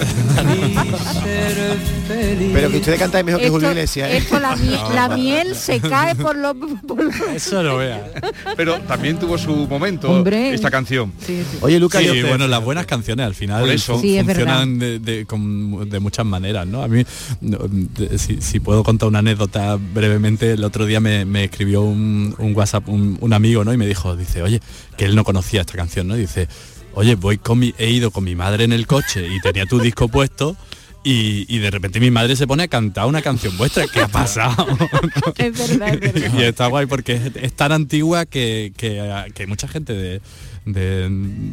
Pero 2.52 2.70
que 2.70 2.76
ustedes 2.78 2.98
cantáis 2.98 3.24
mejor 3.24 3.40
que 3.40 3.50
Julio 3.50 3.68
Iglesias. 3.70 4.10
¿eh? 4.10 4.16
esto 4.18 4.40
la, 4.40 4.56
mie- 4.56 4.88
la 4.94 5.08
miel 5.16 5.54
se 5.54 5.80
cae 5.80 6.14
por 6.14 6.36
los... 6.36 6.54
por 6.86 7.02
los- 7.04 7.14
Eso 7.34 7.62
lo 7.62 7.76
vea. 7.78 8.10
Pero 8.56 8.80
también 8.80 9.18
tuvo 9.18 9.36
su 9.38 9.54
momento 9.68 10.10
Hombre. 10.10 10.54
esta 10.54 10.70
canción. 10.70 11.12
Oye, 11.60 11.78
Lucas, 11.78 12.02
Sí, 12.02 12.22
bueno, 12.22 12.46
las 12.46 12.62
buenas 12.64 12.86
canciones 12.86 13.26
al 13.26 13.34
final 13.34 13.60
Por 13.60 13.70
eso. 13.70 13.94
fun- 13.94 14.02
Sí, 14.02 14.16
es 14.18 14.24
funcionan 14.24 14.78
de, 14.78 14.98
de- 14.98 15.26
con- 15.26 15.88
de 15.88 16.00
muchas 16.00 16.24
maneras, 16.26 16.66
¿no? 16.66 16.82
A 16.82 16.88
mí, 16.88 17.04
de- 17.40 18.18
si, 18.18 18.40
si 18.40 18.60
puedo 18.60 18.82
contar 18.82 19.08
una 19.08 19.18
anécdota 19.20 19.76
brevemente, 19.76 20.52
el 20.52 20.64
otro 20.64 20.86
día 20.86 21.00
me, 21.00 21.24
me 21.24 21.44
escribió 21.44 21.82
un, 21.82 22.34
un 22.38 22.56
WhatsApp 22.56 22.88
un, 22.88 23.18
un 23.20 23.32
amigo, 23.32 23.64
¿no? 23.64 23.72
Y 23.72 23.76
me 23.76 23.86
dijo, 23.86 24.16
dice, 24.28 24.42
oye, 24.42 24.60
que 24.96 25.04
él 25.04 25.16
no 25.16 25.24
conocía 25.24 25.62
esta 25.62 25.74
canción, 25.74 26.06
¿no? 26.06 26.16
Y 26.16 26.20
dice, 26.20 26.48
oye, 26.94 27.14
voy 27.14 27.38
con 27.38 27.58
mi, 27.58 27.74
he 27.78 27.90
ido 27.90 28.10
con 28.10 28.24
mi 28.24 28.36
madre 28.36 28.64
en 28.64 28.72
el 28.72 28.86
coche 28.86 29.26
y 29.26 29.40
tenía 29.40 29.66
tu 29.66 29.80
disco 29.80 30.08
puesto. 30.08 30.56
Y, 31.04 31.46
y 31.48 31.58
de 31.58 31.70
repente 31.70 32.00
mi 32.00 32.10
madre 32.10 32.36
se 32.36 32.46
pone 32.46 32.64
a 32.64 32.68
cantar 32.68 33.06
una 33.06 33.22
canción 33.22 33.56
vuestra. 33.56 33.86
¿Qué 33.86 34.00
ha 34.00 34.08
pasado? 34.08 34.66
Es 35.36 35.56
verdad, 35.56 35.94
es 35.94 36.12
verdad. 36.12 36.38
y 36.38 36.42
está 36.42 36.66
guay 36.66 36.86
porque 36.86 37.14
es, 37.14 37.22
es 37.36 37.52
tan 37.54 37.72
antigua 37.72 38.26
que, 38.26 38.72
que, 38.76 39.24
que 39.32 39.42
hay 39.44 39.46
mucha 39.46 39.68
gente 39.68 39.92
de, 39.92 40.20
de, 40.66 41.08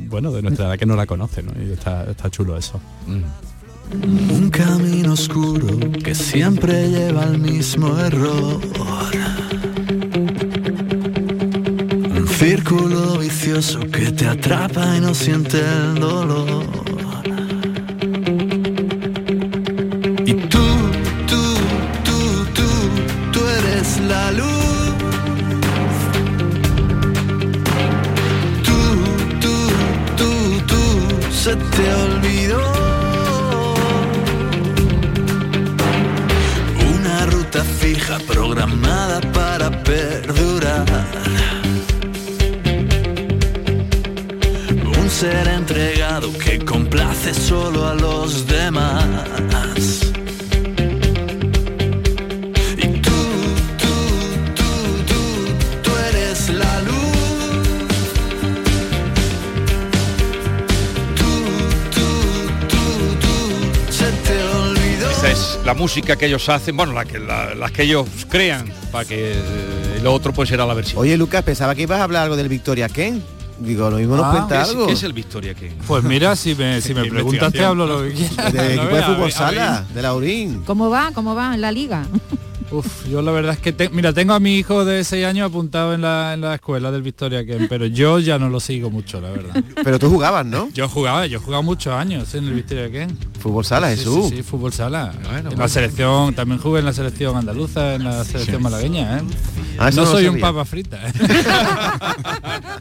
bueno 0.10 0.32
de 0.32 0.42
nuestra 0.42 0.66
edad 0.66 0.78
que 0.78 0.86
no 0.86 0.96
la 0.96 1.06
conoce 1.06 1.44
¿no? 1.44 1.52
y 1.62 1.72
está, 1.72 2.10
está 2.10 2.30
chulo 2.30 2.58
eso 2.58 2.82
Un 3.92 4.50
camino 4.50 5.14
oscuro 5.14 5.68
que 6.04 6.16
siempre 6.16 6.90
lleva 6.90 7.24
al 7.24 7.38
mismo 7.38 7.98
error. 8.00 8.60
Círculo 12.38 13.18
vicioso 13.18 13.80
que 13.80 14.12
te 14.12 14.28
atrapa 14.28 14.98
y 14.98 15.00
no 15.00 15.14
siente 15.14 15.58
el 15.58 15.96
dolor. 15.96 16.95
Música 65.86 66.16
que 66.16 66.26
ellos 66.26 66.50
hacen, 66.50 66.76
bueno, 66.76 66.94
la 66.94 67.06
que, 67.06 67.20
la- 67.20 67.54
las 67.54 67.72
que 67.72 67.84
ellos 67.84 68.08
crean, 68.28 68.66
para 68.92 69.06
que 69.06 69.34
eh, 69.34 70.00
lo 70.02 70.14
otro 70.16 70.34
pues 70.34 70.50
será 70.50 70.66
la 70.66 70.74
versión. 70.74 71.00
Oye, 71.00 71.16
Lucas, 71.16 71.44
pensaba 71.44 71.76
que 71.76 71.84
ibas 71.84 72.00
a 72.00 72.04
hablar 72.06 72.24
algo 72.24 72.36
del 72.36 72.50
Victoria 72.50 72.90
Ken. 72.90 73.22
Digo, 73.60 73.88
lo 73.92 73.98
mismo 73.98 74.18
nos 74.18 74.26
Ah, 74.26 74.32
cuenta 74.32 74.56
¿Qué 74.56 74.62
es, 74.64 74.70
algo. 74.70 74.88
qué 74.88 74.94
es 74.94 75.04
el 75.04 75.14
Victoria 75.14 75.54
que 75.54 75.72
Pues 75.88 76.04
mira, 76.04 76.36
si 76.36 76.56
me, 76.56 76.82
si 76.86 76.96
me 76.96 77.06
preguntas 77.06 77.54
te 77.54 77.64
hablo 77.64 77.86
lo 77.86 78.02
que 78.02 78.14
quieras. 78.16 78.52
Del 78.52 78.76
No 78.78 78.82
equipo 78.82 78.96
de 78.96 79.04
fútbol 79.04 79.32
sala, 79.32 79.86
de 79.94 80.02
Laurín. 80.02 80.64
¿Cómo 80.66 80.90
va? 80.90 81.12
¿Cómo 81.14 81.36
va 81.36 81.54
en 81.54 81.62
la 81.62 81.72
liga? 81.72 82.08
Uf, 82.72 83.08
yo 83.08 83.22
la 83.22 83.32
verdad 83.32 83.54
es 83.54 83.60
que, 83.60 83.72
te- 83.72 83.90
mira, 83.90 84.12
tengo 84.12 84.34
a 84.34 84.40
mi 84.40 84.58
hijo 84.58 84.86
de 84.86 85.04
6 85.04 85.24
años 85.24 85.50
apuntado 85.52 85.94
en 85.94 86.02
la, 86.02 86.34
en 86.34 86.42
la 86.42 86.56
escuela 86.56 86.90
del 86.90 87.04
Victoria 87.04 87.46
Ken, 87.46 87.68
pero 87.70 87.86
yo 87.86 88.18
ya 88.18 88.40
no 88.40 88.50
lo 88.50 88.60
sigo 88.60 88.90
mucho, 88.90 89.22
la 89.22 89.30
verdad. 89.30 89.64
Pero 89.84 90.00
tú 90.00 90.10
jugabas, 90.10 90.48
¿no? 90.48 90.68
Yo 90.74 90.90
jugaba, 90.90 91.28
yo 91.28 91.38
he 91.38 91.42
jugado 91.42 91.62
muchos 91.62 91.94
años 91.94 92.34
en 92.34 92.46
el 92.46 92.54
Victoria 92.56 92.90
Ken. 92.92 93.16
Fútbol 93.46 93.64
sala, 93.64 93.92
Sí, 93.92 93.98
Jesús. 93.98 94.30
Sí, 94.30 94.38
sí, 94.38 94.42
fútbol 94.42 94.74
sala. 94.74 95.14
Bueno, 95.30 95.52
en 95.52 95.60
la 95.60 95.68
selección, 95.68 96.34
también 96.34 96.60
jugué 96.60 96.80
en 96.80 96.86
la 96.86 96.94
selección 96.94 97.38
andaluza, 97.38 97.94
en 97.94 98.04
la 98.04 98.26
selección 98.26 98.60
malagueña, 98.64 99.20
¿eh? 99.20 99.22
Ah, 99.78 99.92
no 99.92 100.04
soy 100.08 100.26
un 100.26 100.40
papa 100.40 100.66
frita. 100.66 100.98
¿eh? 101.08 101.12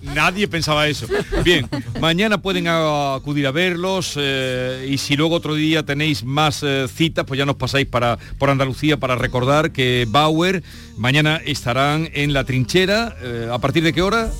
Nadie 0.14 0.48
pensaba 0.48 0.88
eso. 0.88 1.06
Bien, 1.44 1.68
mañana 2.00 2.40
pueden 2.40 2.66
acudir 2.68 3.46
a 3.46 3.50
verlos 3.50 4.14
eh, 4.16 4.88
y 4.90 4.96
si 4.96 5.16
luego 5.16 5.34
otro 5.34 5.54
día 5.54 5.82
tenéis 5.84 6.24
más 6.24 6.62
eh, 6.62 6.86
citas, 6.88 7.26
pues 7.26 7.36
ya 7.36 7.44
nos 7.44 7.56
pasáis 7.56 7.86
para, 7.86 8.16
por 8.38 8.48
Andalucía 8.48 8.96
para 8.98 9.16
recordar 9.16 9.70
que 9.70 10.06
Bauer 10.08 10.62
mañana 10.96 11.42
estarán 11.44 12.08
en 12.14 12.32
la 12.32 12.44
trinchera. 12.44 13.14
eh, 13.22 13.50
¿A 13.52 13.58
partir 13.58 13.82
de 13.84 13.92
qué 13.92 14.00
hora? 14.00 14.30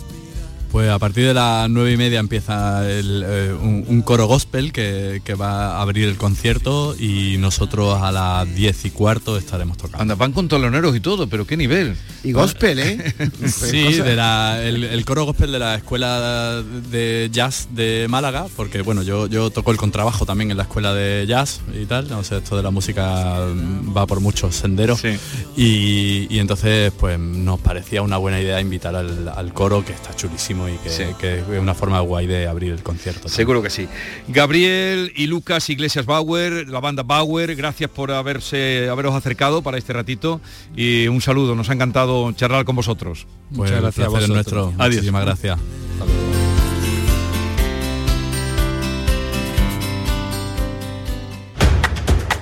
Pues 0.75 0.91
a 0.91 0.99
partir 0.99 1.25
de 1.25 1.35
las 1.35 1.71
nueve 1.71 1.93
y 1.93 1.97
media 1.97 2.19
empieza 2.19 2.91
el, 2.91 3.25
eh, 3.25 3.53
un, 3.63 3.85
un 3.87 4.03
coro 4.03 4.27
gospel 4.27 4.73
que, 4.73 5.23
que 5.25 5.35
va 5.35 5.77
a 5.77 5.83
abrir 5.83 6.09
el 6.09 6.17
concierto 6.17 6.97
y 6.99 7.37
nosotros 7.39 8.03
a 8.03 8.11
las 8.11 8.53
diez 8.57 8.85
y 8.85 8.91
cuarto 8.91 9.39
estaremos 9.39 9.77
tocando. 9.79 10.03
Anda, 10.03 10.17
van 10.17 10.33
con 10.33 10.49
toloneros 10.49 10.97
y 10.97 10.99
todo, 11.01 11.29
pero 11.29 11.47
qué 11.47 11.57
nivel. 11.57 11.95
Y 12.25 12.33
gospel, 12.33 12.81
¿eh? 12.81 13.15
Sí, 13.47 13.85
Cosa- 13.85 14.03
de 14.03 14.17
la- 14.17 14.63
el, 14.65 14.83
el 14.83 15.05
coro 15.05 15.25
gospel 15.27 15.53
de 15.53 15.61
la 15.61 15.77
escuela 15.77 16.61
de 16.91 17.29
jazz 17.31 17.69
de 17.71 18.07
Málaga, 18.11 18.47
porque 18.57 18.83
bueno, 18.83 19.05
yo, 19.05 19.29
yo 19.29 19.51
toco 19.51 19.71
el 19.71 19.77
contrabajo 19.77 20.27
también 20.27 20.51
en 20.51 20.57
la 20.57 20.65
escuela 20.65 20.93
de 20.93 21.25
jazz 21.29 21.61
y 21.81 21.87
tal, 21.87 22.09
no 22.09 22.25
sé, 22.25 22.39
esto 22.39 22.57
de 22.57 22.65
la 22.65 22.73
música 22.73 23.37
va 23.97 24.09
por 24.09 24.19
muchos 24.19 24.57
senderos. 24.57 24.99
Sí. 24.99 25.11
Y, 25.57 26.35
y 26.35 26.41
entonces 26.41 26.93
pues 26.99 27.17
nos 27.17 27.61
parecía 27.61 28.03
una 28.03 28.17
buena 28.17 28.41
idea 28.41 28.61
invitar 28.61 28.97
al, 28.97 29.29
al 29.29 29.53
coro, 29.55 29.85
que 29.85 29.93
está 29.93 30.13
chulísimo 30.17 30.64
y 30.69 30.77
que, 30.79 31.15
que 31.19 31.39
es 31.39 31.61
una 31.61 31.75
forma 31.75 32.01
guay 32.01 32.27
de 32.27 32.47
abrir 32.47 32.73
el 32.73 32.83
concierto. 32.83 33.29
Seguro 33.29 33.63
que 33.63 33.71
sí. 33.71 33.89
Gabriel 34.29 35.13
y 35.17 35.27
Lucas 35.27 35.69
Iglesias 35.71 36.07
Bauer, 36.07 36.69
la 36.69 36.81
banda 36.81 37.03
Bauer, 37.03 37.55
gracias 37.57 37.91
por 37.91 38.11
haberse 38.11 38.89
haberos 38.89 39.15
acercado 39.15 39.63
para 39.63 39.79
este 39.79 39.93
ratito 39.93 40.41
y 40.77 41.07
un 41.09 41.21
saludo, 41.21 41.55
nos 41.55 41.71
ha 41.71 41.73
encantado 41.75 42.33
charlar 42.33 42.65
con 42.65 42.77
vosotros. 42.77 43.27
Pues 43.49 43.71
Muchas 43.71 43.81
gracias 43.83 44.07
a 44.07 44.11
vosotros. 44.11 44.31
nuestro. 44.35 44.73
Adiós. 44.79 44.97
Muchísimas 44.97 45.25
gracias. 45.25 45.59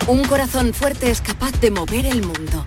Un 0.08 0.24
corazón 0.24 0.74
fuerte 0.74 1.10
es 1.10 1.20
capaz 1.20 1.52
de 1.60 1.70
mover 1.70 2.06
el 2.06 2.22
mundo. 2.22 2.66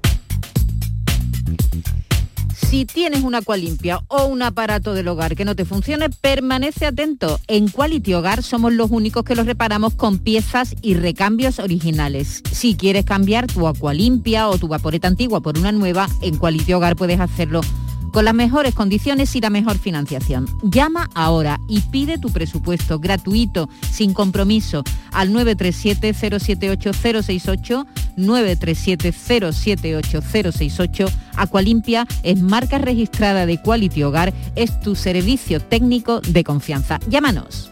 Si 2.71 2.85
tienes 2.85 3.23
una 3.23 3.41
limpia 3.57 3.99
o 4.07 4.27
un 4.27 4.41
aparato 4.41 4.93
del 4.93 5.09
hogar 5.09 5.35
que 5.35 5.43
no 5.43 5.57
te 5.57 5.65
funcione, 5.65 6.09
permanece 6.09 6.85
atento. 6.85 7.37
En 7.49 7.67
Quality 7.67 8.13
Hogar 8.13 8.43
somos 8.43 8.71
los 8.71 8.91
únicos 8.91 9.25
que 9.25 9.35
los 9.35 9.45
reparamos 9.45 9.93
con 9.95 10.19
piezas 10.19 10.73
y 10.81 10.93
recambios 10.93 11.59
originales. 11.59 12.41
Si 12.49 12.75
quieres 12.75 13.03
cambiar 13.03 13.47
tu 13.47 13.69
limpia 13.93 14.47
o 14.47 14.57
tu 14.57 14.69
vaporeta 14.69 15.09
antigua 15.09 15.41
por 15.41 15.57
una 15.57 15.73
nueva, 15.73 16.07
en 16.21 16.37
Quality 16.37 16.71
Hogar 16.71 16.95
puedes 16.95 17.19
hacerlo 17.19 17.59
con 18.11 18.25
las 18.25 18.33
mejores 18.33 18.75
condiciones 18.75 19.33
y 19.35 19.41
la 19.41 19.49
mejor 19.49 19.77
financiación. 19.77 20.47
Llama 20.63 21.09
ahora 21.13 21.59
y 21.67 21.81
pide 21.81 22.17
tu 22.17 22.29
presupuesto 22.29 22.99
gratuito, 22.99 23.67
sin 23.91 24.13
compromiso, 24.13 24.85
al 25.11 25.31
937-078-068, 25.31 27.85
937-078-068. 28.17 31.11
Aqualimpia 31.35 32.07
es 32.23 32.41
marca 32.41 32.77
registrada 32.77 33.45
de 33.45 33.61
Quality 33.61 34.03
Hogar, 34.03 34.33
es 34.55 34.79
tu 34.81 34.95
servicio 34.95 35.61
técnico 35.61 36.21
de 36.21 36.43
confianza. 36.43 36.99
Llámanos. 37.07 37.71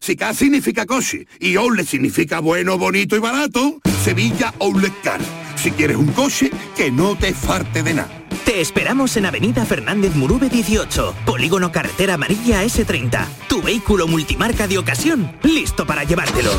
si 0.00 0.16
K 0.16 0.34
significa 0.34 0.86
coche 0.86 1.26
y 1.38 1.56
Outlet 1.56 1.86
significa 1.86 2.40
bueno, 2.40 2.78
bonito 2.78 3.16
y 3.16 3.20
barato, 3.20 3.80
Sevilla 4.04 4.52
Outlet 4.60 4.92
Car. 5.02 5.20
Si 5.56 5.70
quieres 5.70 5.96
un 5.96 6.08
coche, 6.08 6.50
que 6.76 6.90
no 6.90 7.16
te 7.16 7.32
farte 7.32 7.82
de 7.82 7.94
nada. 7.94 8.22
Te 8.44 8.60
esperamos 8.60 9.16
en 9.16 9.26
Avenida 9.26 9.64
Fernández 9.64 10.14
Murube 10.16 10.48
18, 10.48 11.14
Polígono 11.24 11.70
Carretera 11.70 12.14
Amarilla 12.14 12.64
S30. 12.64 13.26
Tu 13.48 13.62
vehículo 13.62 14.08
multimarca 14.08 14.66
de 14.66 14.78
ocasión, 14.78 15.30
listo 15.44 15.86
para 15.86 16.02
llevártelo. 16.02 16.50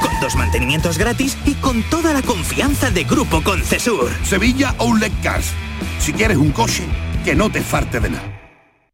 Con 0.00 0.20
dos 0.20 0.36
mantenimientos 0.36 0.96
gratis 0.98 1.36
y 1.44 1.54
con 1.54 1.82
toda 1.90 2.12
la 2.12 2.22
confianza 2.22 2.90
de 2.90 3.04
Grupo 3.04 3.42
Concesur. 3.42 4.10
Sevilla 4.24 4.76
Outlet 4.78 5.12
Cars. 5.22 5.48
Si 5.98 6.12
quieres 6.12 6.36
un 6.36 6.52
coche, 6.52 6.84
que 7.24 7.34
no 7.34 7.50
te 7.50 7.60
farte 7.60 7.98
de 7.98 8.10
nada. 8.10 8.39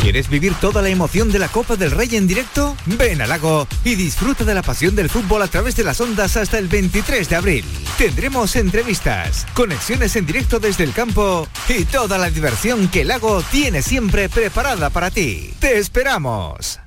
¿Quieres 0.00 0.30
vivir 0.30 0.54
toda 0.54 0.80
la 0.80 0.88
emoción 0.88 1.30
de 1.30 1.38
la 1.38 1.48
Copa 1.48 1.76
del 1.76 1.90
Rey 1.90 2.16
en 2.16 2.26
directo? 2.26 2.74
Ven 2.86 3.20
al 3.20 3.28
lago 3.28 3.68
y 3.84 3.96
disfruta 3.96 4.44
de 4.44 4.54
la 4.54 4.62
pasión 4.62 4.96
del 4.96 5.10
fútbol 5.10 5.42
a 5.42 5.46
través 5.46 5.76
de 5.76 5.84
las 5.84 6.00
ondas 6.00 6.38
hasta 6.38 6.58
el 6.58 6.68
23 6.68 7.28
de 7.28 7.36
abril. 7.36 7.64
Tendremos 7.98 8.56
entrevistas, 8.56 9.46
conexiones 9.52 10.16
en 10.16 10.24
directo 10.24 10.58
desde 10.58 10.84
el 10.84 10.94
campo 10.94 11.46
y 11.68 11.84
toda 11.84 12.16
la 12.16 12.30
diversión 12.30 12.88
que 12.88 13.02
el 13.02 13.08
lago 13.08 13.42
tiene 13.50 13.82
siempre 13.82 14.30
preparada 14.30 14.88
para 14.88 15.10
ti. 15.10 15.52
¡Te 15.60 15.76
esperamos! 15.76 16.80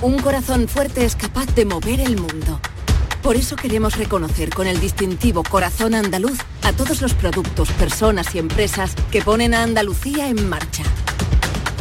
Un 0.00 0.18
corazón 0.20 0.66
fuerte 0.68 1.04
es 1.04 1.16
capaz 1.16 1.54
de 1.54 1.66
mover 1.66 2.00
el 2.00 2.16
mundo. 2.16 2.60
Por 3.22 3.36
eso 3.36 3.56
queremos 3.56 3.98
reconocer 3.98 4.48
con 4.48 4.66
el 4.66 4.80
distintivo 4.80 5.42
Corazón 5.42 5.94
Andaluz 5.94 6.38
a 6.62 6.72
todos 6.72 7.02
los 7.02 7.12
productos, 7.12 7.70
personas 7.72 8.34
y 8.34 8.38
empresas 8.38 8.94
que 9.10 9.20
ponen 9.20 9.52
a 9.52 9.62
Andalucía 9.62 10.28
en 10.28 10.48
marcha. 10.48 10.82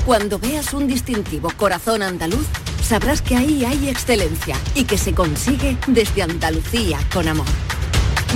Cuando 0.06 0.40
veas 0.40 0.74
un 0.74 0.88
distintivo 0.88 1.52
Corazón 1.56 2.02
Andaluz, 2.02 2.48
sabrás 2.84 3.22
que 3.22 3.36
ahí 3.36 3.64
hay 3.66 3.88
excelencia 3.88 4.56
y 4.74 4.86
que 4.86 4.98
se 4.98 5.14
consigue 5.14 5.78
desde 5.88 6.24
Andalucía 6.24 6.98
con 7.14 7.28
amor. 7.28 7.46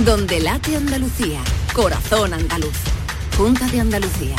Donde 0.04 0.38
late 0.38 0.76
Andalucía, 0.76 1.40
Corazón 1.74 2.34
Andaluz. 2.34 2.76
Junta 3.36 3.66
de 3.66 3.80
Andalucía. 3.80 4.36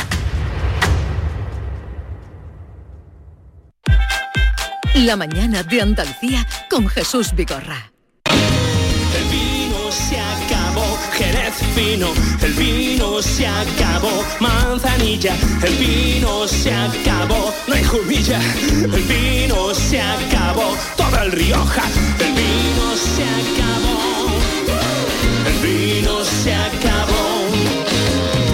La 4.94 5.16
mañana 5.16 5.62
de 5.62 5.82
Andalucía 5.82 6.46
con 6.70 6.88
Jesús 6.88 7.34
Vigorra. 7.34 7.92
El 11.90 12.52
vino 12.52 13.22
se 13.22 13.46
acabó, 13.46 14.22
manzanilla, 14.40 15.34
el 15.62 15.74
vino 15.76 16.46
se 16.46 16.70
acabó, 16.70 17.54
no 17.66 17.74
hay 17.74 17.82
jumilla, 17.82 18.38
el 18.72 19.02
vino 19.04 19.74
se 19.74 19.98
acabó, 19.98 20.76
todo 20.98 21.22
el 21.22 21.32
Rioja, 21.32 21.82
el 22.20 22.32
vino 22.34 22.94
se 22.94 23.24
acabó, 23.24 24.28
el 25.46 25.66
vino 25.66 26.24
se 26.24 26.54
acabó, 26.54 27.48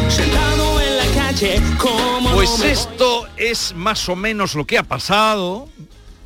sentado 0.09 0.81
en 0.81 0.97
la 0.97 1.07
calle 1.17 1.61
como 1.77 2.31
no 2.31 2.37
Pues 2.37 2.61
me 2.61 2.71
esto 2.71 3.27
es 3.37 3.75
más 3.75 4.09
o 4.09 4.15
menos 4.15 4.55
lo 4.55 4.65
que 4.65 4.79
ha 4.79 4.85
pasado, 4.85 5.69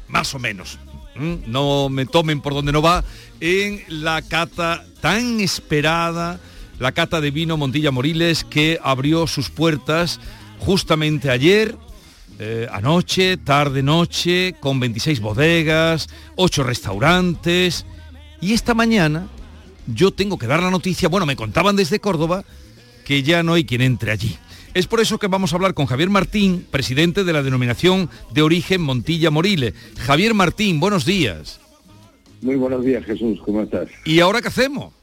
más 0.09 0.35
o 0.35 0.39
menos. 0.39 0.79
¿m? 1.15 1.39
No 1.47 1.89
me 1.89 2.05
tomen 2.05 2.43
por 2.43 2.53
donde 2.53 2.71
no 2.71 2.83
va, 2.83 3.03
en 3.41 3.83
la 3.89 4.21
cata 4.21 4.85
tan 5.01 5.41
esperada, 5.41 6.39
la 6.79 6.93
cata 6.93 7.21
de 7.21 7.31
vino 7.31 7.57
Montilla 7.57 7.91
Moriles, 7.91 8.45
que 8.45 8.79
abrió 8.83 9.27
sus 9.27 9.51
puertas 9.51 10.21
justamente 10.59 11.31
ayer, 11.31 11.77
eh, 12.39 12.69
anoche, 12.71 13.37
tarde 13.37 13.83
noche, 13.83 14.55
con 14.61 14.79
26 14.79 15.21
bodegas, 15.21 16.09
8 16.37 16.63
restaurantes. 16.63 17.85
Y 18.41 18.53
esta 18.53 18.75
mañana 18.75 19.27
yo 19.87 20.13
tengo 20.13 20.39
que 20.39 20.47
dar 20.47 20.63
la 20.63 20.71
noticia, 20.71 21.09
bueno, 21.09 21.27
me 21.27 21.37
contaban 21.37 21.77
desde 21.77 22.01
Córdoba, 22.01 22.45
que 23.05 23.23
ya 23.23 23.43
no 23.43 23.55
hay 23.55 23.65
quien 23.65 23.81
entre 23.81 24.13
allí. 24.13 24.37
Es 24.75 24.87
por 24.87 25.01
eso 25.01 25.19
que 25.19 25.27
vamos 25.27 25.53
a 25.53 25.57
hablar 25.57 25.75
con 25.75 25.87
Javier 25.87 26.11
Martín, 26.11 26.67
presidente 26.71 27.25
de 27.25 27.33
la 27.33 27.43
denominación 27.43 28.11
de 28.33 28.43
origen 28.43 28.83
Montilla 28.83 29.31
Morile. 29.31 29.73
Javier 29.99 30.35
Martín, 30.35 30.79
buenos 30.79 31.05
días. 31.05 31.59
Muy 32.43 32.55
buenos 32.55 32.85
días, 32.85 33.05
Jesús, 33.05 33.41
¿cómo 33.45 33.63
estás? 33.63 33.89
¿Y 34.05 34.21
ahora 34.21 34.41
qué 34.41 34.49
hacemos? 34.49 34.98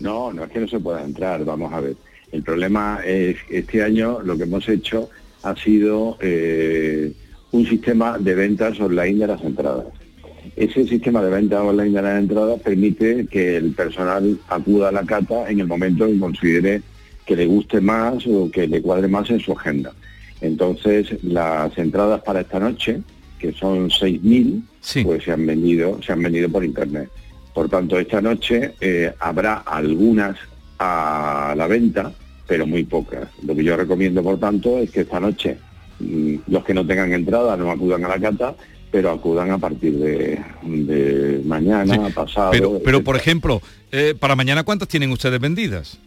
No, 0.00 0.32
no 0.32 0.44
es 0.44 0.50
que 0.50 0.60
no 0.60 0.68
se 0.68 0.80
pueda 0.80 1.02
entrar, 1.02 1.44
vamos 1.44 1.72
a 1.72 1.80
ver. 1.80 1.96
El 2.32 2.42
problema 2.42 3.00
es 3.04 3.36
que 3.44 3.58
este 3.58 3.82
año 3.82 4.20
lo 4.20 4.36
que 4.36 4.42
hemos 4.42 4.68
hecho 4.68 5.08
ha 5.42 5.54
sido 5.56 6.16
eh, 6.20 7.12
un 7.52 7.66
sistema 7.66 8.18
de 8.18 8.34
ventas 8.34 8.80
online 8.80 9.20
de 9.20 9.26
las 9.26 9.42
entradas. 9.42 9.86
Ese 10.56 10.84
sistema 10.86 11.22
de 11.22 11.30
ventas 11.30 11.60
online 11.60 11.96
de 11.96 12.02
las 12.02 12.18
entradas 12.18 12.60
permite 12.60 13.26
que 13.26 13.56
el 13.56 13.72
personal 13.72 14.38
acuda 14.48 14.88
a 14.88 14.92
la 14.92 15.04
cata 15.04 15.48
en 15.48 15.60
el 15.60 15.66
momento 15.66 16.06
en 16.06 16.14
que 16.14 16.20
considere 16.20 16.82
que 17.24 17.36
le 17.36 17.46
guste 17.46 17.80
más 17.80 18.26
o 18.26 18.50
que 18.50 18.66
le 18.66 18.82
cuadre 18.82 19.08
más 19.08 19.30
en 19.30 19.40
su 19.40 19.52
agenda. 19.52 19.92
Entonces, 20.40 21.22
las 21.22 21.76
entradas 21.78 22.22
para 22.22 22.40
esta 22.40 22.58
noche, 22.58 23.00
que 23.38 23.52
son 23.52 23.88
6.000, 23.88 25.04
pues 25.04 25.24
se 25.24 25.32
han 25.32 25.46
vendido, 25.46 26.02
se 26.02 26.12
han 26.12 26.22
vendido 26.22 26.50
por 26.50 26.64
internet. 26.64 27.08
Por 27.54 27.68
tanto, 27.68 27.98
esta 27.98 28.20
noche 28.20 28.74
eh, 28.80 29.14
habrá 29.20 29.58
algunas 29.58 30.36
a 30.78 31.54
la 31.56 31.66
venta, 31.68 32.12
pero 32.46 32.66
muy 32.66 32.84
pocas. 32.84 33.28
Lo 33.46 33.54
que 33.54 33.62
yo 33.62 33.76
recomiendo, 33.76 34.22
por 34.22 34.38
tanto, 34.38 34.78
es 34.78 34.90
que 34.90 35.02
esta 35.02 35.20
noche 35.20 35.56
mm, 36.00 36.34
los 36.48 36.64
que 36.64 36.74
no 36.74 36.84
tengan 36.84 37.12
entrada 37.12 37.56
no 37.56 37.70
acudan 37.70 38.04
a 38.04 38.08
la 38.08 38.18
cata, 38.18 38.54
pero 38.90 39.10
acudan 39.10 39.52
a 39.52 39.58
partir 39.58 39.94
de, 39.94 40.40
de 40.62 41.42
mañana, 41.44 42.10
pasado. 42.10 42.50
Pero, 42.50 42.80
pero 42.84 43.02
por 43.02 43.16
ejemplo, 43.16 43.62
eh, 43.92 44.14
para 44.18 44.36
mañana, 44.36 44.64
¿cuántas 44.64 44.88
tienen 44.88 45.12
ustedes 45.12 45.40
vendidas? 45.40 45.98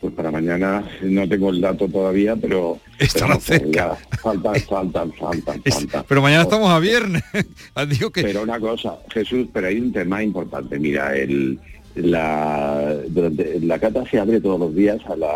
Pues 0.00 0.12
para 0.12 0.30
mañana 0.30 0.84
no 1.02 1.26
tengo 1.28 1.50
el 1.50 1.60
dato 1.60 1.88
todavía, 1.88 2.36
pero... 2.36 2.78
Estará 2.98 3.38
pero, 3.46 3.70
ya, 3.70 3.94
faltan, 4.20 4.54
faltan, 4.60 5.12
faltan, 5.12 5.62
faltan. 5.70 6.04
Pero 6.06 6.22
mañana 6.22 6.42
estamos 6.42 6.68
a 6.68 6.78
viernes. 6.78 7.22
Digo 7.88 8.10
que... 8.10 8.22
Pero 8.22 8.42
una 8.42 8.60
cosa, 8.60 8.98
Jesús, 9.10 9.48
pero 9.52 9.68
hay 9.68 9.78
un 9.80 9.92
tema 9.92 10.22
importante. 10.22 10.78
Mira, 10.78 11.16
el, 11.16 11.58
la, 11.94 12.94
durante- 13.08 13.58
la 13.60 13.78
cata 13.78 14.04
se 14.10 14.18
abre 14.18 14.40
todos 14.40 14.60
los 14.60 14.74
días 14.74 14.98
a, 15.06 15.16
la, 15.16 15.30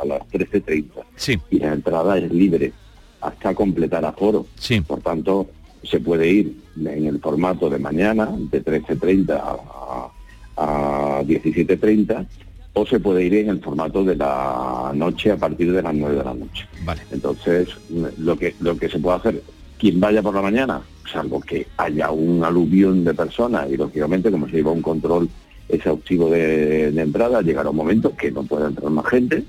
a 0.00 0.04
las 0.04 0.20
13.30. 0.30 0.84
Sí. 1.16 1.38
Y 1.50 1.58
la 1.58 1.72
entrada 1.72 2.16
es 2.18 2.30
libre 2.32 2.72
hasta 3.20 3.54
completar 3.54 4.04
aforo. 4.04 4.46
Sí. 4.58 4.80
Por 4.80 5.00
tanto, 5.00 5.50
se 5.82 5.98
puede 6.00 6.28
ir 6.28 6.56
en 6.76 7.06
el 7.06 7.18
formato 7.20 7.68
de 7.68 7.78
mañana, 7.78 8.28
de 8.36 8.64
13.30 8.64 9.30
a, 9.36 10.10
a 10.56 11.22
17.30, 11.24 12.26
o 12.74 12.86
se 12.86 13.00
puede 13.00 13.24
ir 13.24 13.34
en 13.34 13.48
el 13.48 13.60
formato 13.60 14.04
de 14.04 14.16
la 14.16 14.92
noche 14.94 15.30
a 15.30 15.36
partir 15.36 15.72
de 15.72 15.82
las 15.82 15.94
9 15.94 16.16
de 16.16 16.24
la 16.24 16.34
noche. 16.34 16.66
Vale. 16.84 17.02
Entonces, 17.10 17.68
lo 18.18 18.36
que, 18.36 18.54
lo 18.60 18.76
que 18.76 18.88
se 18.88 18.98
puede 18.98 19.16
hacer, 19.16 19.42
quien 19.78 20.00
vaya 20.00 20.22
por 20.22 20.34
la 20.34 20.42
mañana, 20.42 20.82
salvo 21.10 21.40
que 21.40 21.66
haya 21.76 22.10
un 22.10 22.44
aluvión 22.44 23.04
de 23.04 23.14
personas 23.14 23.70
y 23.70 23.76
lógicamente 23.76 24.30
como 24.30 24.48
se 24.48 24.56
lleva 24.56 24.72
un 24.72 24.82
control 24.82 25.28
exhaustivo 25.68 26.28
de, 26.30 26.90
de 26.90 27.02
entrada, 27.02 27.42
llegará 27.42 27.70
un 27.70 27.76
momento 27.76 28.14
que 28.16 28.30
no 28.30 28.42
pueda 28.42 28.66
entrar 28.66 28.90
más 28.90 29.06
gente 29.06 29.44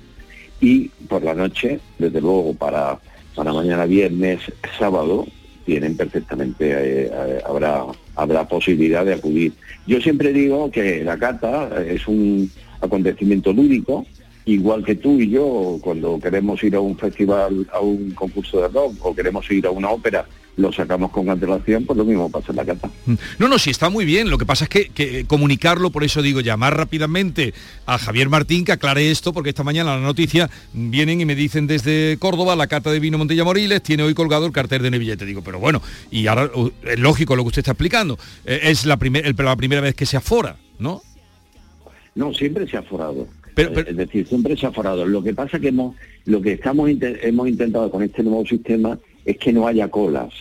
y 0.62 0.90
por 1.10 1.24
la 1.24 1.34
noche, 1.34 1.80
desde 1.98 2.22
luego 2.22 2.54
para, 2.54 3.00
para 3.36 3.54
mañana 3.54 3.86
viernes, 3.86 4.40
sábado, 4.78 5.26
tienen 5.66 5.98
perfectamente, 5.98 6.72
eh, 6.72 7.12
eh, 7.12 7.42
habrá, 7.46 7.86
habrá 8.16 8.48
posibilidad 8.48 9.04
de 9.04 9.16
acudir. 9.16 9.54
Yo 9.88 10.00
siempre 10.00 10.32
digo 10.32 10.72
que 10.72 11.04
la 11.04 11.18
cata 11.18 11.84
es 11.86 12.08
un 12.08 12.50
acontecimiento 12.86 13.52
lúdico, 13.54 14.06
igual 14.46 14.84
que 14.86 14.96
tú 14.96 15.20
y 15.20 15.30
yo, 15.30 15.78
cuando 15.82 16.20
queremos 16.20 16.64
ir 16.64 16.76
a 16.76 16.80
un 16.80 16.98
festival, 16.98 17.68
a 17.74 17.80
un 17.80 18.12
concurso 18.12 18.62
de 18.62 18.68
rock 18.68 18.94
o 19.02 19.16
queremos 19.16 19.50
ir 19.52 19.66
a 19.66 19.72
una 19.72 19.90
ópera, 19.90 20.26
lo 20.58 20.72
sacamos 20.72 21.12
con 21.12 21.30
antelación, 21.30 21.84
pues 21.84 21.98
lo 21.98 22.06
mismo 22.06 22.30
pasa 22.30 22.52
en 22.52 22.56
la 22.56 22.64
cata. 22.64 22.90
No, 23.40 23.50
no, 23.50 23.60
sí 23.60 23.72
está 23.72 23.90
muy 23.90 24.06
bien. 24.06 24.30
Lo 24.30 24.38
que 24.38 24.46
pasa 24.46 24.64
es 24.64 24.70
que, 24.70 25.26
comunicarlo, 25.28 25.90
por 25.90 26.06
eso 26.06 26.22
digo, 26.22 26.40
llamar 26.40 26.78
rápidamente 26.78 27.54
a 27.86 27.98
Javier 27.98 28.30
Martín 28.30 28.64
que 28.64 28.72
aclare 28.72 29.12
esto, 29.12 29.34
porque 29.34 29.50
esta 29.50 29.66
mañana 29.66 29.96
la 29.96 30.02
noticia 30.02 30.50
vienen 30.72 31.20
y 31.20 31.26
me 31.26 31.36
dicen 31.36 31.68
desde 31.68 32.16
Córdoba, 32.20 32.56
la 32.56 32.68
cata 32.68 32.90
de 32.90 33.02
vino 33.02 33.18
Montilla 33.18 33.44
Moriles 33.44 33.84
tiene 33.84 34.04
hoy 34.04 34.14
colgado 34.14 34.46
el 34.46 34.54
cartel 34.54 34.82
de 34.82 34.92
Nevillete. 34.92 35.26
Digo, 35.26 35.42
pero 35.42 35.60
bueno, 35.60 35.82
y 36.10 36.28
ahora 36.28 36.50
uh, 36.56 36.72
es 36.84 37.00
lógico 37.00 37.36
lo 37.36 37.44
que 37.44 37.48
usted 37.48 37.60
está 37.60 37.72
explicando. 37.72 38.18
Eh, 38.46 38.62
es 38.64 38.86
la, 38.86 38.96
primer- 38.96 39.38
la 39.38 39.56
primera 39.58 39.82
vez 39.82 39.94
que 39.94 40.06
se 40.06 40.16
afora, 40.16 40.56
¿no? 40.80 41.02
No, 42.16 42.34
siempre 42.34 42.68
se 42.68 42.78
ha 42.78 42.82
forado. 42.82 43.28
Eh, 43.58 43.86
es 43.88 43.96
decir, 43.96 44.28
siempre 44.28 44.58
se 44.58 44.66
ha 44.66 44.72
forado. 44.72 45.06
Lo 45.06 45.22
que 45.22 45.34
pasa 45.34 45.60
que 45.60 45.70
hemos, 45.70 45.96
lo 46.26 46.42
que 46.42 46.54
estamos 46.54 46.90
hemos 46.90 47.48
intentado 47.48 47.90
con 47.92 48.04
este 48.04 48.24
nuevo 48.24 48.46
sistema 48.46 48.98
es 49.24 49.38
que 49.38 49.54
no 49.54 49.68
haya 49.68 49.90
colas, 49.90 50.34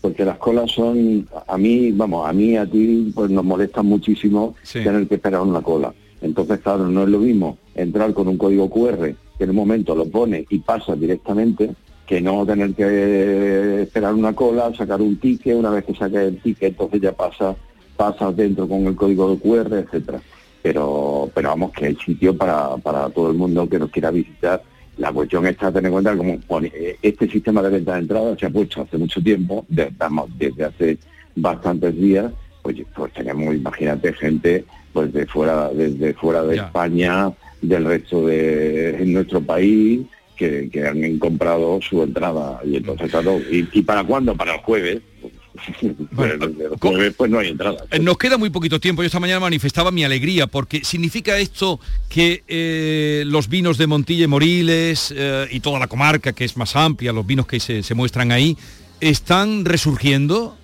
porque 0.00 0.24
las 0.24 0.38
colas 0.38 0.70
son, 0.70 1.28
a 1.46 1.58
mí, 1.58 1.92
vamos, 1.92 2.28
a 2.28 2.32
mí, 2.32 2.56
a 2.56 2.66
ti, 2.66 3.12
pues 3.14 3.30
nos 3.30 3.44
molesta 3.44 3.82
muchísimo 3.82 4.54
tener 4.72 5.06
que 5.06 5.16
esperar 5.16 5.40
una 5.40 5.62
cola. 5.62 5.94
Entonces, 6.20 6.60
claro, 6.60 6.88
no 6.88 7.02
es 7.02 7.08
lo 7.08 7.18
mismo 7.18 7.58
entrar 7.74 8.12
con 8.14 8.28
un 8.28 8.38
código 8.38 8.70
QR 8.70 9.14
que 9.36 9.44
en 9.44 9.50
un 9.50 9.56
momento 9.56 9.94
lo 9.94 10.06
pone 10.06 10.46
y 10.48 10.58
pasa 10.58 10.94
directamente 10.94 11.70
que 12.06 12.20
no 12.20 12.44
tener 12.46 12.74
que 12.74 13.82
esperar 13.82 14.14
una 14.14 14.34
cola, 14.34 14.72
sacar 14.74 15.00
un 15.00 15.16
ticket, 15.16 15.56
una 15.56 15.70
vez 15.70 15.84
que 15.84 15.94
saques 15.94 16.20
el 16.20 16.38
ticket, 16.40 16.70
entonces 16.70 17.00
ya 17.00 17.12
pasa, 17.12 17.56
pasas 17.96 18.36
dentro 18.36 18.68
con 18.68 18.86
el 18.86 18.94
código 18.94 19.30
de 19.30 19.38
QR, 19.38 19.74
etcétera. 19.74 20.20
Pero, 20.64 21.30
pero 21.34 21.50
vamos 21.50 21.72
que 21.72 21.84
hay 21.84 21.96
sitio 21.96 22.34
para, 22.34 22.74
para 22.78 23.10
todo 23.10 23.30
el 23.30 23.36
mundo 23.36 23.68
que 23.68 23.78
nos 23.78 23.90
quiera 23.90 24.10
visitar. 24.10 24.62
La 24.96 25.12
cuestión 25.12 25.46
está 25.46 25.70
tener 25.70 25.88
en 25.88 25.92
cuenta 25.92 26.16
como 26.16 26.40
pone, 26.40 26.72
eh, 26.74 26.96
este 27.02 27.28
sistema 27.28 27.60
de 27.60 27.68
venta 27.68 27.92
de 27.92 28.00
entrada 28.00 28.34
se 28.38 28.46
ha 28.46 28.50
puesto 28.50 28.80
hace 28.80 28.96
mucho 28.96 29.20
tiempo, 29.22 29.66
de- 29.68 29.90
vamos, 29.98 30.30
desde 30.38 30.64
hace 30.64 30.96
bastantes 31.36 31.94
días, 32.00 32.32
pues, 32.62 32.76
pues 32.96 33.12
tenemos, 33.12 33.54
imagínate, 33.54 34.14
gente 34.14 34.64
pues 34.94 35.12
de 35.12 35.26
fuera, 35.26 35.68
desde 35.68 36.14
fuera 36.14 36.42
de 36.44 36.56
España, 36.68 37.30
del 37.60 37.84
resto 37.84 38.24
de 38.26 39.02
en 39.02 39.12
nuestro 39.12 39.42
país, 39.42 40.00
que, 40.34 40.70
que 40.70 40.86
han 40.86 41.18
comprado 41.18 41.78
su 41.82 42.02
entrada. 42.02 42.58
Y 42.64 42.76
entonces, 42.76 43.10
claro, 43.10 43.38
¿y, 43.50 43.68
y 43.70 43.82
para 43.82 44.02
cuándo? 44.02 44.34
Para 44.34 44.54
el 44.54 44.60
jueves. 44.62 45.02
Pues, 45.20 45.33
el 45.68 46.68
jueves 46.80 47.14
pues 47.16 47.30
no 47.30 47.38
hay 47.38 47.48
entrada. 47.48 47.84
Eh, 47.90 47.98
Nos 47.98 48.18
queda 48.18 48.36
muy 48.38 48.50
poquito 48.50 48.80
tiempo. 48.80 49.02
Yo 49.02 49.06
esta 49.06 49.20
mañana 49.20 49.40
manifestaba 49.40 49.90
mi 49.90 50.04
alegría 50.04 50.46
porque 50.46 50.84
significa 50.84 51.38
esto 51.38 51.80
que 52.08 52.42
eh, 52.48 53.24
los 53.26 53.48
vinos 53.48 53.78
de 53.78 53.86
Montilla 53.86 54.24
y 54.24 54.28
Moriles 54.28 55.14
eh, 55.16 55.46
y 55.50 55.60
toda 55.60 55.78
la 55.78 55.86
comarca, 55.86 56.32
que 56.32 56.44
es 56.44 56.56
más 56.56 56.74
amplia, 56.76 57.12
los 57.12 57.26
vinos 57.26 57.46
que 57.46 57.60
se, 57.60 57.82
se 57.82 57.94
muestran 57.94 58.32
ahí, 58.32 58.56
están 59.00 59.64
resurgiendo. 59.64 60.56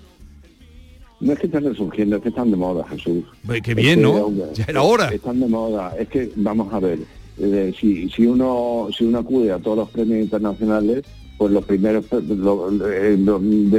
No 1.21 1.35
es 1.35 1.39
que 1.39 1.47
están 1.47 1.65
resurgiendo, 1.65 2.17
es 2.17 2.23
que 2.23 2.31
están 2.31 2.51
de 2.51 2.57
moda, 2.57 2.87
Jesús. 2.89 3.25
Ve, 3.43 3.61
qué 3.61 3.73
Es 3.73 3.77
bien, 3.77 3.97
que, 3.97 4.03
¿no? 4.03 4.13
hombre, 4.13 4.47
Ya 4.55 4.65
era 4.67 4.83
hora. 4.83 5.09
Están 5.09 5.39
de 5.39 5.47
moda. 5.47 5.95
Es 5.99 6.09
que, 6.09 6.31
vamos 6.37 6.73
a 6.73 6.81
ver, 6.81 7.01
eh, 7.39 7.75
si, 7.79 8.09
si 8.09 8.25
uno 8.27 8.89
si 8.97 9.05
uno 9.05 9.19
acude 9.19 9.53
a 9.53 9.59
todos 9.59 9.77
los 9.77 9.91
premios 9.91 10.21
internacionales, 10.23 11.05
pues 11.41 11.55
los 11.55 11.65
primeros, 11.65 12.05
eh, 12.13 13.17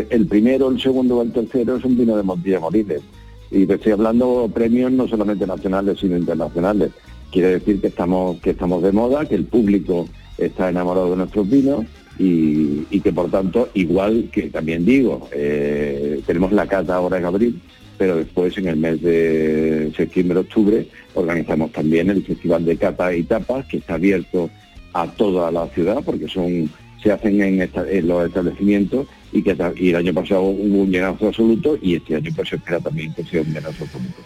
el 0.09 0.25
primero, 0.25 0.71
el 0.71 0.81
segundo 0.81 1.17
o 1.17 1.21
el 1.21 1.31
tercero 1.31 1.75
es 1.75 1.85
un 1.85 1.95
vino 1.95 2.17
de 2.17 2.23
Montilla 2.23 2.59
Moriles. 2.59 3.03
Y 3.51 3.67
te 3.67 3.75
estoy 3.75 3.91
hablando 3.91 4.49
premios 4.51 4.91
no 4.91 5.07
solamente 5.07 5.45
nacionales, 5.45 5.99
sino 5.99 6.17
internacionales. 6.17 6.89
Quiere 7.31 7.59
decir 7.59 7.79
que 7.79 7.89
estamos, 7.89 8.41
que 8.41 8.49
estamos 8.49 8.81
de 8.81 8.91
moda, 8.91 9.27
que 9.27 9.35
el 9.35 9.45
público 9.45 10.09
está 10.39 10.71
enamorado 10.71 11.11
de 11.11 11.17
nuestros 11.17 11.47
vinos 11.47 11.85
y, 12.17 12.99
que 12.99 13.13
por 13.13 13.29
tanto, 13.29 13.69
igual 13.75 14.29
que 14.31 14.49
también 14.49 14.83
digo, 14.83 15.29
eh, 15.31 16.19
tenemos 16.25 16.51
la 16.53 16.65
cata 16.65 16.95
ahora 16.95 17.19
en 17.19 17.25
abril, 17.25 17.61
pero 17.95 18.15
después 18.15 18.57
en 18.57 18.69
el 18.69 18.77
mes 18.77 19.03
de 19.03 19.93
septiembre-octubre 19.95 20.87
organizamos 21.13 21.71
también 21.71 22.09
el 22.09 22.23
Festival 22.23 22.65
de 22.65 22.75
Cata 22.75 23.13
y 23.13 23.21
Tapas, 23.21 23.67
que 23.67 23.77
está 23.77 23.93
abierto 23.93 24.49
a 24.93 25.05
toda 25.11 25.51
la 25.51 25.67
ciudad, 25.67 25.99
porque 26.03 26.27
son 26.27 26.67
se 27.01 27.11
hacen 27.11 27.41
en, 27.41 28.07
los 28.07 28.27
establecimientos 28.27 29.07
y 29.31 29.41
que 29.41 29.51
el 29.51 29.95
año 29.95 30.13
pasado 30.13 30.43
hubo 30.43 30.81
un 30.83 30.91
llenazo 30.91 31.27
absoluto 31.27 31.77
y 31.81 31.95
este 31.95 32.15
año 32.15 32.31
pues 32.35 32.49
se 32.49 32.55
espera 32.57 32.79
también 32.79 33.13
que 33.13 33.23
sea 33.23 33.41
un 33.41 33.47
llenazo 33.47 33.83
absoluto. 33.83 34.21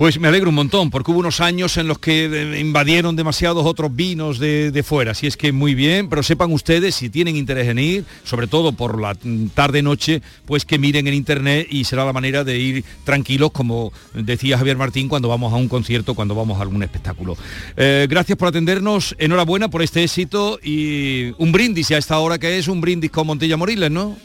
Pues 0.00 0.18
me 0.18 0.28
alegro 0.28 0.48
un 0.48 0.54
montón, 0.54 0.88
porque 0.88 1.10
hubo 1.10 1.20
unos 1.20 1.42
años 1.42 1.76
en 1.76 1.86
los 1.86 1.98
que 1.98 2.24
eh, 2.24 2.58
invadieron 2.58 3.16
demasiados 3.16 3.66
otros 3.66 3.94
vinos 3.94 4.38
de, 4.38 4.82
fuera, 4.82 5.10
así 5.10 5.26
es 5.26 5.36
que 5.36 5.52
muy 5.52 5.74
bien, 5.74 6.08
pero 6.08 6.22
sepan 6.22 6.50
ustedes, 6.52 6.94
si 6.94 7.10
tienen 7.10 7.36
interés 7.36 7.68
en 7.68 7.78
ir, 7.78 8.06
sobre 8.24 8.46
todo 8.46 8.72
por 8.72 8.98
la 8.98 9.14
tarde-noche, 9.52 10.22
pues 10.46 10.64
que 10.64 10.78
miren 10.78 11.06
en 11.06 11.12
internet 11.12 11.66
y 11.68 11.84
será 11.84 12.06
la 12.06 12.14
manera 12.14 12.44
de 12.44 12.56
ir 12.56 12.84
tranquilos, 13.04 13.50
como 13.50 13.92
decía 14.14 14.56
Javier 14.56 14.78
Martín, 14.78 15.06
cuando 15.06 15.28
vamos 15.28 15.52
a 15.52 15.56
un 15.56 15.68
concierto, 15.68 16.14
cuando 16.14 16.34
vamos 16.34 16.58
a 16.58 16.62
algún 16.62 16.82
espectáculo. 16.82 17.36
Eh, 17.76 18.06
gracias 18.08 18.38
por 18.38 18.48
atendernos, 18.48 19.14
enhorabuena 19.18 19.68
por 19.68 19.82
este 19.82 20.02
éxito 20.02 20.58
y 20.62 21.34
un 21.36 21.52
brindis 21.52 21.90
a 21.90 21.98
esta 21.98 22.18
hora 22.20 22.38
que 22.38 22.56
es 22.56 22.68
un 22.68 22.80
brindis 22.80 23.10
con 23.10 23.26
Montilla 23.26 23.58
Moriles, 23.58 23.90
¿no? 23.90 24.16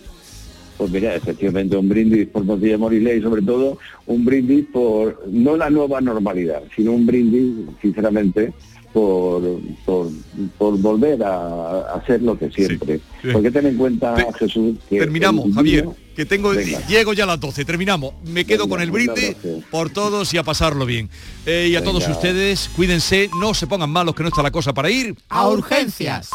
Pues 0.78 0.91
mira, 0.91 1.15
efectivamente 1.15 1.78
un 1.78 1.88
brindis 1.88 2.28
por 2.28 2.43
Montilla 2.43 2.78
Moriles 2.78 3.19
y 3.19 3.21
sobre 3.21 3.41
todo 3.41 3.78
un 4.07 4.26
brindis 4.26 4.65
por, 4.71 5.23
no 5.32 5.55
la 5.55 5.69
nueva 5.69 6.01
normalidad, 6.01 6.63
sino 6.76 6.91
un 6.91 7.05
brindis, 7.05 7.65
sinceramente, 7.82 8.53
por, 8.95 9.59
por, 9.86 10.78
volver 10.78 11.21
a, 11.23 11.95
hacer 11.95 12.21
lo 12.21 12.39
que 12.39 12.49
siempre. 12.49 13.01
Porque 13.34 13.51
ten 13.51 13.65
en 13.65 13.76
cuenta, 13.76 14.15
Jesús, 14.39 14.78
que... 14.89 14.99
Terminamos, 14.99 15.53
Javier, 15.53 15.89
que 16.15 16.26
tengo... 16.26 16.53
Llego 16.53 17.13
ya 17.13 17.26
a 17.26 17.28
las 17.28 17.39
12, 17.41 17.65
terminamos. 17.65 18.13
Me 18.23 18.45
quedo 18.45 18.69
con 18.69 18.82
el 18.82 18.91
brindis 18.91 19.36
por 19.69 19.89
todos 19.89 20.34
y 20.34 20.38
a 20.38 20.43
pasarlo 20.43 20.86
bien. 20.86 21.09
Eh, 21.45 21.67
y 21.71 21.76
a 21.76 21.84
todos 21.84 22.07
ustedes, 22.07 22.69
cuídense, 22.73 23.30
no 23.39 23.53
se 23.53 23.67
pongan 23.67 23.89
malos 23.89 24.15
que 24.15 24.23
no 24.23 24.30
está 24.30 24.41
la 24.41 24.51
cosa 24.51 24.73
para 24.73 24.89
ir. 24.89 25.15
A 25.28 25.49
urgencias. 25.49 26.30